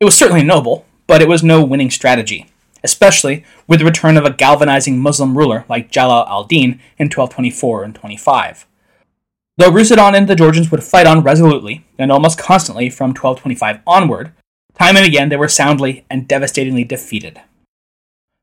It 0.00 0.06
was 0.06 0.16
certainly 0.16 0.42
noble, 0.42 0.86
but 1.06 1.20
it 1.20 1.28
was 1.28 1.42
no 1.42 1.62
winning 1.62 1.90
strategy, 1.90 2.46
especially 2.82 3.44
with 3.66 3.80
the 3.80 3.84
return 3.84 4.16
of 4.16 4.24
a 4.24 4.32
galvanizing 4.32 4.98
Muslim 4.98 5.36
ruler 5.36 5.66
like 5.68 5.90
Jalal 5.90 6.26
al-Din 6.26 6.80
in 6.98 7.06
1224 7.06 7.84
and 7.84 7.94
25. 7.94 8.66
Though 9.58 9.70
Rusudan 9.70 10.14
and 10.14 10.26
the 10.26 10.34
Georgians 10.34 10.70
would 10.70 10.82
fight 10.82 11.06
on 11.06 11.22
resolutely 11.22 11.84
and 11.98 12.10
almost 12.10 12.38
constantly 12.38 12.88
from 12.88 13.10
1225 13.10 13.80
onward, 13.86 14.32
time 14.78 14.96
and 14.96 15.06
again 15.06 15.28
they 15.28 15.36
were 15.36 15.48
soundly 15.48 16.04
and 16.10 16.28
devastatingly 16.28 16.84
defeated. 16.84 17.40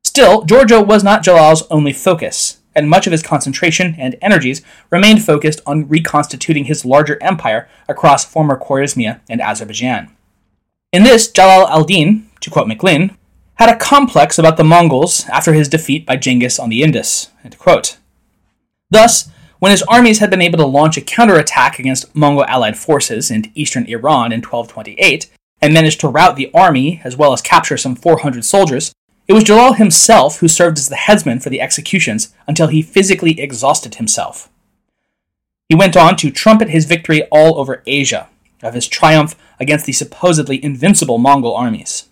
Still, 0.04 0.42
Georgia 0.44 0.80
was 0.80 1.04
not 1.04 1.22
Jalal's 1.22 1.62
only 1.70 1.92
focus, 1.92 2.58
and 2.74 2.88
much 2.88 3.06
of 3.06 3.12
his 3.12 3.22
concentration 3.22 3.94
and 3.98 4.16
energies 4.22 4.62
remained 4.90 5.24
focused 5.24 5.60
on 5.66 5.88
reconstituting 5.88 6.64
his 6.64 6.84
larger 6.84 7.22
empire 7.22 7.68
across 7.88 8.24
former 8.24 8.58
Khwarazmia 8.58 9.20
and 9.28 9.40
Azerbaijan. 9.40 10.14
In 10.92 11.02
this, 11.02 11.30
Jalal 11.30 11.68
al-Din, 11.68 12.28
to 12.40 12.50
quote 12.50 12.68
McLynn, 12.68 13.16
had 13.56 13.68
a 13.68 13.76
complex 13.76 14.38
about 14.38 14.56
the 14.56 14.64
Mongols 14.64 15.28
after 15.28 15.52
his 15.52 15.68
defeat 15.68 16.06
by 16.06 16.16
Genghis 16.16 16.58
on 16.58 16.68
the 16.68 16.82
Indus. 16.82 17.30
Thus, 18.90 19.28
when 19.58 19.70
his 19.70 19.82
armies 19.82 20.20
had 20.20 20.30
been 20.30 20.40
able 20.40 20.58
to 20.58 20.66
launch 20.66 20.96
a 20.96 21.00
counterattack 21.00 21.78
against 21.78 22.14
Mongol 22.14 22.44
allied 22.44 22.78
forces 22.78 23.30
in 23.30 23.50
eastern 23.54 23.84
Iran 23.86 24.32
in 24.32 24.40
1228, 24.40 25.28
and 25.60 25.74
managed 25.74 26.00
to 26.00 26.08
rout 26.08 26.36
the 26.36 26.50
army 26.54 27.00
as 27.04 27.16
well 27.16 27.32
as 27.32 27.42
capture 27.42 27.76
some 27.76 27.96
400 27.96 28.44
soldiers, 28.44 28.94
it 29.26 29.32
was 29.34 29.44
Jalal 29.44 29.74
himself 29.74 30.38
who 30.38 30.48
served 30.48 30.78
as 30.78 30.88
the 30.88 30.96
headsman 30.96 31.40
for 31.40 31.50
the 31.50 31.60
executions 31.60 32.34
until 32.46 32.68
he 32.68 32.80
physically 32.80 33.38
exhausted 33.40 33.96
himself. 33.96 34.48
He 35.68 35.74
went 35.74 35.96
on 35.96 36.16
to 36.16 36.30
trumpet 36.30 36.70
his 36.70 36.86
victory 36.86 37.24
all 37.24 37.58
over 37.58 37.82
Asia, 37.86 38.28
of 38.62 38.74
his 38.74 38.88
triumph 38.88 39.36
against 39.60 39.84
the 39.84 39.92
supposedly 39.92 40.62
invincible 40.64 41.18
Mongol 41.18 41.54
armies. 41.54 42.08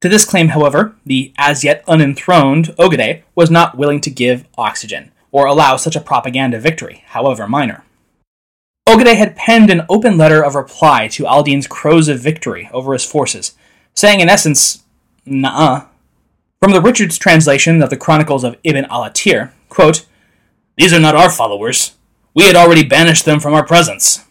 To 0.00 0.08
this 0.08 0.24
claim, 0.24 0.48
however, 0.48 0.94
the 1.04 1.32
as 1.36 1.64
yet 1.64 1.84
unenthroned 1.86 2.74
Ogedei 2.76 3.22
was 3.34 3.50
not 3.50 3.76
willing 3.76 4.00
to 4.02 4.10
give 4.10 4.46
oxygen, 4.56 5.10
or 5.32 5.46
allow 5.46 5.76
such 5.76 5.96
a 5.96 6.00
propaganda 6.00 6.60
victory, 6.60 7.02
however 7.08 7.48
minor. 7.48 7.84
Ogedei 8.86 9.16
had 9.16 9.36
penned 9.36 9.70
an 9.70 9.84
open 9.88 10.16
letter 10.16 10.44
of 10.44 10.54
reply 10.54 11.08
to 11.08 11.26
Al-Din's 11.26 11.66
crows 11.66 12.08
of 12.08 12.20
victory 12.20 12.70
over 12.72 12.92
his 12.92 13.04
forces, 13.04 13.54
saying 13.94 14.20
in 14.20 14.28
essence, 14.28 14.84
nah. 15.24 15.86
From 16.60 16.72
the 16.72 16.80
Richards 16.80 17.18
translation 17.18 17.82
of 17.82 17.90
the 17.90 17.96
Chronicles 17.96 18.44
of 18.44 18.56
Ibn 18.62 18.84
al-Athir, 18.86 19.50
quote, 19.68 20.06
These 20.76 20.92
are 20.92 21.00
not 21.00 21.16
our 21.16 21.30
followers. 21.30 21.96
We 22.34 22.44
had 22.44 22.56
already 22.56 22.84
banished 22.84 23.24
them 23.24 23.40
from 23.40 23.54
our 23.54 23.66
presence. 23.66 24.24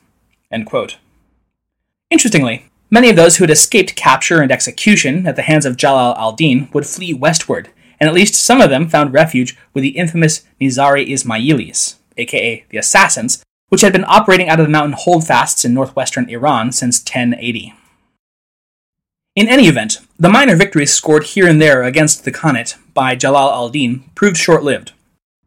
Interestingly, 2.09 2.65
many 2.89 3.09
of 3.09 3.15
those 3.15 3.37
who 3.37 3.43
had 3.43 3.51
escaped 3.51 3.95
capture 3.95 4.41
and 4.41 4.51
execution 4.51 5.27
at 5.27 5.35
the 5.35 5.41
hands 5.41 5.65
of 5.65 5.75
Jalal 5.75 6.15
al-Din 6.15 6.69
would 6.71 6.85
flee 6.85 7.13
westward 7.13 7.69
and 7.99 8.07
at 8.07 8.13
least 8.13 8.35
some 8.35 8.61
of 8.61 8.69
them 8.69 8.87
found 8.87 9.13
refuge 9.13 9.57
with 9.73 9.81
the 9.81 9.89
infamous 9.89 10.45
Nizari 10.59 11.07
Ismailis, 11.07 11.95
aka 12.17 12.65
the 12.69 12.77
Assassins, 12.77 13.43
which 13.69 13.81
had 13.81 13.93
been 13.93 14.05
operating 14.05 14.49
out 14.49 14.59
of 14.59 14.65
the 14.65 14.71
mountain 14.71 14.97
holdfasts 14.97 15.65
in 15.65 15.73
northwestern 15.73 16.29
Iran 16.29 16.71
since 16.71 16.99
1080. 16.99 17.73
In 19.35 19.49
any 19.49 19.67
event, 19.67 19.99
the 20.17 20.29
minor 20.29 20.55
victories 20.55 20.93
scored 20.93 21.23
here 21.23 21.47
and 21.47 21.61
there 21.61 21.83
against 21.83 22.23
the 22.23 22.31
Khanate 22.31 22.77
by 22.93 23.15
Jalal 23.15 23.51
al-Din 23.51 24.03
proved 24.15 24.37
short-lived. 24.37 24.93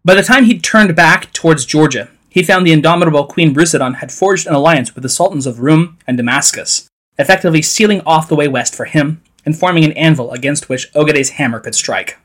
By 0.05 0.15
the 0.15 0.23
time 0.23 0.45
he'd 0.45 0.63
turned 0.63 0.95
back 0.95 1.33
towards 1.33 1.65
Georgia, 1.65 2.11
he 2.29 2.43
found 2.43 2.67
the 2.67 2.73
indomitable 2.73 3.25
Queen 3.25 3.55
Rusudan 3.55 3.97
had 3.97 4.13
forged 4.13 4.47
an 4.47 4.55
alliance 4.55 4.95
with 4.95 5.03
the 5.03 5.09
sultans 5.09 5.47
of 5.47 5.61
Rum 5.61 5.97
and 6.07 6.17
Damascus, 6.17 6.87
effectively 7.19 7.63
sealing 7.63 8.03
off 8.03 8.29
the 8.29 8.37
way 8.37 8.47
west 8.47 8.75
for 8.75 8.85
him 8.85 9.23
and 9.45 9.59
forming 9.59 9.85
an 9.85 9.93
anvil 9.93 10.33
against 10.33 10.69
which 10.69 10.93
Ogedei's 10.93 11.31
hammer 11.31 11.59
could 11.59 11.75
strike. 11.75 12.19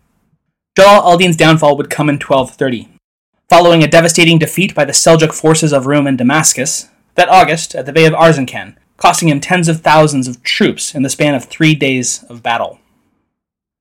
Jalal 0.78 1.04
al-Din's 1.04 1.38
downfall 1.38 1.78
would 1.78 1.90
come 1.90 2.10
in 2.10 2.16
1230. 2.16 2.90
Following 3.50 3.84
a 3.84 3.88
devastating 3.88 4.40
defeat 4.40 4.74
by 4.74 4.86
the 4.86 4.94
Seljuk 4.94 5.34
forces 5.34 5.74
of 5.74 5.86
Rum 5.86 6.08
and 6.08 6.18
Damascus, 6.18 6.90
that 7.16 7.30
August 7.30 7.76
at 7.76 7.86
the 7.86 7.94
Bay 7.94 8.06
of 8.06 8.14
Arzincan, 8.14 8.78
costing 8.96 9.28
him 9.28 9.42
tens 9.42 9.68
of 9.68 9.82
thousands 9.82 10.28
of 10.28 10.42
troops 10.44 10.96
in 10.96 11.04
the 11.04 11.10
span 11.10 11.36
of 11.36 11.44
three 11.46 11.76
days 11.76 12.24
of 12.30 12.42
battle. 12.42 12.80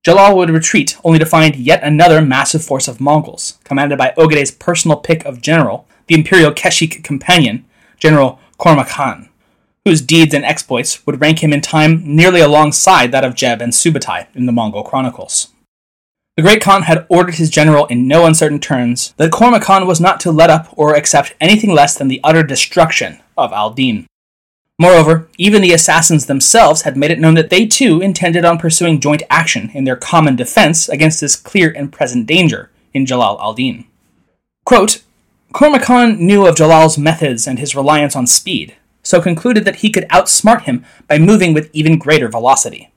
Jalal 0.05 0.37
would 0.37 0.51
retreat 0.51 0.99
only 1.05 1.21
to 1.21 1.25
find 1.25 1.55
yet 1.55 1.83
another 1.85 2.21
massive 2.21 2.65
force 2.65 2.89
of 2.89 3.01
Mongols, 3.01 3.59
commanded 3.63 3.97
by 3.97 4.13
Ogedei's 4.19 4.51
personal 4.51 4.97
pick 4.97 5.25
of 5.25 5.41
general, 5.41 5.87
the 6.09 6.17
imperial 6.17 6.53
Keshik 6.53 7.05
companion, 7.05 7.65
General 7.99 8.41
Chormakhan, 8.59 9.29
whose 9.85 10.03
deeds 10.03 10.35
and 10.35 10.45
exploits 10.45 11.07
would 11.07 11.21
rank 11.21 11.43
him 11.43 11.53
in 11.53 11.61
time 11.61 12.03
nearly 12.05 12.41
alongside 12.41 13.13
that 13.13 13.25
of 13.25 13.35
Jebe 13.35 13.61
and 13.61 13.73
Subutai 13.73 14.27
in 14.35 14.47
the 14.47 14.53
Mongol 14.53 14.83
chronicles. 14.83 15.53
The 16.35 16.43
Great 16.43 16.63
Khan 16.63 16.85
had 16.85 17.05
ordered 17.11 17.35
his 17.35 17.51
general 17.51 17.85
in 17.87 18.09
no 18.09 18.25
uncertain 18.25 18.59
terms 18.59 19.13
that 19.19 19.31
Chormakhan 19.31 19.87
was 19.87 20.01
not 20.01 20.19
to 20.21 20.33
let 20.33 20.49
up 20.49 20.69
or 20.73 20.95
accept 20.95 21.35
anything 21.43 21.75
less 21.75 21.95
than 21.95 22.09
the 22.09 22.23
utter 22.25 22.43
destruction 22.43 23.21
of 23.37 23.53
Al-Din. 23.53 24.07
Moreover, 24.79 25.29
even 25.37 25.61
the 25.61 25.75
assassins 25.75 26.25
themselves 26.25 26.83
had 26.83 26.97
made 26.97 27.11
it 27.11 27.21
known 27.21 27.35
that 27.35 27.51
they 27.51 27.67
too 27.67 28.01
intended 28.01 28.47
on 28.47 28.57
pursuing 28.57 28.99
joint 28.99 29.23
action 29.29 29.71
in 29.75 29.85
their 29.85 29.95
common 29.95 30.35
defense 30.35 30.89
against 30.89 31.21
this 31.21 31.37
clear 31.37 31.71
and 31.71 31.93
present 31.93 32.27
danger 32.27 32.71
in 32.95 33.05
Jalal 33.05 33.39
al-Din. 33.39 33.85
Quote, 34.65 35.03
Chormakhan 35.53 36.19
knew 36.19 36.47
of 36.47 36.57
Jalal's 36.57 36.97
methods 36.97 37.47
and 37.47 37.59
his 37.59 37.75
reliance 37.75 38.17
on 38.17 38.27
speed, 38.27 38.75
so 39.03 39.21
concluded 39.21 39.67
that 39.67 39.77
he 39.77 39.91
could 39.91 40.09
outsmart 40.09 40.63
him 40.63 40.83
by 41.09 41.19
moving 41.19 41.53
with 41.53 41.69
even 41.75 41.99
greater 41.99 42.29
velocity. 42.29 42.92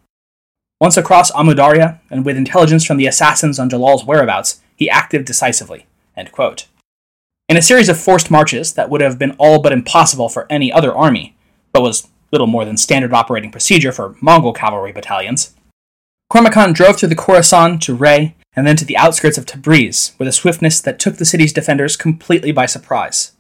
Once 0.82 0.98
across 0.98 1.32
Amudarya, 1.32 2.00
and 2.10 2.26
with 2.26 2.36
intelligence 2.36 2.84
from 2.84 2.98
the 2.98 3.08
assassins 3.08 3.60
on 3.60 3.70
Jalal's 3.70 4.06
whereabouts, 4.06 4.62
he 4.76 4.90
acted 4.90 5.24
decisively. 5.24 5.86
In 6.18 7.58
a 7.58 7.62
series 7.62 7.90
of 7.90 8.00
forced 8.00 8.30
marches 8.30 8.74
that 8.74 8.90
would 8.90 9.02
have 9.02 9.18
been 9.18 9.36
all 9.38 9.62
but 9.62 9.72
impossible 9.72 10.28
for 10.28 10.46
any 10.50 10.72
other 10.72 10.94
army, 10.94 11.36
but 11.72 11.82
was 11.82 12.08
little 12.32 12.48
more 12.48 12.66
than 12.66 12.76
standard 12.76 13.14
operating 13.14 13.52
procedure 13.52 13.94
for 13.94 14.16
Mongol 14.20 14.52
cavalry 14.52 14.92
battalions, 14.92 15.54
Chormakhan 16.32 16.74
drove 16.74 16.98
through 16.98 17.10
the 17.10 17.16
Khorasan 17.16 17.80
to 17.82 17.96
Ray 17.96 18.36
and 18.56 18.66
then 18.66 18.76
to 18.78 18.86
the 18.86 18.98
outskirts 18.98 19.38
of 19.38 19.46
Tabriz 19.46 20.18
with 20.18 20.28
a 20.28 20.34
swiftness 20.34 20.82
that 20.82 21.00
took 21.00 21.18
the 21.18 21.26
city's 21.26 21.54
defenders 21.54 21.96
completely 21.96 22.52
by 22.52 22.65
surprise. 22.65 23.34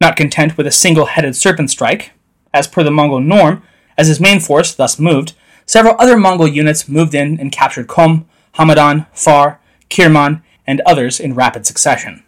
Not 0.00 0.16
content 0.16 0.56
with 0.56 0.66
a 0.66 0.72
single 0.72 1.06
headed 1.06 1.36
serpent 1.36 1.70
strike, 1.70 2.12
as 2.54 2.66
per 2.66 2.82
the 2.82 2.90
Mongol 2.90 3.20
norm, 3.20 3.62
as 3.96 4.08
his 4.08 4.18
main 4.18 4.40
force 4.40 4.74
thus 4.74 4.98
moved, 4.98 5.34
Several 5.66 5.96
other 5.98 6.16
Mongol 6.16 6.48
units 6.48 6.88
moved 6.88 7.14
in 7.14 7.38
and 7.38 7.52
captured 7.52 7.86
Qom, 7.86 8.24
Hamadan, 8.54 9.06
Far, 9.12 9.60
Kirman, 9.90 10.42
and 10.66 10.80
others 10.82 11.20
in 11.20 11.34
rapid 11.34 11.66
succession. 11.66 12.22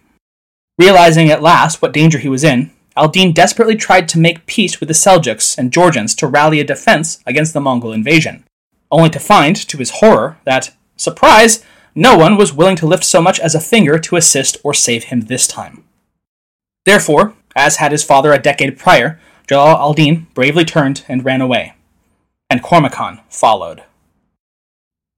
Realizing 0.78 1.30
at 1.30 1.42
last 1.42 1.82
what 1.82 1.92
danger 1.92 2.18
he 2.18 2.28
was 2.28 2.44
in, 2.44 2.70
al-Din 2.96 3.32
desperately 3.32 3.76
tried 3.76 4.08
to 4.08 4.18
make 4.18 4.46
peace 4.46 4.80
with 4.80 4.88
the 4.88 4.94
Seljuks 4.94 5.56
and 5.58 5.72
Georgians 5.72 6.14
to 6.16 6.26
rally 6.26 6.60
a 6.60 6.64
defense 6.64 7.20
against 7.26 7.52
the 7.52 7.60
Mongol 7.60 7.92
invasion, 7.92 8.44
only 8.90 9.10
to 9.10 9.18
find, 9.18 9.56
to 9.56 9.78
his 9.78 9.90
horror, 9.90 10.38
that, 10.44 10.74
surprise, 10.96 11.64
no 11.94 12.16
one 12.16 12.36
was 12.36 12.52
willing 12.52 12.76
to 12.76 12.86
lift 12.86 13.04
so 13.04 13.20
much 13.20 13.38
as 13.38 13.54
a 13.54 13.60
finger 13.60 13.98
to 13.98 14.16
assist 14.16 14.56
or 14.64 14.74
save 14.74 15.04
him 15.04 15.22
this 15.22 15.46
time. 15.46 15.84
Therefore, 16.84 17.34
as 17.54 17.76
had 17.76 17.92
his 17.92 18.04
father 18.04 18.32
a 18.32 18.38
decade 18.38 18.78
prior, 18.78 19.20
Jalal 19.48 19.76
al-Din 19.76 20.26
bravely 20.34 20.64
turned 20.64 21.04
and 21.08 21.24
ran 21.24 21.40
away 21.40 21.74
and 22.54 22.62
Chormakhan 22.62 23.20
followed. 23.28 23.82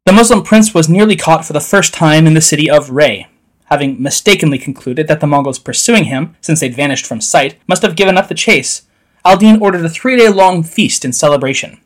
The 0.07 0.12
Muslim 0.14 0.43
prince 0.43 0.72
was 0.72 0.89
nearly 0.89 1.16
caught 1.16 1.45
for 1.45 1.53
the 1.53 1.61
first 1.61 1.93
time 1.93 2.26
in 2.26 2.32
the 2.32 2.41
city 2.41 2.70
of 2.70 2.89
Ray, 2.89 3.26
having 3.66 4.03
mistakenly 4.03 4.57
concluded 4.57 5.07
that 5.07 5.20
the 5.20 5.26
Mongols 5.26 5.59
pursuing 5.59 6.05
him, 6.05 6.34
since 6.41 6.61
they'd 6.61 6.74
vanished 6.74 7.05
from 7.05 7.20
sight, 7.20 7.59
must 7.66 7.82
have 7.82 7.95
given 7.95 8.16
up 8.16 8.28
the 8.28 8.34
chase. 8.34 8.87
Al-Din 9.22 9.61
ordered 9.61 9.84
a 9.84 9.91
three 9.91 10.16
day 10.16 10.30
long 10.30 10.62
feast 10.62 11.05
in 11.05 11.12
celebration. 11.12 11.78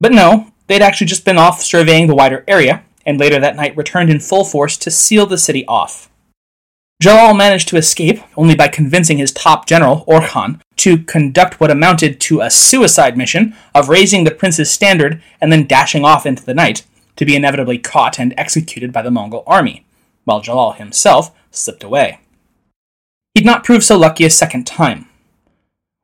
But 0.00 0.10
no, 0.10 0.50
they'd 0.66 0.82
actually 0.82 1.06
just 1.06 1.24
been 1.24 1.38
off 1.38 1.62
surveying 1.62 2.08
the 2.08 2.16
wider 2.16 2.42
area, 2.48 2.82
and 3.04 3.20
later 3.20 3.38
that 3.38 3.54
night 3.54 3.76
returned 3.76 4.10
in 4.10 4.18
full 4.18 4.44
force 4.44 4.76
to 4.78 4.90
seal 4.90 5.26
the 5.26 5.38
city 5.38 5.64
off. 5.66 6.10
Jalal 7.00 7.34
managed 7.34 7.68
to 7.68 7.76
escape 7.76 8.20
only 8.36 8.54
by 8.54 8.68
convincing 8.68 9.18
his 9.18 9.32
top 9.32 9.66
general, 9.66 10.04
Orkhan, 10.06 10.60
to 10.76 10.98
conduct 10.98 11.60
what 11.60 11.70
amounted 11.70 12.20
to 12.20 12.40
a 12.40 12.50
suicide 12.50 13.16
mission 13.16 13.54
of 13.74 13.90
raising 13.90 14.24
the 14.24 14.30
prince's 14.30 14.70
standard 14.70 15.22
and 15.40 15.52
then 15.52 15.66
dashing 15.66 16.04
off 16.04 16.24
into 16.24 16.44
the 16.44 16.54
night, 16.54 16.86
to 17.16 17.26
be 17.26 17.36
inevitably 17.36 17.78
caught 17.78 18.18
and 18.18 18.34
executed 18.38 18.92
by 18.92 19.02
the 19.02 19.10
Mongol 19.10 19.44
army, 19.46 19.84
while 20.24 20.40
Jalal 20.40 20.72
himself 20.72 21.34
slipped 21.50 21.84
away. 21.84 22.20
He'd 23.34 23.44
not 23.44 23.64
prove 23.64 23.84
so 23.84 23.98
lucky 23.98 24.24
a 24.24 24.30
second 24.30 24.66
time. 24.66 25.06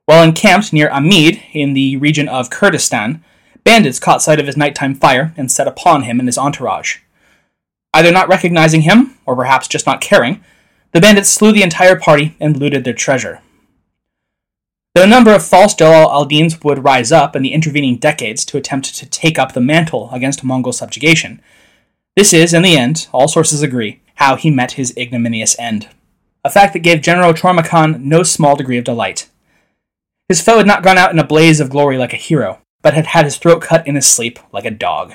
While 0.05 0.22
encamped 0.22 0.72
near 0.72 0.90
Amid 0.90 1.43
in 1.53 1.72
the 1.72 1.97
region 1.97 2.28
of 2.28 2.51
Kurdistan, 2.51 3.24
bandits 3.64 3.99
caught 3.99 4.20
sight 4.20 4.40
of 4.40 4.47
his 4.47 4.57
nighttime 4.57 4.95
fire 4.95 5.32
and 5.38 5.51
set 5.51 5.68
upon 5.68 6.03
him 6.03 6.18
and 6.18 6.28
his 6.28 6.36
entourage. 6.36 6.99
Either 7.95 8.12
not 8.12 8.28
recognizing 8.28 8.82
him, 8.82 9.16
or 9.24 9.36
perhaps 9.36 9.68
just 9.68 9.86
not 9.86 10.01
caring, 10.01 10.43
the 10.93 11.01
bandits 11.01 11.30
slew 11.30 11.53
the 11.53 11.62
entire 11.62 11.99
party 11.99 12.36
and 12.38 12.57
looted 12.57 12.84
their 12.84 12.93
treasure. 12.93 13.40
Though 14.95 15.05
a 15.05 15.07
number 15.07 15.34
of 15.34 15.45
false 15.45 15.74
Jalal 15.74 16.11
al-Dins 16.11 16.62
would 16.62 16.84
rise 16.84 17.11
up 17.11 17.34
in 17.34 17.43
the 17.43 17.55
intervening 17.55 17.97
decades 17.97 18.45
to 18.45 18.59
attempt 18.59 18.95
to 18.97 19.07
take 19.07 19.38
up 19.38 19.53
the 19.53 19.61
mantle 19.61 20.11
against 20.12 20.45
Mongol 20.45 20.72
subjugation, 20.72 21.40
this 22.14 22.34
is, 22.34 22.53
in 22.53 22.62
the 22.62 22.76
end, 22.76 23.09
all 23.11 23.26
sources 23.26 23.62
agree, 23.62 24.03
how 24.16 24.36
he 24.36 24.51
met 24.51 24.72
his 24.72 24.95
ignominious 24.99 25.59
end. 25.59 25.88
A 26.45 26.51
fact 26.51 26.74
that 26.74 26.80
gave 26.80 27.01
General 27.01 27.32
Chormakhan 27.32 28.01
no 28.03 28.22
small 28.22 28.55
degree 28.55 28.76
of 28.76 28.84
delight. 28.84 29.30
His 30.28 30.43
foe 30.43 30.59
had 30.59 30.66
not 30.66 30.82
gone 30.82 30.99
out 30.99 31.11
in 31.11 31.18
a 31.18 31.26
blaze 31.26 31.59
of 31.59 31.70
glory 31.70 31.97
like 31.97 32.12
a 32.12 32.16
hero, 32.16 32.61
but 32.82 32.93
had 32.93 33.07
had 33.07 33.24
his 33.24 33.38
throat 33.38 33.62
cut 33.62 33.86
in 33.86 33.95
his 33.95 34.07
sleep 34.07 34.38
like 34.53 34.66
a 34.66 34.70
dog. 34.70 35.14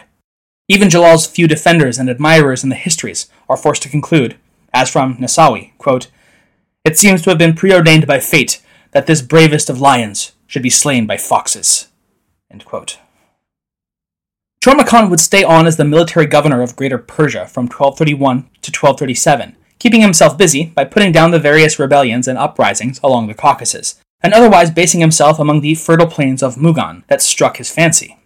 Even 0.67 0.89
Jalal's 0.89 1.27
few 1.27 1.47
defenders 1.47 1.99
and 1.99 2.09
admirers 2.09 2.63
in 2.63 2.69
the 2.69 2.75
histories 2.75 3.29
are 3.47 3.57
forced 3.57 3.83
to 3.83 3.89
conclude 3.89 4.37
as 4.73 4.89
from 4.89 5.17
Nasawi, 5.17 5.77
quote, 5.77 6.07
It 6.83 6.97
seems 6.97 7.21
to 7.21 7.29
have 7.29 7.39
been 7.39 7.55
preordained 7.55 8.07
by 8.07 8.19
fate 8.19 8.61
that 8.91 9.07
this 9.07 9.21
bravest 9.21 9.69
of 9.69 9.81
lions 9.81 10.33
should 10.47 10.63
be 10.63 10.69
slain 10.69 11.05
by 11.05 11.17
foxes. 11.17 11.87
Chormakhan 14.63 15.09
would 15.09 15.19
stay 15.19 15.43
on 15.43 15.67
as 15.67 15.77
the 15.77 15.85
military 15.85 16.25
governor 16.25 16.61
of 16.61 16.75
Greater 16.75 16.97
Persia 16.97 17.45
from 17.45 17.65
1231 17.65 18.43
to 18.61 18.71
1237, 18.71 19.55
keeping 19.79 20.01
himself 20.01 20.37
busy 20.37 20.65
by 20.65 20.83
putting 20.83 21.11
down 21.11 21.31
the 21.31 21.39
various 21.39 21.79
rebellions 21.79 22.27
and 22.27 22.37
uprisings 22.37 22.99
along 23.03 23.27
the 23.27 23.33
Caucasus, 23.33 24.01
and 24.21 24.33
otherwise 24.33 24.71
basing 24.71 24.99
himself 24.99 25.39
among 25.39 25.61
the 25.61 25.75
fertile 25.75 26.07
plains 26.07 26.41
of 26.41 26.55
Mugan 26.55 27.05
that 27.07 27.21
struck 27.21 27.57
his 27.57 27.71
fancy. 27.71 28.17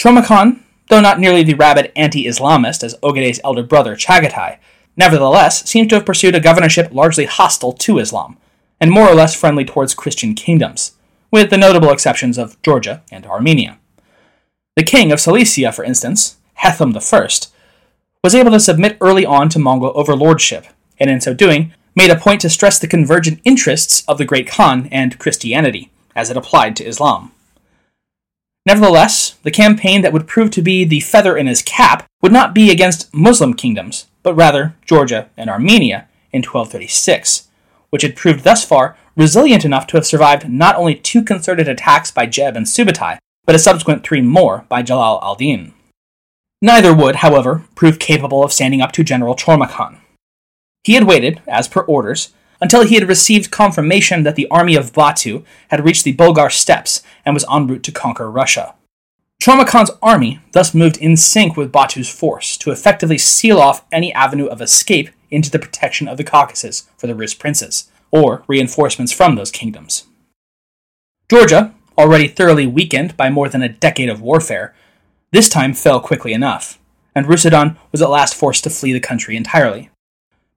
Chormakhan, 0.00 0.62
though 0.88 1.00
not 1.00 1.20
nearly 1.20 1.42
the 1.42 1.54
rabid 1.54 1.92
anti-Islamist 1.94 2.82
as 2.82 2.96
Ogedei's 3.02 3.40
elder 3.44 3.62
brother 3.62 3.94
Chagatai, 3.94 4.58
nevertheless 4.96 5.68
seems 5.68 5.88
to 5.88 5.96
have 5.96 6.06
pursued 6.06 6.34
a 6.34 6.40
governorship 6.40 6.92
largely 6.92 7.26
hostile 7.26 7.72
to 7.72 7.98
Islam, 7.98 8.36
and 8.80 8.90
more 8.90 9.08
or 9.08 9.14
less 9.14 9.34
friendly 9.34 9.64
towards 9.64 9.94
Christian 9.94 10.34
kingdoms, 10.34 10.92
with 11.30 11.50
the 11.50 11.58
notable 11.58 11.90
exceptions 11.90 12.38
of 12.38 12.60
Georgia 12.62 13.02
and 13.10 13.26
Armenia. 13.26 13.78
The 14.76 14.82
king 14.82 15.12
of 15.12 15.20
Cilicia, 15.20 15.72
for 15.72 15.84
instance, 15.84 16.36
Hethum 16.62 16.94
I, 16.96 17.46
was 18.22 18.34
able 18.34 18.50
to 18.50 18.60
submit 18.60 18.98
early 19.00 19.24
on 19.24 19.48
to 19.50 19.58
Mongol 19.58 19.92
overlordship, 19.94 20.66
and 20.98 21.10
in 21.10 21.20
so 21.20 21.34
doing, 21.34 21.72
made 21.94 22.10
a 22.10 22.16
point 22.16 22.40
to 22.42 22.50
stress 22.50 22.78
the 22.78 22.86
convergent 22.86 23.40
interests 23.44 24.04
of 24.06 24.18
the 24.18 24.24
Great 24.24 24.48
Khan 24.48 24.88
and 24.92 25.18
Christianity, 25.18 25.90
as 26.14 26.30
it 26.30 26.36
applied 26.36 26.76
to 26.76 26.84
Islam. 26.84 27.32
Nevertheless, 28.66 29.36
the 29.44 29.50
campaign 29.50 30.02
that 30.02 30.12
would 30.12 30.26
prove 30.26 30.50
to 30.50 30.62
be 30.62 30.84
the 30.84 31.00
feather 31.00 31.36
in 31.36 31.46
his 31.46 31.62
cap 31.62 32.04
would 32.20 32.32
not 32.32 32.54
be 32.54 32.70
against 32.70 33.14
Muslim 33.14 33.54
kingdoms, 33.54 34.06
but 34.26 34.34
rather 34.34 34.74
Georgia 34.84 35.30
and 35.36 35.48
Armenia 35.48 36.08
in 36.32 36.42
1236, 36.42 37.46
which 37.90 38.02
had 38.02 38.16
proved 38.16 38.42
thus 38.42 38.64
far 38.64 38.98
resilient 39.14 39.64
enough 39.64 39.86
to 39.86 39.96
have 39.96 40.04
survived 40.04 40.48
not 40.50 40.74
only 40.74 40.96
two 40.96 41.22
concerted 41.22 41.68
attacks 41.68 42.10
by 42.10 42.26
Jebe 42.26 42.56
and 42.56 42.66
Subutai, 42.66 43.18
but 43.44 43.54
a 43.54 43.60
subsequent 43.60 44.02
three 44.02 44.20
more 44.20 44.64
by 44.68 44.82
Jalal 44.82 45.20
al-Din. 45.22 45.72
Neither 46.60 46.92
would, 46.92 47.16
however, 47.16 47.66
prove 47.76 48.00
capable 48.00 48.42
of 48.42 48.52
standing 48.52 48.80
up 48.80 48.90
to 48.92 49.04
General 49.04 49.36
Chormakhan. 49.36 49.98
He 50.82 50.94
had 50.94 51.04
waited, 51.04 51.40
as 51.46 51.68
per 51.68 51.82
orders, 51.82 52.32
until 52.60 52.84
he 52.84 52.96
had 52.96 53.06
received 53.06 53.52
confirmation 53.52 54.24
that 54.24 54.34
the 54.34 54.48
army 54.50 54.74
of 54.74 54.92
Batu 54.92 55.44
had 55.68 55.84
reached 55.84 56.02
the 56.02 56.10
Bulgar 56.10 56.50
steppes 56.50 57.00
and 57.24 57.32
was 57.32 57.44
en 57.48 57.68
route 57.68 57.84
to 57.84 57.92
conquer 57.92 58.28
Russia. 58.28 58.74
Chormakhan's 59.46 59.92
army 60.02 60.40
thus 60.50 60.74
moved 60.74 60.96
in 60.96 61.16
sync 61.16 61.56
with 61.56 61.70
Batu's 61.70 62.08
force 62.08 62.56
to 62.56 62.72
effectively 62.72 63.16
seal 63.16 63.60
off 63.60 63.84
any 63.92 64.12
avenue 64.12 64.46
of 64.46 64.60
escape 64.60 65.10
into 65.30 65.52
the 65.52 65.60
protection 65.60 66.08
of 66.08 66.16
the 66.16 66.24
Caucasus 66.24 66.88
for 66.96 67.06
the 67.06 67.14
Rus 67.14 67.32
princes, 67.32 67.88
or 68.10 68.42
reinforcements 68.48 69.12
from 69.12 69.36
those 69.36 69.52
kingdoms. 69.52 70.08
Georgia, 71.30 71.72
already 71.96 72.26
thoroughly 72.26 72.66
weakened 72.66 73.16
by 73.16 73.30
more 73.30 73.48
than 73.48 73.62
a 73.62 73.68
decade 73.68 74.08
of 74.08 74.20
warfare, 74.20 74.74
this 75.30 75.48
time 75.48 75.74
fell 75.74 76.00
quickly 76.00 76.32
enough, 76.32 76.80
and 77.14 77.26
Rusudan 77.26 77.76
was 77.92 78.02
at 78.02 78.10
last 78.10 78.34
forced 78.34 78.64
to 78.64 78.70
flee 78.70 78.92
the 78.92 78.98
country 78.98 79.36
entirely. 79.36 79.90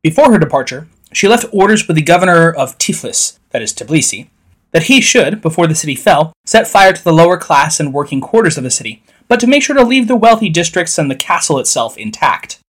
Before 0.01 0.31
her 0.31 0.39
departure, 0.39 0.87
she 1.13 1.27
left 1.27 1.45
orders 1.53 1.87
with 1.87 1.95
the 1.95 2.01
governor 2.01 2.51
of 2.51 2.79
Tiflis, 2.79 3.37
that 3.51 3.61
is 3.61 3.71
Tbilisi, 3.71 4.29
that 4.71 4.83
he 4.83 5.01
should, 5.01 5.41
before 5.41 5.67
the 5.67 5.75
city 5.75 5.95
fell, 5.95 6.33
set 6.45 6.67
fire 6.67 6.93
to 6.93 7.03
the 7.03 7.13
lower 7.13 7.37
class 7.37 7.79
and 7.79 7.93
working 7.93 8.21
quarters 8.21 8.57
of 8.57 8.63
the 8.63 8.71
city, 8.71 9.03
but 9.27 9.39
to 9.39 9.47
make 9.47 9.63
sure 9.63 9.75
to 9.75 9.83
leave 9.83 10.07
the 10.07 10.15
wealthy 10.15 10.49
districts 10.49 10.97
and 10.97 11.09
the 11.09 11.15
castle 11.15 11.59
itself 11.59 11.97
intact. 11.97 12.59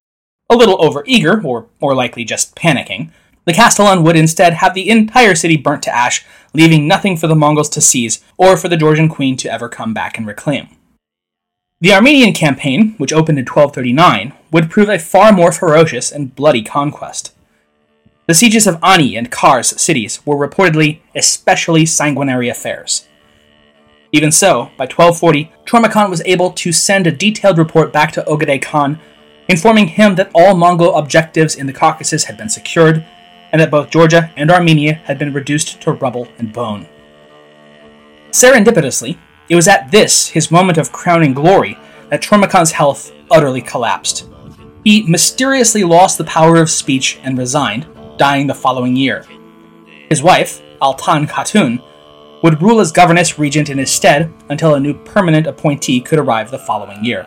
A 0.48 0.56
little 0.56 0.78
overeager, 0.78 1.44
or 1.44 1.66
more 1.80 1.94
likely 1.94 2.24
just 2.24 2.56
panicking, 2.56 3.10
the 3.44 3.52
Castellan 3.52 4.02
would 4.04 4.16
instead 4.16 4.54
have 4.54 4.74
the 4.74 4.90
entire 4.90 5.34
city 5.34 5.56
burnt 5.56 5.82
to 5.84 5.94
ash, 5.94 6.24
leaving 6.52 6.86
nothing 6.86 7.16
for 7.16 7.26
the 7.26 7.34
Mongols 7.34 7.68
to 7.70 7.80
seize 7.80 8.22
or 8.36 8.56
for 8.56 8.68
the 8.68 8.76
Georgian 8.76 9.08
queen 9.08 9.36
to 9.38 9.50
ever 9.50 9.68
come 9.68 9.94
back 9.94 10.18
and 10.18 10.26
reclaim. 10.26 10.68
The 11.80 11.94
Armenian 11.94 12.34
campaign, 12.34 12.94
which 12.98 13.12
opened 13.12 13.38
in 13.38 13.46
1239, 13.46 14.34
would 14.50 14.70
prove 14.70 14.90
a 14.90 14.98
far 14.98 15.32
more 15.32 15.50
ferocious 15.50 16.12
and 16.12 16.34
bloody 16.34 16.62
conquest. 16.62 17.32
The 18.26 18.34
sieges 18.34 18.66
of 18.66 18.78
Ani 18.82 19.16
and 19.16 19.30
Kars 19.30 19.80
cities 19.80 20.24
were 20.24 20.36
reportedly 20.36 21.00
especially 21.14 21.84
sanguinary 21.86 22.48
affairs. 22.48 23.08
Even 24.12 24.32
so, 24.32 24.70
by 24.76 24.84
1240, 24.84 25.52
Chormakhan 25.66 26.10
was 26.10 26.22
able 26.24 26.50
to 26.52 26.72
send 26.72 27.06
a 27.06 27.12
detailed 27.12 27.58
report 27.58 27.92
back 27.92 28.12
to 28.12 28.22
Ogedei 28.22 28.60
Khan, 28.60 29.00
informing 29.48 29.88
him 29.88 30.16
that 30.16 30.30
all 30.34 30.56
Mongol 30.56 30.96
objectives 30.96 31.56
in 31.56 31.66
the 31.66 31.72
Caucasus 31.72 32.24
had 32.24 32.36
been 32.36 32.48
secured, 32.48 33.04
and 33.52 33.60
that 33.60 33.70
both 33.70 33.90
Georgia 33.90 34.32
and 34.36 34.50
Armenia 34.50 34.94
had 34.94 35.18
been 35.18 35.32
reduced 35.32 35.80
to 35.82 35.92
rubble 35.92 36.28
and 36.38 36.52
bone. 36.52 36.86
Serendipitously, 38.30 39.18
it 39.48 39.56
was 39.56 39.66
at 39.66 39.90
this, 39.90 40.28
his 40.28 40.52
moment 40.52 40.78
of 40.78 40.92
crowning 40.92 41.34
glory, 41.34 41.76
that 42.10 42.22
Chormakhan's 42.22 42.72
health 42.72 43.12
utterly 43.30 43.60
collapsed. 43.60 44.28
He 44.84 45.02
mysteriously 45.02 45.84
lost 45.84 46.18
the 46.18 46.24
power 46.24 46.56
of 46.56 46.70
speech 46.70 47.18
and 47.22 47.36
resigned, 47.36 47.86
dying 48.20 48.46
the 48.46 48.54
following 48.54 48.94
year. 48.94 49.24
His 50.10 50.22
wife, 50.22 50.60
Altan 50.82 51.26
Khatun, 51.26 51.82
would 52.42 52.60
rule 52.60 52.80
as 52.80 52.92
governess 52.92 53.38
regent 53.38 53.70
in 53.70 53.78
his 53.78 53.90
stead 53.90 54.30
until 54.50 54.74
a 54.74 54.80
new 54.80 54.92
permanent 54.92 55.46
appointee 55.46 56.02
could 56.02 56.18
arrive 56.18 56.50
the 56.50 56.58
following 56.58 57.02
year. 57.02 57.26